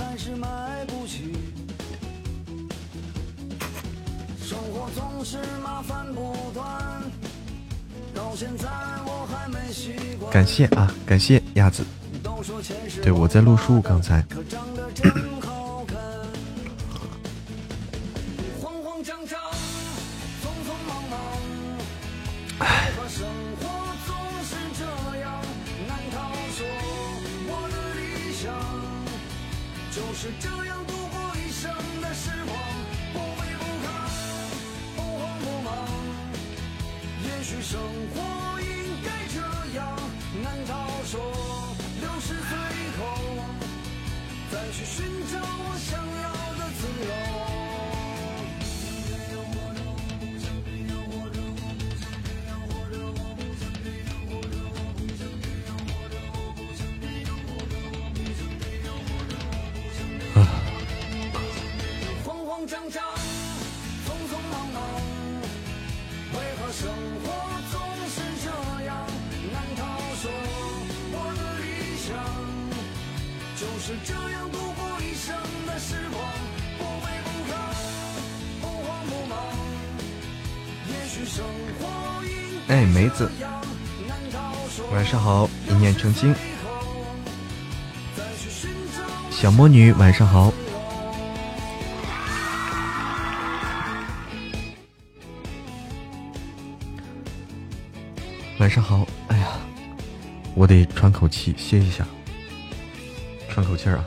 [10.30, 11.82] 感谢啊，感谢亚子。
[13.02, 14.22] 对，我在录书，刚才。
[89.98, 90.52] 晚上好。
[98.58, 99.06] 晚上好。
[99.28, 99.48] 哎呀，
[100.54, 102.06] 我得喘口气，歇一下，
[103.48, 104.04] 喘口气儿啊。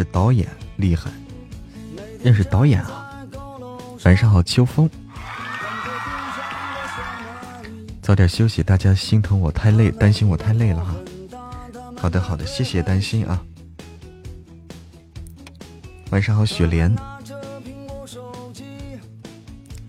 [0.00, 0.48] 识导演？
[0.76, 1.10] 厉害，
[2.24, 3.22] 认识导演啊！
[4.06, 4.88] 晚上好，秋风。
[8.00, 10.94] 早点休息，大家心疼我太累，担心我太累了哈。
[11.98, 13.42] 好的，好的，谢谢担心啊。
[16.08, 16.90] 晚上好，雪莲。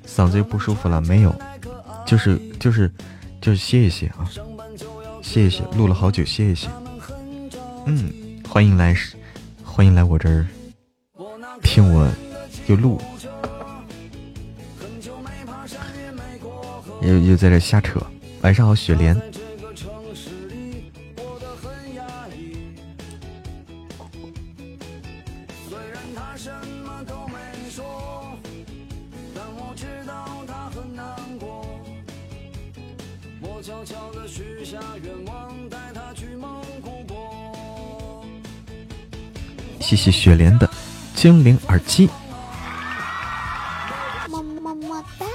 [0.05, 1.33] 嗓子又不舒服了没有？
[2.05, 2.91] 就是就是
[3.39, 4.27] 就是歇一歇啊，
[5.23, 6.67] 歇一歇，录了好久，歇一歇。
[7.85, 8.11] 嗯，
[8.45, 8.93] 欢迎来。
[9.73, 10.45] 欢迎来我这儿
[11.63, 12.05] 听我
[12.67, 12.99] 又录，
[17.01, 18.05] 又又在这瞎扯。
[18.41, 19.15] 晚上好，雪莲。
[40.01, 40.67] 谢谢雪莲的
[41.13, 42.09] 精灵耳机。
[44.27, 45.27] 么么么哒！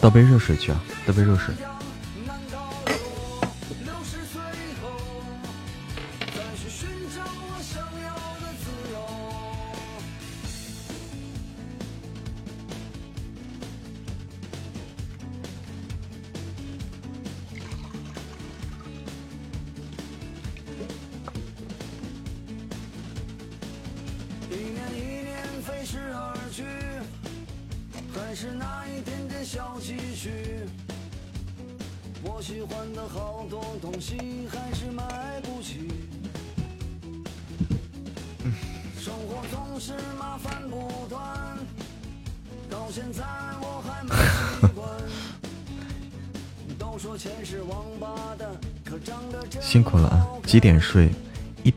[0.00, 0.80] 倒杯热水去啊！
[1.06, 1.54] 倒杯热水。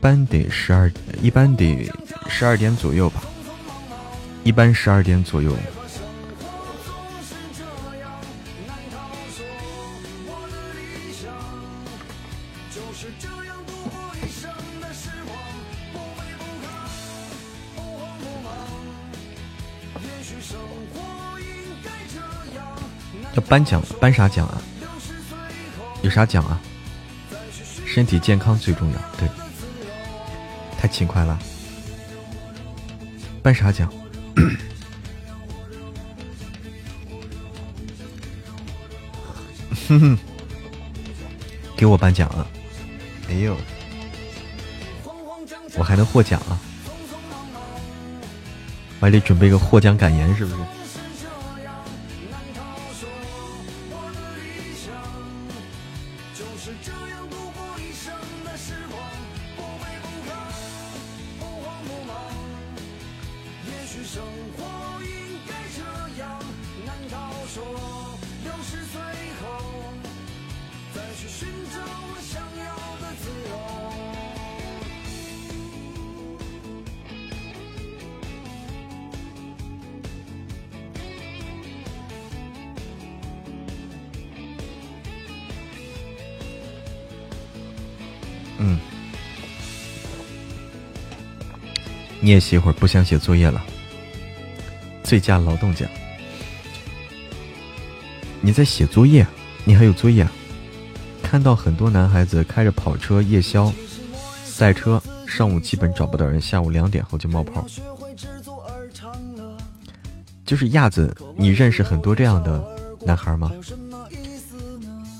[0.08, 0.90] 般得十二，
[1.20, 1.92] 一般得
[2.30, 3.20] 十二点左右吧。
[4.42, 5.54] 一般十二点左右。
[23.34, 23.82] 要颁奖？
[24.00, 24.58] 颁啥奖啊？
[26.00, 26.58] 有啥奖啊？
[27.84, 29.28] 身体健康最重要，对，
[30.88, 31.38] 太勤快了。
[33.42, 33.92] 颁啥奖？
[39.86, 40.18] 哼哼，
[41.76, 42.46] 给我颁奖啊！
[43.28, 43.54] 哎呦，
[45.76, 46.58] 我还能获奖啊！
[49.00, 50.62] 我还得准备个获奖感言，是不是？
[92.28, 93.64] 你也歇会儿，不想写作业了。
[95.02, 95.88] 最佳劳动奖，
[98.42, 99.26] 你在写作业？
[99.64, 100.28] 你还有作业？
[101.22, 103.72] 看到很多男孩子开着跑车夜宵、
[104.44, 107.66] 赛车，上午基本找不到人，下午两点后就冒泡。
[110.44, 112.62] 就是亚子，你认识很多这样的
[113.06, 113.50] 男孩吗？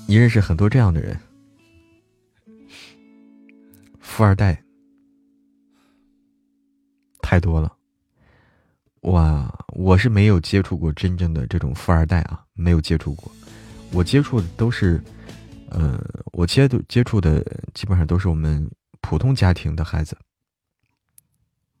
[0.05, 1.19] 你认识很多这样的人？
[3.99, 4.61] 富二代。
[7.29, 7.77] 太多了，
[9.01, 9.53] 哇！
[9.67, 13.31] 我是没有接触过真正的这种富二代啊，没有接触过。
[13.91, 14.99] 我接触的都是，
[15.69, 17.45] 呃，我接接触的
[17.75, 18.67] 基本上都是我们
[18.99, 20.17] 普通家庭的孩子，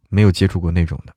[0.09, 1.15] 没有接触过那种的。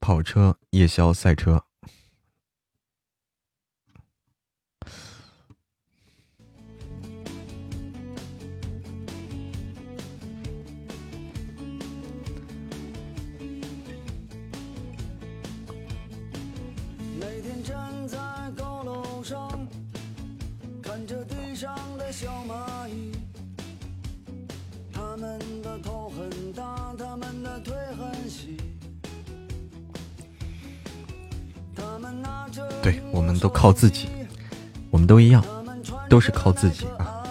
[0.00, 1.64] 跑车、夜宵、赛车。
[17.64, 18.18] 站在
[18.54, 19.66] 高楼上，
[20.82, 23.10] 看着地上的小蚂蚁。
[24.92, 28.58] 他们的头很大，他们的腿很细。
[31.74, 34.08] 他们拿着，对，我们都靠自己，
[34.90, 35.42] 我们都一样，
[36.10, 37.22] 都是靠自己啊。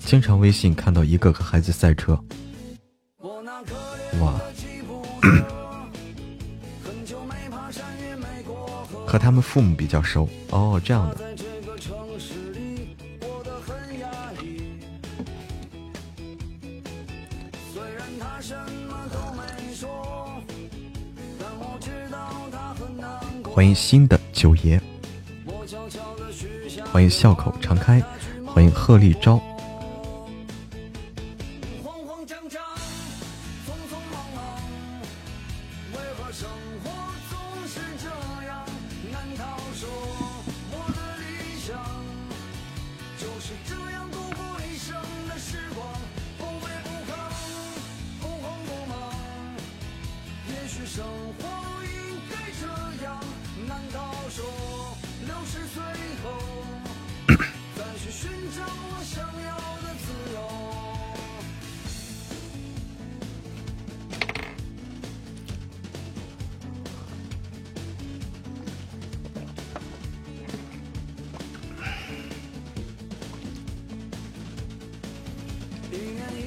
[0.00, 2.22] 经常微信看到一个个孩子赛车。
[9.22, 11.16] 他们父母比较熟哦，这样的。
[23.44, 24.80] 欢迎新的九爷，
[26.90, 28.02] 欢迎笑口常开，
[28.44, 29.40] 欢迎鹤立招。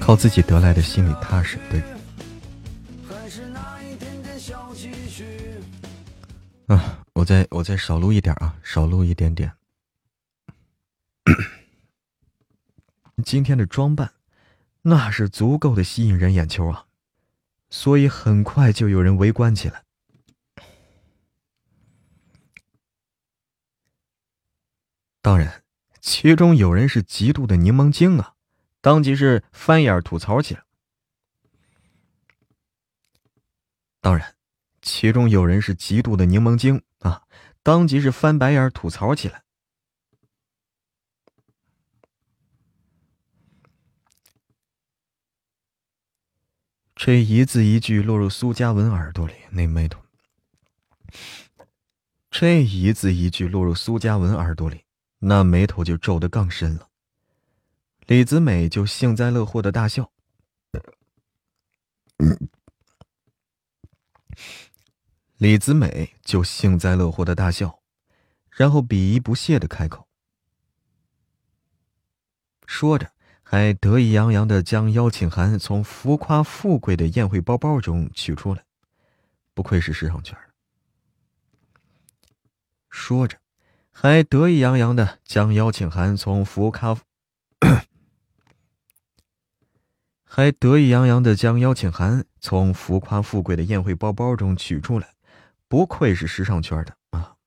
[0.05, 1.81] 靠自己得来的心里踏实，对。
[6.67, 9.51] 啊，我再我再少录一点啊，少录一点点。
[13.23, 14.13] 今天的装扮，
[14.83, 16.85] 那是足够的吸引人眼球啊，
[17.71, 19.85] 所以很快就有人围观起来。
[25.23, 25.63] 当然，
[25.99, 28.33] 其中有人是极度的柠檬精啊。
[28.85, 30.63] 当即是翻眼吐槽起来。
[33.99, 34.35] 当然，
[34.83, 37.23] 其中有人是极度的柠檬精啊，
[37.63, 39.43] 当即是翻白眼吐槽起来。
[46.93, 49.99] 这一字一句落入苏嘉文耳朵里，那眉头；
[52.29, 54.83] 这一字一句落入苏嘉文耳朵里，
[55.17, 56.87] 那眉头就皱得更深了。
[58.07, 60.11] 李子美就幸灾乐祸的大笑，
[65.37, 67.81] 李子美就幸灾乐祸的大笑，
[68.51, 70.07] 然后鄙夷不屑的开口，
[72.67, 73.11] 说着
[73.41, 78.63] 还得意洋洋的将邀请函从浮夸富贵的宴会包包中取出来，
[79.55, 80.37] 不愧是时尚圈
[82.91, 83.39] 说着，
[83.89, 86.95] 还得意洋洋的将邀请函从浮夸。
[90.35, 95.15] 还得意洋洋的将邀请函从浮夸富贵的宴会包包中取出来，
[95.69, 97.37] 不愧是时尚圈的啊！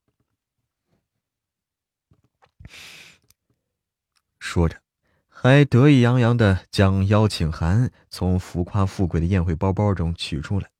[4.38, 4.80] 说着，
[5.28, 10.70] 还得意洋洋的将邀请函从浮夸富贵的宴会包包中取出来，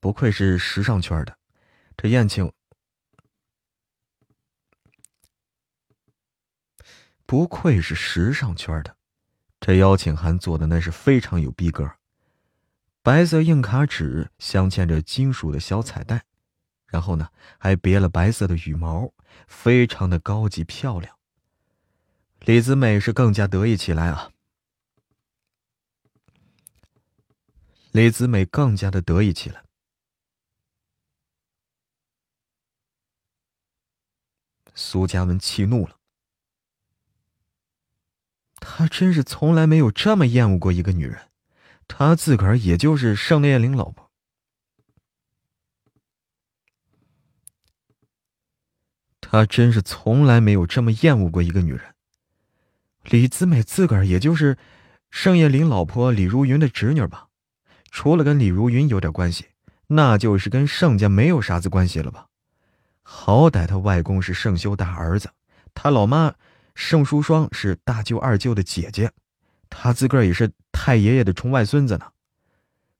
[0.00, 1.38] 不愧是时尚圈的，
[1.96, 2.52] 这宴请，
[7.24, 8.94] 不愧是时尚圈的。
[9.66, 11.90] 这邀请函做的那是非常有逼格，
[13.00, 16.26] 白色硬卡纸镶嵌着金属的小彩带，
[16.86, 19.14] 然后呢还别了白色的羽毛，
[19.46, 21.18] 非常的高级漂亮。
[22.40, 24.32] 李子美是更加得意起来啊！
[27.92, 29.64] 李子美更加的得意起来。
[34.74, 35.96] 苏嘉文气怒了。
[38.66, 41.18] 他真是从来没有这么厌恶过一个女人，
[41.86, 44.10] 他自个儿也就是盛烈玲老婆。
[49.20, 51.94] 他真是从来没有这么厌恶过一个女人。
[53.02, 54.56] 李子美自个儿也就是
[55.10, 57.28] 盛叶林老婆李如云的侄女吧，
[57.90, 59.44] 除了跟李如云有点关系，
[59.88, 62.28] 那就是跟盛家没有啥子关系了吧？
[63.02, 65.28] 好歹他外公是盛修大儿子，
[65.74, 66.34] 他老妈
[66.74, 69.12] 盛淑双是大舅二舅的姐姐，
[69.68, 72.12] 她自个儿也是太爷爷的重外孙子呢。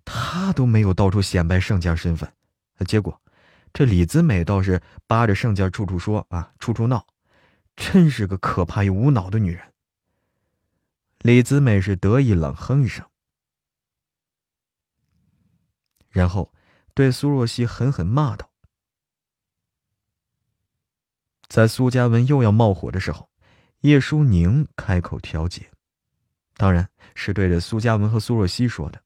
[0.06, 2.30] 他都没有到处显摆盛家身份，
[2.86, 3.18] 结果
[3.72, 7.06] 这李子美倒是扒着盛家处处说啊，处处闹，
[7.74, 9.72] 真是个可怕又无脑的女人。
[11.20, 13.06] 李子美是得意冷哼一声，
[16.10, 16.52] 然后
[16.92, 18.50] 对苏若曦狠狠骂道
[21.48, 23.30] ：“在苏嘉文又要冒火的时候，
[23.84, 25.70] 叶舒宁开口调解，
[26.54, 29.04] 当然是对着苏嘉文和苏若曦说的。”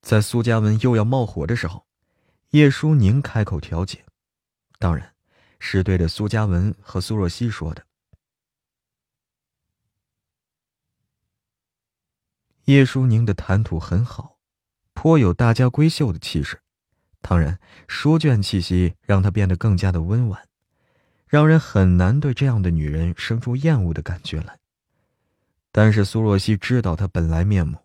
[0.00, 1.86] 在苏嘉文又要冒火的时候，
[2.52, 4.06] 叶舒宁开口调解，
[4.78, 5.14] 当然
[5.60, 7.86] 是对着苏嘉文和苏若曦说的。
[12.64, 14.38] 叶舒宁的谈吐很好，
[14.94, 16.62] 颇有大家闺秀的气势，
[17.20, 20.48] 当然书卷气息让她变得更加的温婉，
[21.26, 24.58] 让人很难对这样的女人生出厌恶的感觉来。
[25.72, 27.78] 但是苏若曦知道她本来面目。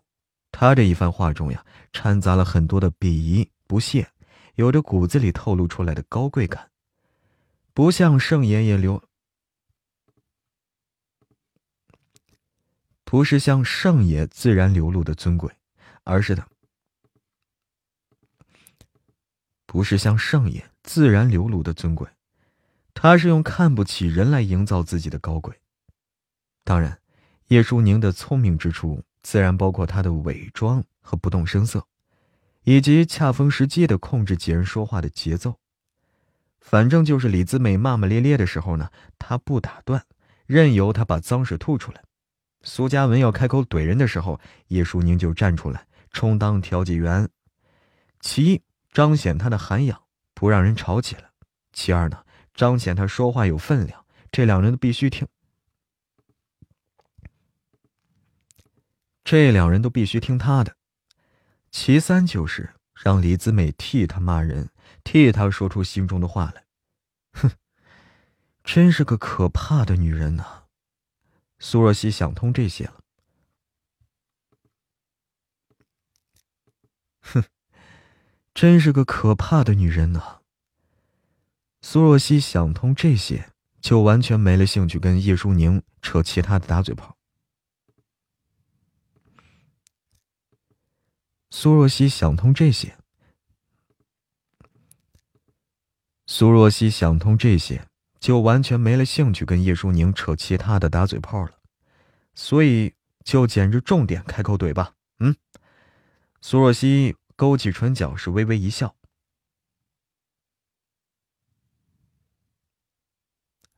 [0.56, 4.08] 他这一番话中呀，掺杂了很多的鄙夷、不屑，
[4.54, 6.70] 有着骨子里透露出来的高贵感，
[7.72, 9.02] 不像盛爷爷流，
[13.02, 15.52] 不是像盛爷自然流露的尊贵，
[16.04, 16.46] 而是的，
[19.74, 22.08] 不是像上演自然流露的尊贵，
[22.94, 25.52] 他是用看不起人来营造自己的高贵。
[26.62, 27.00] 当然，
[27.48, 29.02] 叶舒宁的聪明之处。
[29.24, 31.84] 自然包括他的伪装和不动声色，
[32.62, 35.58] 以及恰逢时机的控制几人说话的节奏。
[36.60, 40.04] 反正就是李子美骂骂咧咧的时候呢，他不打断，
[40.46, 41.98] 任由他把脏水吐出来；
[42.62, 44.38] 苏嘉文要开口怼人的时候，
[44.68, 47.28] 叶淑宁就站出来充当调解员。
[48.20, 48.62] 其一，
[48.94, 50.04] 彰显他的涵养，
[50.34, 51.24] 不让人吵起来；
[51.72, 55.26] 其二呢，彰显他说话有分量，这两人都必须听。
[59.24, 60.76] 这两人都必须听他的。
[61.72, 64.70] 其三就是让李子美替他骂人，
[65.02, 66.64] 替他说出心中的话来。
[67.32, 67.50] 哼，
[68.62, 70.66] 真是个可怕的女人呐！
[71.58, 73.00] 苏若曦想通这些了。
[77.22, 77.44] 哼，
[78.54, 80.38] 真是个可怕的女人呐！
[81.82, 83.50] 苏若曦想通这些，
[83.80, 87.16] 就完全没了兴趣跟叶舒宁扯其他的打嘴炮。
[91.50, 92.96] 苏若曦想通这些，
[96.26, 97.86] 苏若曦想通这些，
[98.20, 101.58] 就完全没了兴趣跟叶舒宁扯其他的打嘴炮了，
[102.34, 102.94] 所以
[103.24, 104.94] 就捡着重点开口怼吧。
[105.18, 105.36] 嗯，
[106.40, 108.94] 苏若曦勾起唇角，是微微一笑。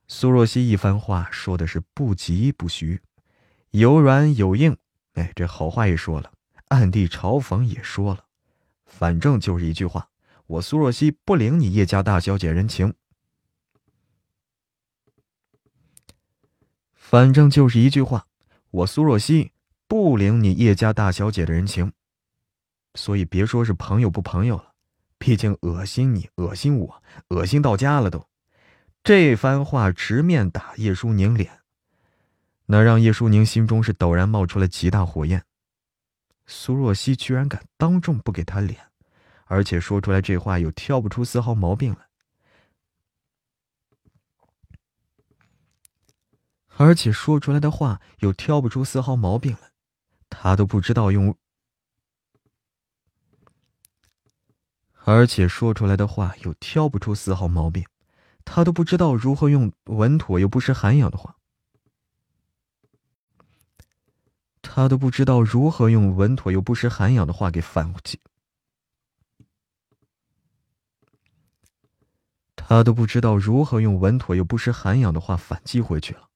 [0.07, 3.01] 苏若曦一番话说的是不疾不徐，
[3.71, 4.77] 有软有硬，
[5.13, 6.31] 哎，这好话也说了。
[6.69, 8.25] 暗地嘲讽也说了，
[8.85, 10.09] 反正就是一句话：
[10.45, 12.93] 我苏若曦不领你叶家大小姐人情。
[16.93, 18.27] 反正就是一句话：
[18.69, 19.51] 我苏若曦
[19.87, 21.93] 不领你叶家大小姐的人情。
[22.97, 24.73] 所以别说是朋友不朋友了，
[25.19, 28.27] 毕竟恶心你，恶心我，恶心到家了都。
[29.03, 31.61] 这番话直面打叶舒宁脸，
[32.65, 35.45] 那让叶舒宁心中是陡然冒出了极大火焰。
[36.47, 38.79] 苏若曦居然敢当众不给他脸，
[39.45, 41.99] 而且说出来这话又挑不出丝毫毛病来，
[46.77, 49.71] 而且说出来的话又挑不出丝毫毛病来，
[50.29, 51.37] 他都不知道用，
[55.09, 57.85] 而且说出来的话又挑不出丝毫毛病，
[58.43, 61.33] 他都不知道如何用稳妥又不失涵养的话。
[64.61, 68.19] 他都不知道如何用稳妥又不失涵养的话给反击，
[72.57, 76.27] 他都不知道如何用稳妥又不失涵养的话反击回去了，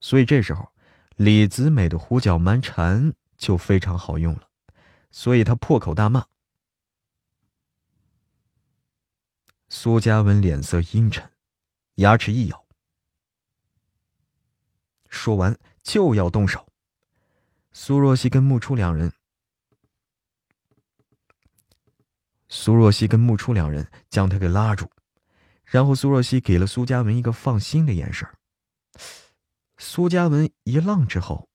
[0.00, 0.70] 所以这时候，
[1.16, 4.42] 李子美的胡搅蛮缠就非常好用了，
[5.10, 6.26] 所以他破口大骂。
[9.72, 11.30] 苏嘉文脸色阴沉，
[11.94, 12.66] 牙齿一咬，
[15.08, 16.66] 说完就要动手。
[17.70, 19.12] 苏若曦跟穆初两人，
[22.48, 24.90] 苏若曦跟穆初两人将他给拉住，
[25.62, 28.28] 然后苏若曦给了苏嘉文一个放心的眼神
[29.78, 31.48] 苏嘉文一愣之后，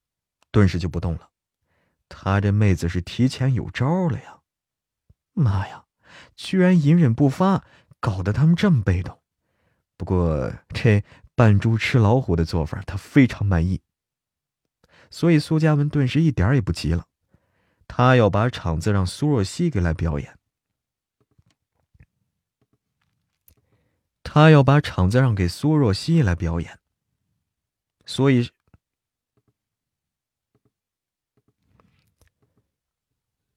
[0.51, 1.29] 顿时就不动了。
[2.07, 4.39] 他这妹子是提前有招了呀！
[5.33, 5.83] 妈呀，
[6.37, 7.65] 居然隐忍不发，
[8.05, 9.19] 搞得他们这么被动。
[9.97, 11.03] 不过这
[11.33, 13.81] 扮猪吃老虎的做法，他非常满意。
[15.09, 17.07] 所以苏嘉文顿时一点也不急了，
[17.87, 20.37] 他要把场子让苏若曦给来表演。
[24.21, 26.79] 他要把场子让给苏若曦来表演。
[28.05, 28.51] 所以，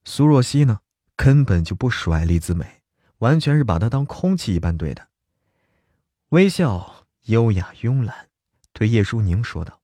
[0.04, 0.80] 苏若曦呢，
[1.16, 2.77] 根本就不甩李子美，
[3.18, 5.08] 完全是把他当空气一般对待。
[6.30, 8.28] 微笑、优雅、慵懒，
[8.72, 9.80] 对叶舒宁说道：“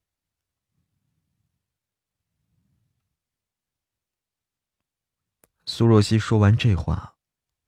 [5.66, 7.14] 苏若曦说完这话，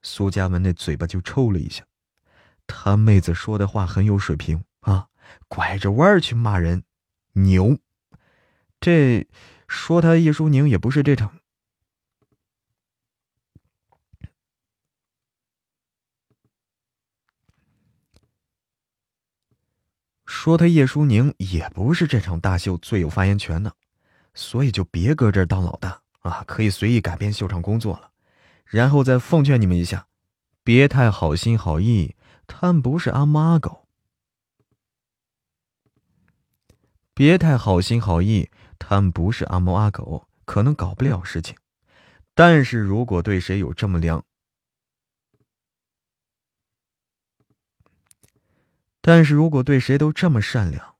[0.02, 1.84] 苏家文那嘴巴就抽了一下。
[2.66, 5.08] 他妹子说的话很有水平啊，
[5.48, 6.84] 拐着弯去骂人。”
[7.38, 7.78] 牛，
[8.80, 9.28] 这
[9.68, 11.38] 说他叶舒宁也不是这场，
[20.38, 23.72] 说他叶舒宁也不是这场大秀最有发言权的，
[24.34, 28.10] 所以就别搁这儿当老大啊，可以随意改变秀场工作了。
[28.66, 30.06] 然后再奉劝你们一下，
[30.62, 32.14] 别太好心好意，
[32.46, 33.88] 他们不是阿猫阿狗。
[37.14, 41.56] 别太好心好意，他们不是阿猫阿狗，可能搞不了事情。
[42.34, 44.22] 但是如果对谁有这么良，
[49.06, 50.96] 但是如果对谁都这么善良，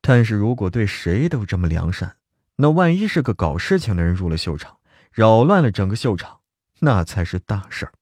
[0.00, 2.16] 但是如果对谁都这么良善，
[2.54, 4.78] 那万一是个搞事情的人入了秀场，
[5.12, 6.40] 扰乱了整个秀场，
[6.78, 7.92] 那才是大事儿。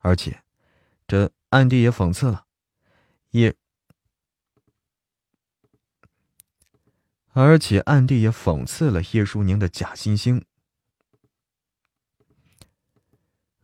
[0.00, 0.42] 而且，
[1.06, 1.32] 这。
[1.50, 2.44] 暗地也讽刺了，
[3.30, 3.54] 也，
[7.32, 10.42] 而且暗地也讽刺了叶舒宁的假惺惺，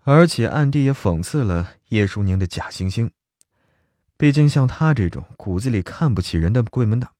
[0.05, 3.10] 而且暗地也讽刺了叶舒宁的假惺惺。
[4.16, 7.12] 毕竟像他这种骨子里看不起人的贵门大，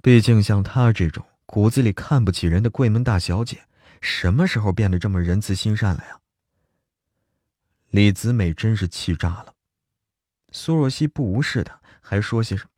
[0.00, 3.66] 毕竟像他这种骨子里看不起人的贵门大小姐，
[4.00, 6.20] 什么时候变得这么仁慈心善了呀？
[7.90, 9.54] 李子美真是气炸了，
[10.52, 12.70] 苏若曦不无视的，还说些什么？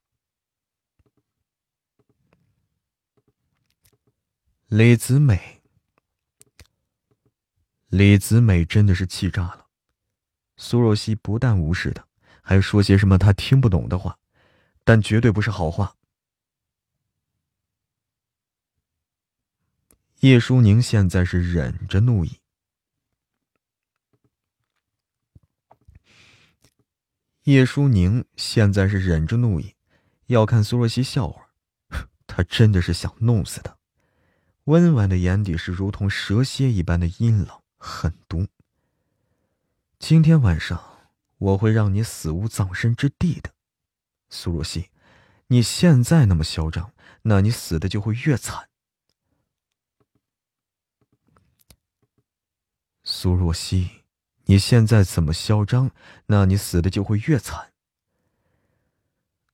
[4.69, 5.56] 李子美，
[7.89, 9.67] 李子美真的是气炸了。
[10.57, 12.07] 苏若曦不但无视他，
[12.43, 14.19] 还说些什么他听不懂的话，
[14.85, 15.97] 但绝对不是好话。
[20.21, 22.41] 叶舒宁现在是忍着怒意。
[27.45, 29.77] 叶舒宁现在是忍着怒意，
[30.27, 31.51] 要看苏若曦笑话。
[32.27, 33.79] 他真的是想弄死他。
[34.65, 38.49] 温婉的眼底是如同蛇蝎一般的阴冷狠毒。
[40.01, 41.09] 今天晚上
[41.39, 43.55] 我会让你死无葬身之地的，
[44.29, 44.91] 苏若曦。
[45.47, 46.93] 你现在那么嚣张，
[47.23, 48.69] 那你死的就会越惨。
[53.05, 54.03] 苏若曦。
[54.49, 55.91] 你现在怎么嚣张，
[56.27, 57.73] 那你死的就会越惨。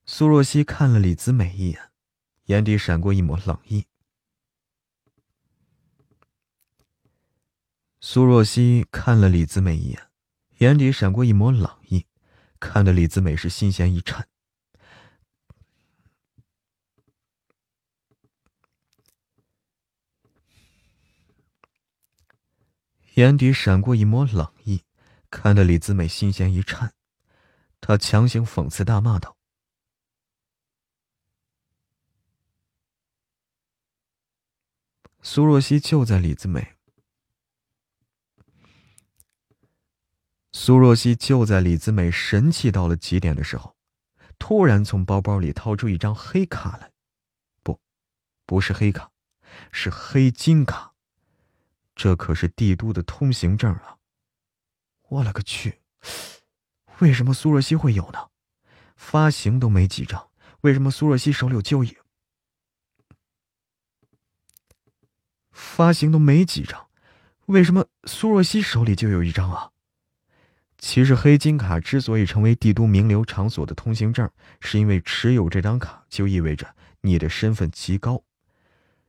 [0.05, 1.91] 苏若曦看了李子美一眼，
[2.45, 3.87] 眼底闪过一抹冷意。
[8.05, 10.09] 苏若曦看了李子美一眼，
[10.57, 12.05] 眼底闪过一抹冷意，
[12.59, 14.27] 看得李子美是心弦一颤。
[23.13, 24.83] 眼底闪过一抹冷意，
[25.29, 26.93] 看得李子美心弦一颤，
[27.79, 29.37] 她强行讽刺大骂道
[35.23, 36.72] ：“苏若曦就在李子美，
[40.55, 43.75] 苏若曦就在李子美神气到了极点的时候，
[44.37, 46.91] 突然从包包里掏出一张黑卡来，
[47.63, 47.79] 不，
[48.45, 49.11] 不是黑卡，
[49.71, 50.93] 是黑金卡。”
[51.95, 53.97] 这可是帝都的通行证啊！
[55.09, 55.81] 我勒个去！
[56.99, 58.29] 为什么苏若曦会有呢？
[58.95, 60.29] 发行都没几张，
[60.61, 61.93] 为什么苏若曦手里就有？
[65.51, 66.89] 发行都没几张，
[67.47, 69.72] 为什么苏若曦手里就有一张啊？
[70.83, 74.29] 其实黑金卡之所以成为帝都名流场所的通行证
[74.59, 78.21] 是因为持有这张卡就意味着你的身份极高。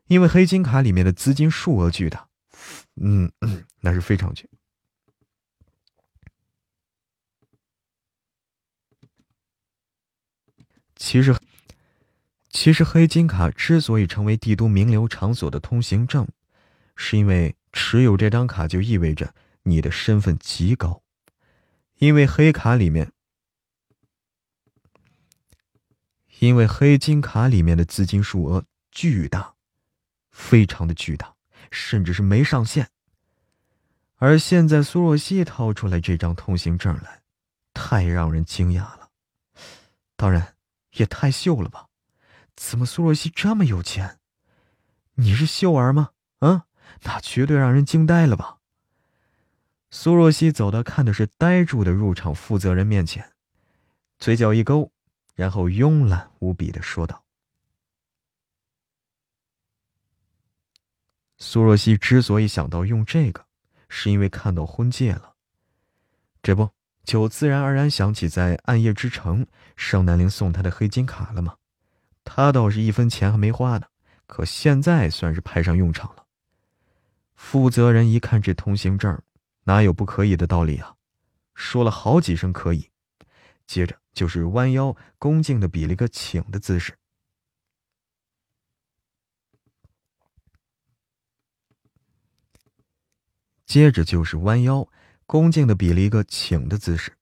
[0.07, 2.29] 因为黑金卡里面的资金数额巨大
[3.03, 3.29] 嗯
[3.81, 4.49] 那是非常巨
[10.95, 11.37] 其实
[12.51, 16.25] 其实黑金卡之所以成为帝都名流场所的通行证
[16.95, 19.35] 是因为持有这张卡就意味着
[19.65, 21.04] 你的身份极高
[21.99, 23.13] 因为黑卡里面，
[26.41, 29.55] 因为黑金卡里面的资金数额巨大，
[30.31, 31.35] 非常的巨大，
[31.71, 32.91] 甚至是没上限。
[34.17, 37.23] 而现在苏若曦掏出来这张通行证来，
[37.73, 39.11] 太让人惊讶了，
[40.17, 40.57] 当然
[40.93, 41.89] 也太秀了吧？
[42.57, 44.19] 怎么苏若曦这么有钱？
[45.15, 46.11] 你是秀儿吗？
[46.41, 46.67] 啊，
[47.03, 48.59] 那绝对让人惊呆了吧！
[49.97, 53.31] 苏若曦走到看的是呆住的入场负责人面前，
[54.19, 54.91] 嘴角一勾，
[55.37, 57.23] 然后慵懒无比的说道
[61.39, 63.47] ：“苏若曦之所以想到用这个。”
[63.89, 65.35] 是因为看到婚戒了，
[66.43, 66.69] 这不
[67.05, 69.47] 就自然而然想起在暗夜之城
[69.77, 71.55] 盛南陵送他的黑金卡了吗？
[72.25, 73.87] 他倒是一分钱还没花呢，
[74.27, 76.27] 可现在算是派上用场了。
[77.37, 79.23] 负责人一看这通行证，
[79.65, 80.97] 哪有不可以的道理啊？
[81.55, 82.91] 说了好几声可以，
[83.67, 86.99] 接着就是弯腰恭敬的比了一个请的姿势。
[93.67, 94.89] 接着就是弯腰，
[95.27, 97.17] 恭敬的比了一个请的姿势。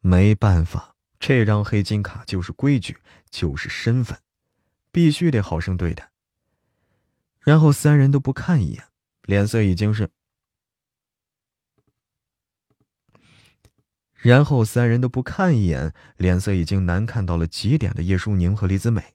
[0.00, 2.98] 没办法，这张黑金卡就是规矩，
[3.30, 4.20] 就是身份，
[4.92, 6.12] 必须得好生对待。
[7.40, 8.87] 然后三人都不看一眼，
[9.28, 10.08] 脸色已经是……
[14.14, 19.14] 然后三人都不看一眼，脸色已经难看到了极点的叶舒宁和李子美，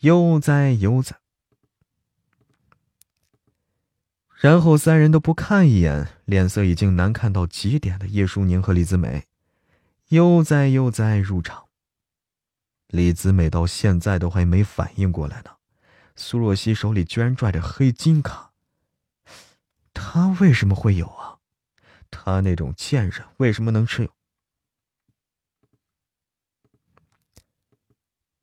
[0.00, 1.20] 悠哉悠哉。
[4.40, 9.26] 然后三人都不看一眼，脸色已经难看到极点的叶舒宁和李子美，
[10.08, 11.68] 悠哉悠哉入场。
[12.88, 15.52] 李子美到现在都还没反应过来呢，
[16.16, 18.53] 苏若曦手里居然拽着黑金卡。
[19.94, 21.40] 他为什么会有啊？
[22.10, 24.14] 他那种贱人为什么能持有？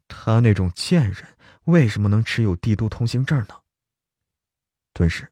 [0.07, 3.61] 他那种贱人为什么能持有帝都通行证呢？
[4.93, 5.31] 顿时。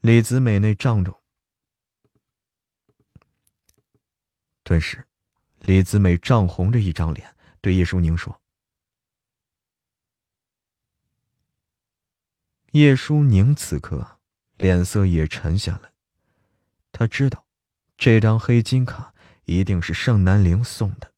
[0.00, 1.20] 李子美那涨着，
[4.62, 5.04] 顿时，
[5.60, 8.40] 李子美涨红着一张脸，对叶舒宁说
[12.70, 14.15] ：“叶舒宁此刻
[14.56, 15.92] 脸色也沉下来，
[16.92, 17.46] 他知道，
[17.96, 19.14] 这张黑金卡
[19.44, 21.12] 一定是盛南陵送的，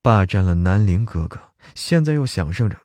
[0.00, 2.80] 霸占了南陵哥哥，现在又享受着。”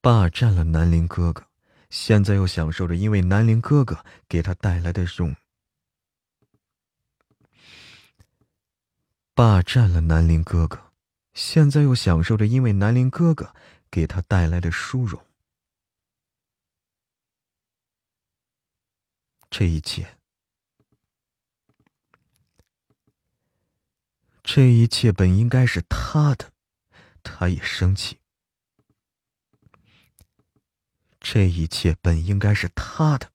[0.00, 1.46] 霸占了南陵哥哥，
[1.88, 5.36] 现在又享受着因为南陵哥哥给他带来的荣。
[9.32, 10.91] 霸占了南陵哥哥，
[11.34, 13.54] 现在又享受着因为南陵哥哥
[13.90, 15.24] 给他带来的殊荣。
[19.50, 20.16] 这一切，
[24.42, 26.52] 这一切本应该是他的，
[27.22, 28.18] 他也生气。
[31.20, 33.30] 这一切本应该是他的，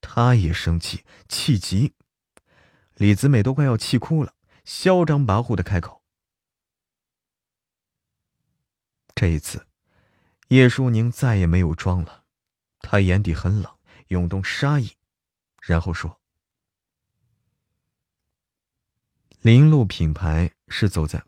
[0.00, 1.94] 他也生气，气急。
[2.94, 4.34] 李子美都快要气哭了，
[4.64, 6.02] 嚣张跋扈的开口
[9.16, 9.66] ：“这一次，
[10.48, 12.24] 叶舒宁再也没有装了，
[12.80, 13.74] 他眼底很冷，
[14.08, 14.92] 涌动杀意，
[15.62, 16.20] 然后说
[19.40, 21.24] ：‘林路品牌是走在……’”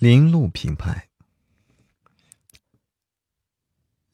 [0.00, 1.08] 林路品牌，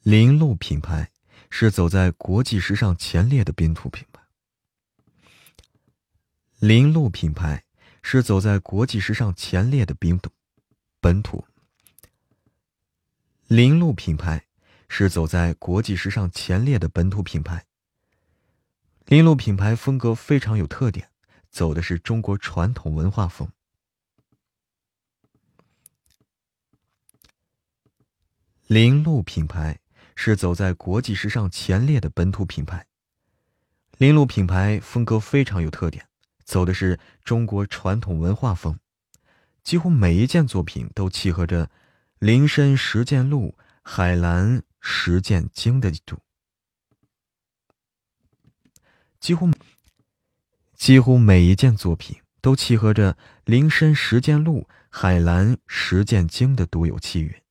[0.01, 1.12] 林路品牌
[1.51, 4.23] 是走在国际时尚前列的冰土品牌。
[6.59, 7.65] 林路品牌
[8.01, 10.31] 是走在国际时尚前列的冰土
[11.02, 11.44] 本土。
[13.47, 14.47] 林路品牌
[14.89, 17.66] 是走在国际时尚前列的本土品牌。
[19.05, 21.11] 林路品牌风格非常有特点，
[21.51, 23.47] 走的是中国传统文化风。
[28.66, 29.78] 林路品牌
[30.16, 32.86] 是走在国际时尚前列的本土品牌。
[33.99, 36.09] 林路品牌风格非常有特点，
[36.45, 38.78] 走的是中国传统文化风，
[39.62, 41.70] 几乎每一件作品都契合着
[42.19, 46.19] “林深实践路，海蓝实践经”的度。
[49.20, 49.51] 几乎
[50.74, 57.44] 几乎每一件作品都契合着“林深实践路，海蓝实践经”的独有气韵。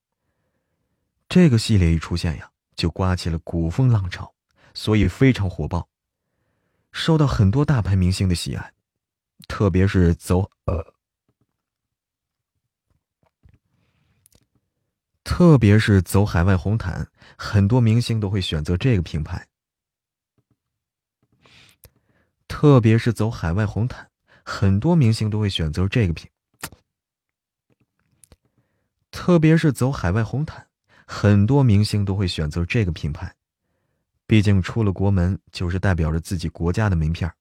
[1.33, 4.35] 这个系列一出现呀，就刮起了古风浪潮，
[4.75, 5.89] 所以非常火爆，
[6.91, 8.71] 受到很多大牌明星的喜爱，
[9.47, 10.93] 特别是走呃，
[15.23, 19.47] 特别是走海外红毯，很多明星都会选择这个品牌。
[22.47, 24.11] 特别是走海外红毯，
[24.45, 26.29] 很多明星都会选择这个品。
[29.09, 30.67] 特别是走海外红毯。
[31.05, 33.33] 很多明星都会选择这个品牌，
[34.25, 37.31] 毕竟出了国门就是代表着自己国家的名片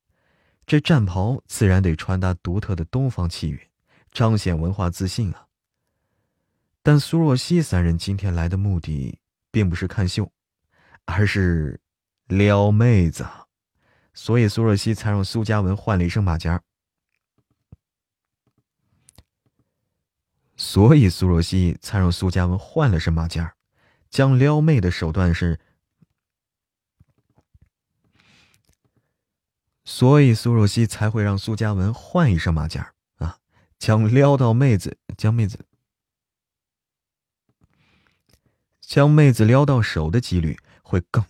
[0.66, 3.58] 这战袍自然得传达独特的东方气韵，
[4.10, 5.46] 彰显文化自信啊。
[6.82, 9.18] 但苏若曦三人今天来的目的
[9.50, 10.30] 并不是看秀，
[11.04, 11.80] 而是
[12.26, 13.26] 撩妹子，
[14.14, 16.60] 所以苏若曦才让苏嘉文换了一身马甲。
[20.64, 23.56] 所以苏若曦才让苏嘉文换了身马甲，
[24.08, 25.58] 将撩妹的手段是。
[29.84, 33.40] 所以苏若曦才会让苏嘉文换一身马甲啊，
[33.76, 35.66] 将撩到妹子，将妹子，
[38.80, 41.26] 将妹子撩到手的几率会更，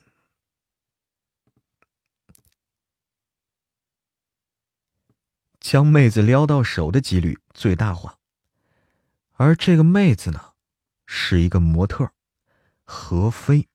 [5.58, 8.18] 将妹子撩到手的几率最大化。
[9.34, 10.52] 而这个妹子呢，
[11.06, 12.12] 是一个模特，
[12.84, 13.68] 何飞。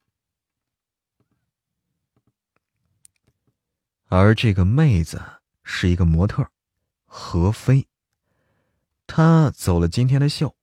[4.05, 6.49] 而这个妹子是一个模特，
[7.05, 7.88] 何飞。
[9.05, 10.55] 她走了今天的秀。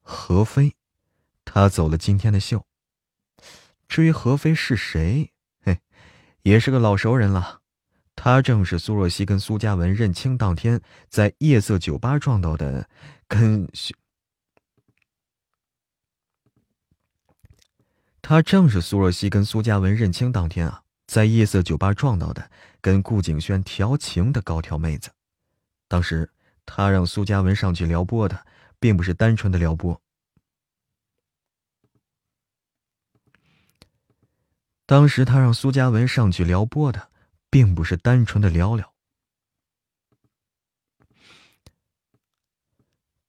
[0.00, 0.74] 何飞，
[1.44, 2.64] 她走了今天的秀。
[3.86, 5.80] 至于何飞是谁，嘿，
[6.42, 7.57] 也是个老熟人了。
[8.30, 10.78] 他正是苏若曦跟苏嘉文认亲当天
[11.08, 12.86] 在夜色酒吧撞到的，
[13.26, 13.66] 跟
[18.20, 22.50] 他正是苏若曦跟苏嘉文认亲当天啊，在夜色酒吧撞到的，
[22.82, 25.10] 跟顾景轩调情的高挑妹子。
[25.88, 26.30] 当时
[26.66, 28.44] 他让苏嘉文上去撩拨的，
[28.78, 29.98] 并不是单纯的撩拨。
[34.84, 37.07] 当时他让苏嘉文上去撩拨的。
[37.50, 38.94] 并不是单纯的聊聊。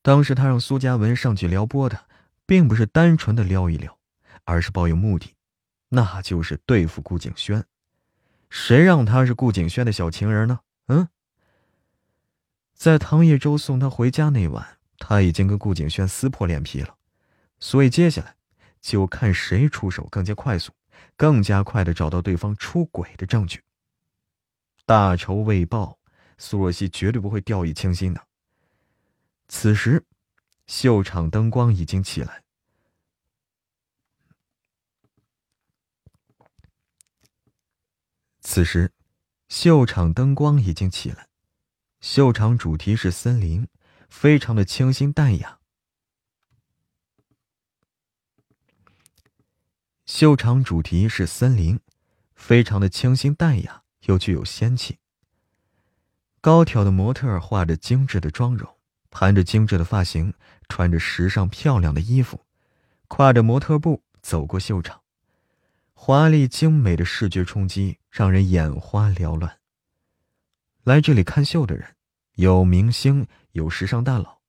[0.01, 2.05] 当时他让苏嘉文上去撩拨的，
[2.45, 3.99] 并不是单纯的撩一撩，
[4.45, 5.35] 而是抱有目的，
[5.89, 7.65] 那就是对付顾景轩。
[8.49, 10.61] 谁让他是顾景轩的小情人呢？
[10.87, 11.09] 嗯，
[12.73, 16.95] 在唐叶舟送他回家那晚，他已经跟顾景轩撕破脸皮了，
[17.59, 18.35] 所以接下来
[18.81, 20.71] 就看谁出手更加快速，
[21.15, 23.61] 更加快的找到对方出轨的证据。
[24.89, 25.99] 大仇未报，
[26.39, 28.27] 苏若曦绝对不会掉以轻心的。
[29.47, 30.03] 此时，
[30.65, 32.43] 秀场灯光已经起来。
[38.41, 38.91] 此时，
[39.47, 41.27] 秀场灯光已经起来，
[42.01, 43.67] 秀场主题是森林，
[44.09, 45.59] 非常的清新淡雅。
[50.07, 51.79] 秀场主题是森林，
[52.33, 53.83] 非常的清新淡雅。
[54.05, 54.99] 又具有仙气。
[56.41, 58.77] 高挑的模特画着精致的妆容，
[59.09, 60.33] 盘着精致的发型，
[60.69, 62.45] 穿着时尚漂亮的衣服，
[63.07, 65.01] 挎着模特步走过秀场，
[65.93, 69.59] 华丽精美的视觉冲击让人眼花缭乱。
[70.83, 71.95] 来这里看秀的人，
[72.35, 74.39] 有明星，有时尚大佬，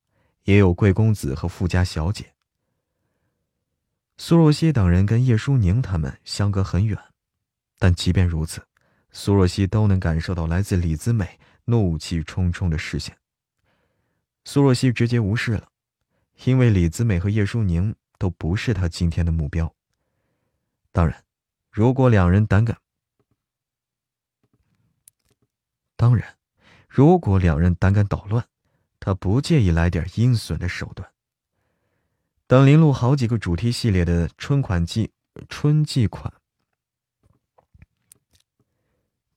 [0.45, 2.35] 也有贵公子和富家小姐。
[4.17, 6.97] 苏若曦等人跟叶舒宁他们相隔很远，
[7.79, 8.65] 但即便如此。
[9.13, 13.17] 苏若曦都能感受到来自李子美怒气冲冲的视线。
[14.45, 15.69] 苏若曦直接无视了，
[16.45, 19.75] 因为李子美和叶舒宁都不是她今天的目标。
[20.93, 21.25] 当然，
[21.71, 22.79] 如果两人胆敢，
[25.97, 26.37] 当然，
[26.89, 28.45] 如果两人胆敢捣乱，
[28.99, 31.09] 他不介意来点阴损的手段。
[32.47, 35.13] 等林路好几个主题系列的春款季、
[35.49, 36.33] 春季款，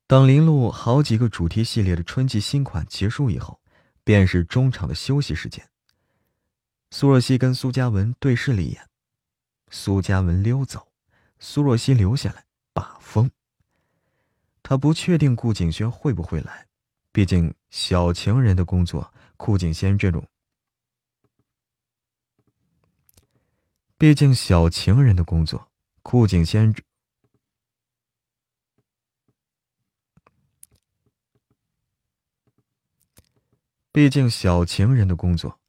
[0.06, 3.62] 等林路好几个主题系列的春季新款结束以后，
[4.04, 5.68] 便是中场的休息时间。
[6.92, 8.90] 苏若曦跟苏嘉文对视了一眼，
[9.70, 10.92] 苏嘉文溜走，
[11.40, 13.32] 苏若曦留下来把风。
[14.62, 16.68] 他不确定顾景轩会不会来，
[17.12, 19.14] 毕竟小情人的工作。
[19.36, 20.26] 顾景轩这种，
[23.98, 25.70] 毕竟小情人的工作，
[26.02, 26.74] 顾景轩，
[33.94, 35.60] 毕竟小情人的工作，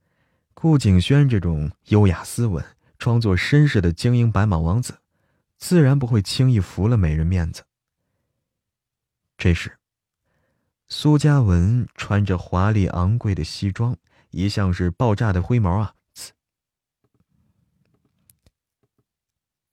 [0.54, 2.64] 顾景轩这种优雅斯文、
[2.96, 4.98] 装作绅士的精英白马王子，
[5.58, 7.64] 自然不会轻易服了美人面子。
[9.36, 9.78] 这时。
[10.86, 13.96] 苏嘉文穿着华丽昂贵的西装，
[14.30, 15.94] 一向是爆炸的灰毛啊！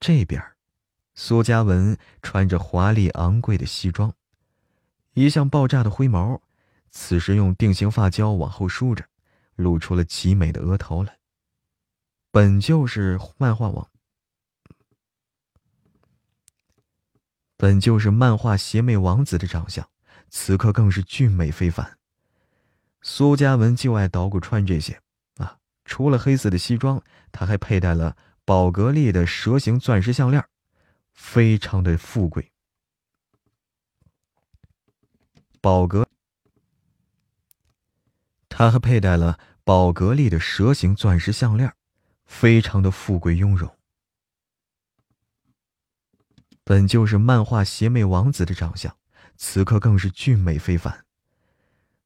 [0.00, 0.42] 这边，
[1.14, 4.12] 苏嘉文穿着华丽昂贵的西装，
[5.12, 6.42] 一向爆炸的灰毛，
[6.92, 9.04] 此时用定型发胶往后梳着，
[9.56, 11.18] 露出了极美的额头来。
[12.30, 13.90] 本就是漫画王，
[17.56, 19.88] 本就是漫画邪魅王子的长相。
[20.28, 21.98] 此刻更是俊美非凡。
[23.02, 24.98] 苏嘉文就爱捣鼓穿这些
[25.36, 30.42] 啊，除了黑色的西装，他还佩戴了宝格丽的蛇形钻石项链，
[31.12, 32.50] 非常的富贵。
[35.60, 36.08] 宝格，
[38.62, 41.74] 他还佩戴了宝格丽的蛇形钻石项链，
[42.26, 43.76] 非常的富贵雍容。
[46.62, 48.96] 本就是漫画邪魅王子的长相。
[49.36, 51.04] 此刻更是俊美非凡。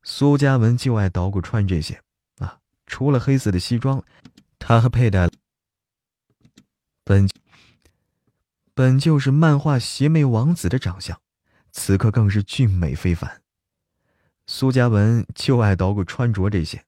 [0.02, 2.00] 苏嘉文就爱捣鼓穿这些
[2.38, 4.02] 啊，除了黑色的西装，
[4.58, 5.28] 他还佩戴
[7.04, 7.28] 本
[8.72, 11.20] 本就是漫画邪魅王子的长相，
[11.70, 13.42] 此刻更是俊美非凡。
[14.46, 16.84] 苏嘉文就爱捣鼓穿着这些，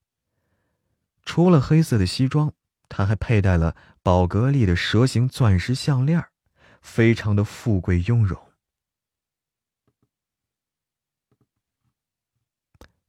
[1.23, 2.53] 除了黑色的西装，
[2.87, 6.25] 他还佩戴了宝格丽的蛇形钻石项链，
[6.81, 8.41] 非常的富贵雍容。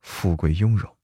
[0.00, 0.96] 富贵雍容，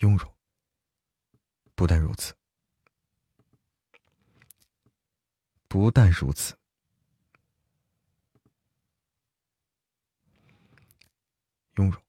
[0.00, 0.30] 雍容。
[1.74, 2.34] 不但如此，
[5.66, 6.54] 不但如此，
[11.76, 12.02] 雍容。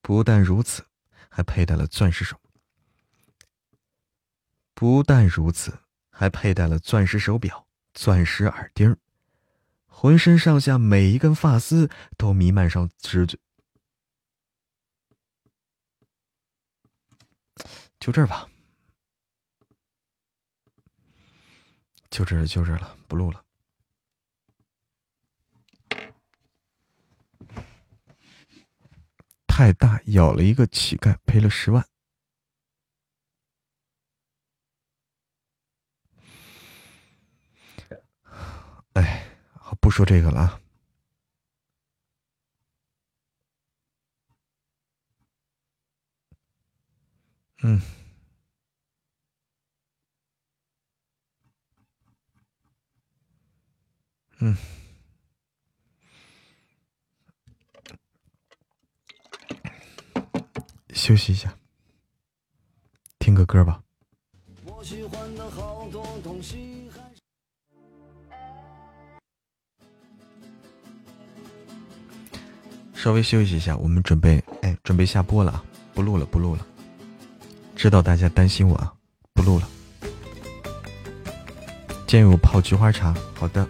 [0.00, 0.86] 不但如此，
[1.28, 2.40] 还佩戴了钻石手。
[4.74, 5.78] 不但如此，
[6.10, 8.96] 还佩戴了钻石手表、钻石耳钉，
[9.86, 13.26] 浑身上下每一根发丝都弥漫上纸
[18.02, 18.50] 就这儿吧，
[22.10, 23.44] 就这，就这了，不录了。
[29.46, 31.86] 太大，咬了一个乞丐，赔了十万。
[38.94, 39.24] 哎，
[39.80, 40.61] 不说这个了啊。
[47.64, 47.80] 嗯，
[54.40, 54.56] 嗯。
[60.92, 61.56] 休息一下，
[63.18, 63.82] 听个歌吧。
[72.94, 75.64] 稍微休息一下，我们准备哎，准备下播了啊！
[75.94, 76.66] 不录了，不录了。
[77.82, 78.92] 知道大家担心我啊，
[79.34, 79.68] 不录了。
[82.06, 83.68] 建议我泡菊花茶，好的。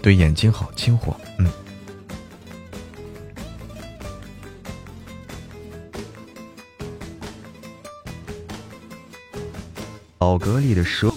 [0.00, 1.16] 对眼睛好，清火。
[1.40, 1.50] 嗯，
[10.18, 11.12] 宝格丽的蛇。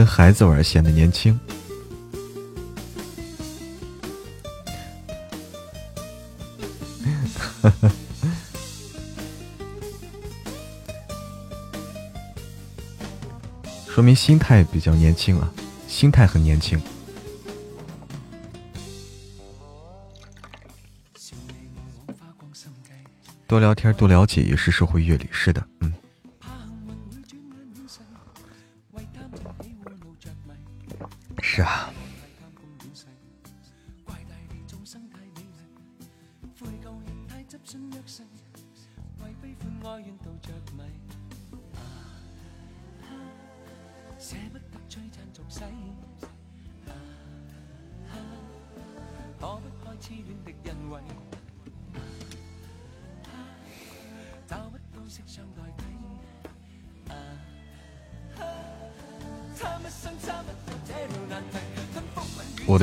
[0.00, 1.38] 跟孩子玩，显得年轻。
[13.86, 15.52] 说明心态比较年轻啊，
[15.86, 16.80] 心态很年轻。
[23.46, 25.28] 多聊天，多了解，也是社会阅历。
[25.30, 25.62] 是的，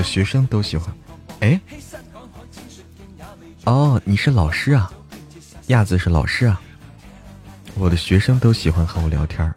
[0.08, 0.92] 学生都喜欢，
[1.42, 1.60] 哎，
[3.66, 4.90] 哦，你是老师啊，
[5.68, 6.62] 亚子是老师啊，
[7.76, 9.54] 我的学生都喜欢和我聊天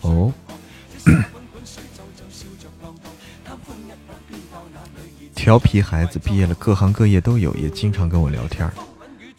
[0.00, 0.32] 哦，
[5.36, 8.68] 调皮孩子毕业了，各行各业都有，也经常跟我聊天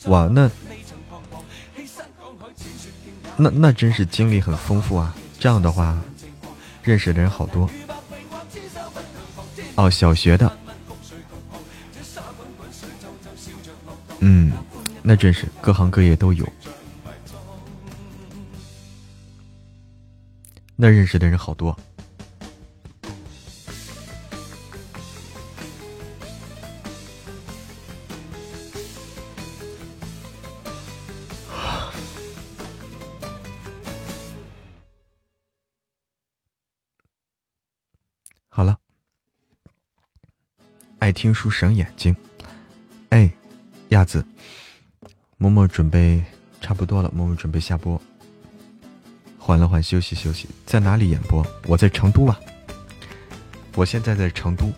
[0.06, 0.50] 哇，那
[3.36, 5.96] 那那真是经历很丰富啊，这样的话，
[6.82, 7.70] 认识的人好多。
[9.77, 10.57] 哦，小学的，
[14.22, 14.51] 嗯，
[15.03, 16.43] 那真是各行各业都有，
[20.75, 21.77] 那认识的人好多。
[41.08, 42.14] 爱听书省眼睛，
[43.11, 43.32] 哎，
[43.92, 44.26] 亚子，
[45.38, 46.22] 默默准备
[46.60, 48.02] 差不多了，默默准备下播，
[49.40, 51.48] 缓了缓，休息休息，在哪里演播？
[51.66, 52.38] 我在成都啊，
[53.74, 54.69] 我现在在成都。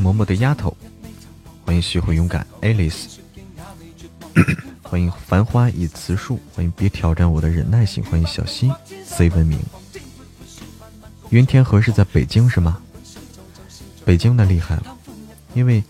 [0.00, 0.74] 嬷嬷的丫头，
[1.62, 3.18] 欢迎学会勇敢，Alice，
[4.82, 8.72] 欢迎繁花已辞树，欢迎别挑战我的忍耐性，欢迎小溪
[9.04, 9.60] C 文明，
[11.28, 12.82] 云天河是在北京是吗？
[14.02, 14.98] 北京的厉害了，
[15.52, 15.84] 因为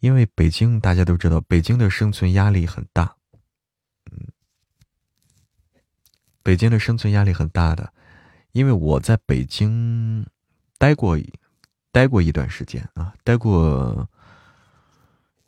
[0.00, 3.14] 因为北京大家都知道，北京的生存压力很大，
[4.10, 4.18] 嗯，
[6.42, 7.92] 北京的生存压力很大的，
[8.52, 10.26] 因为我在北京
[10.78, 11.18] 待过。
[11.98, 14.08] 待过一段时间啊，待过，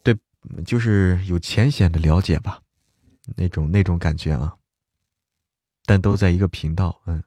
[0.03, 0.19] 对，
[0.67, 2.61] 就是有浅显的了解吧，
[3.37, 4.57] 那种那种感觉啊。
[5.85, 7.23] 但都在一个频道，嗯，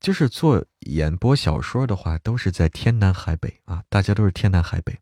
[0.00, 4.98] 就是做演播小说的话，都是在天南海北啊，大家都是天南海北。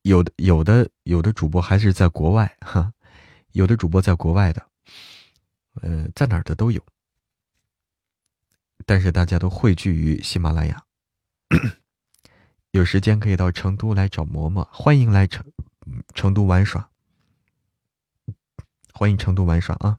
[0.00, 2.90] 有的有的有的主播还是在国外哈，
[3.52, 4.66] 有的主播在国外的，
[5.82, 6.82] 呃，在哪儿的都有。
[8.86, 10.82] 但是大家都汇聚于喜马拉雅，
[12.72, 15.44] 有时间可以到成都来找嬷嬷，欢迎来成
[16.14, 16.88] 成都玩耍，
[18.92, 19.98] 欢迎成都玩耍啊！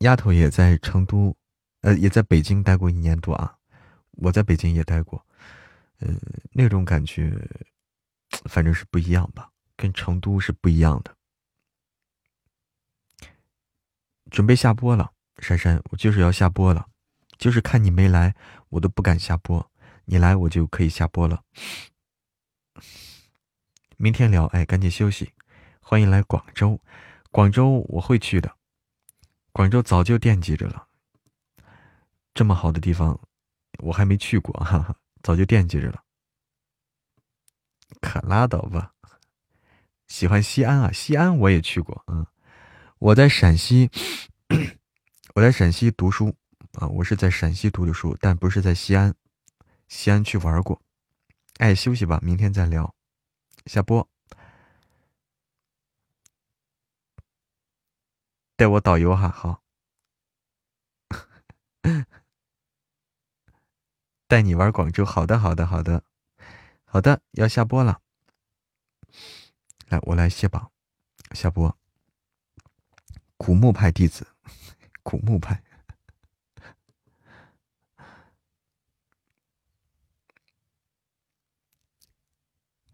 [0.00, 1.34] 丫头也在成都，
[1.80, 3.56] 呃，也在北京待过一年多啊，
[4.10, 5.24] 我在北京也待过，
[6.00, 6.14] 呃，
[6.52, 7.32] 那种感觉，
[8.44, 11.16] 反正是不一样吧，跟成都是不一样的。
[14.30, 15.12] 准备下播了。
[15.38, 16.88] 珊珊，我就是要下播了，
[17.38, 18.34] 就是看你没来，
[18.68, 19.67] 我都不敢下播。
[20.10, 21.44] 你来，我就可以下播了。
[23.98, 25.34] 明天聊，哎，赶紧休息。
[25.80, 26.80] 欢迎来广州，
[27.30, 28.56] 广州我会去的。
[29.52, 30.86] 广州早就惦记着了，
[32.32, 33.20] 这么好的地方，
[33.80, 36.02] 我还没去过，哈哈，早就惦记着了。
[38.00, 38.94] 可拉倒吧，
[40.06, 42.26] 喜欢西安啊，西安我也去过，嗯，
[42.98, 43.90] 我在陕西。
[45.34, 46.34] 我在陕西读书
[46.78, 49.14] 啊，我是在陕西读的书，但不是在西安。
[49.88, 50.80] 西安去玩过，
[51.58, 52.94] 哎，休息吧，明天再聊。
[53.66, 54.08] 下播，
[58.56, 59.62] 带我导游哈，好，
[64.28, 66.04] 带你玩广州，好的，好的，好的，
[66.84, 68.00] 好的，要下播了。
[69.88, 70.70] 来，我来卸榜，
[71.32, 71.76] 下播。
[73.36, 74.26] 古墓派弟子。
[75.02, 75.62] 古墓派，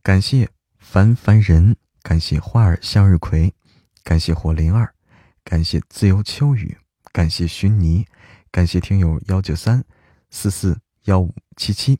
[0.04, 3.54] 感谢凡凡人，感谢花儿向日葵，
[4.02, 4.94] 感谢火灵儿，
[5.42, 6.76] 感谢自由秋雨，
[7.10, 8.06] 感谢熏泥，
[8.50, 9.82] 感谢听友幺九三
[10.30, 11.98] 四四幺五七七，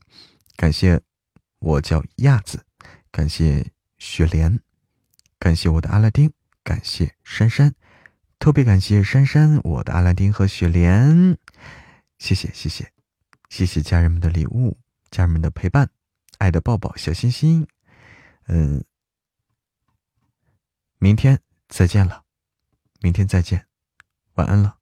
[0.55, 1.01] 感谢
[1.57, 2.63] 我叫亚子，
[3.09, 4.59] 感谢雪莲，
[5.39, 6.31] 感谢我的阿拉丁，
[6.63, 7.73] 感谢珊珊。
[8.37, 11.35] 特别感谢珊珊、我的阿拉丁和雪莲，
[12.19, 12.87] 谢谢谢谢
[13.49, 14.77] 谢谢家人们的礼物，
[15.09, 15.89] 家人们的陪伴，
[16.37, 17.65] 爱的抱抱，小心心。
[18.47, 18.83] 嗯，
[20.99, 22.23] 明天再见了，
[23.01, 23.67] 明天再见，
[24.35, 24.74] 晚安了。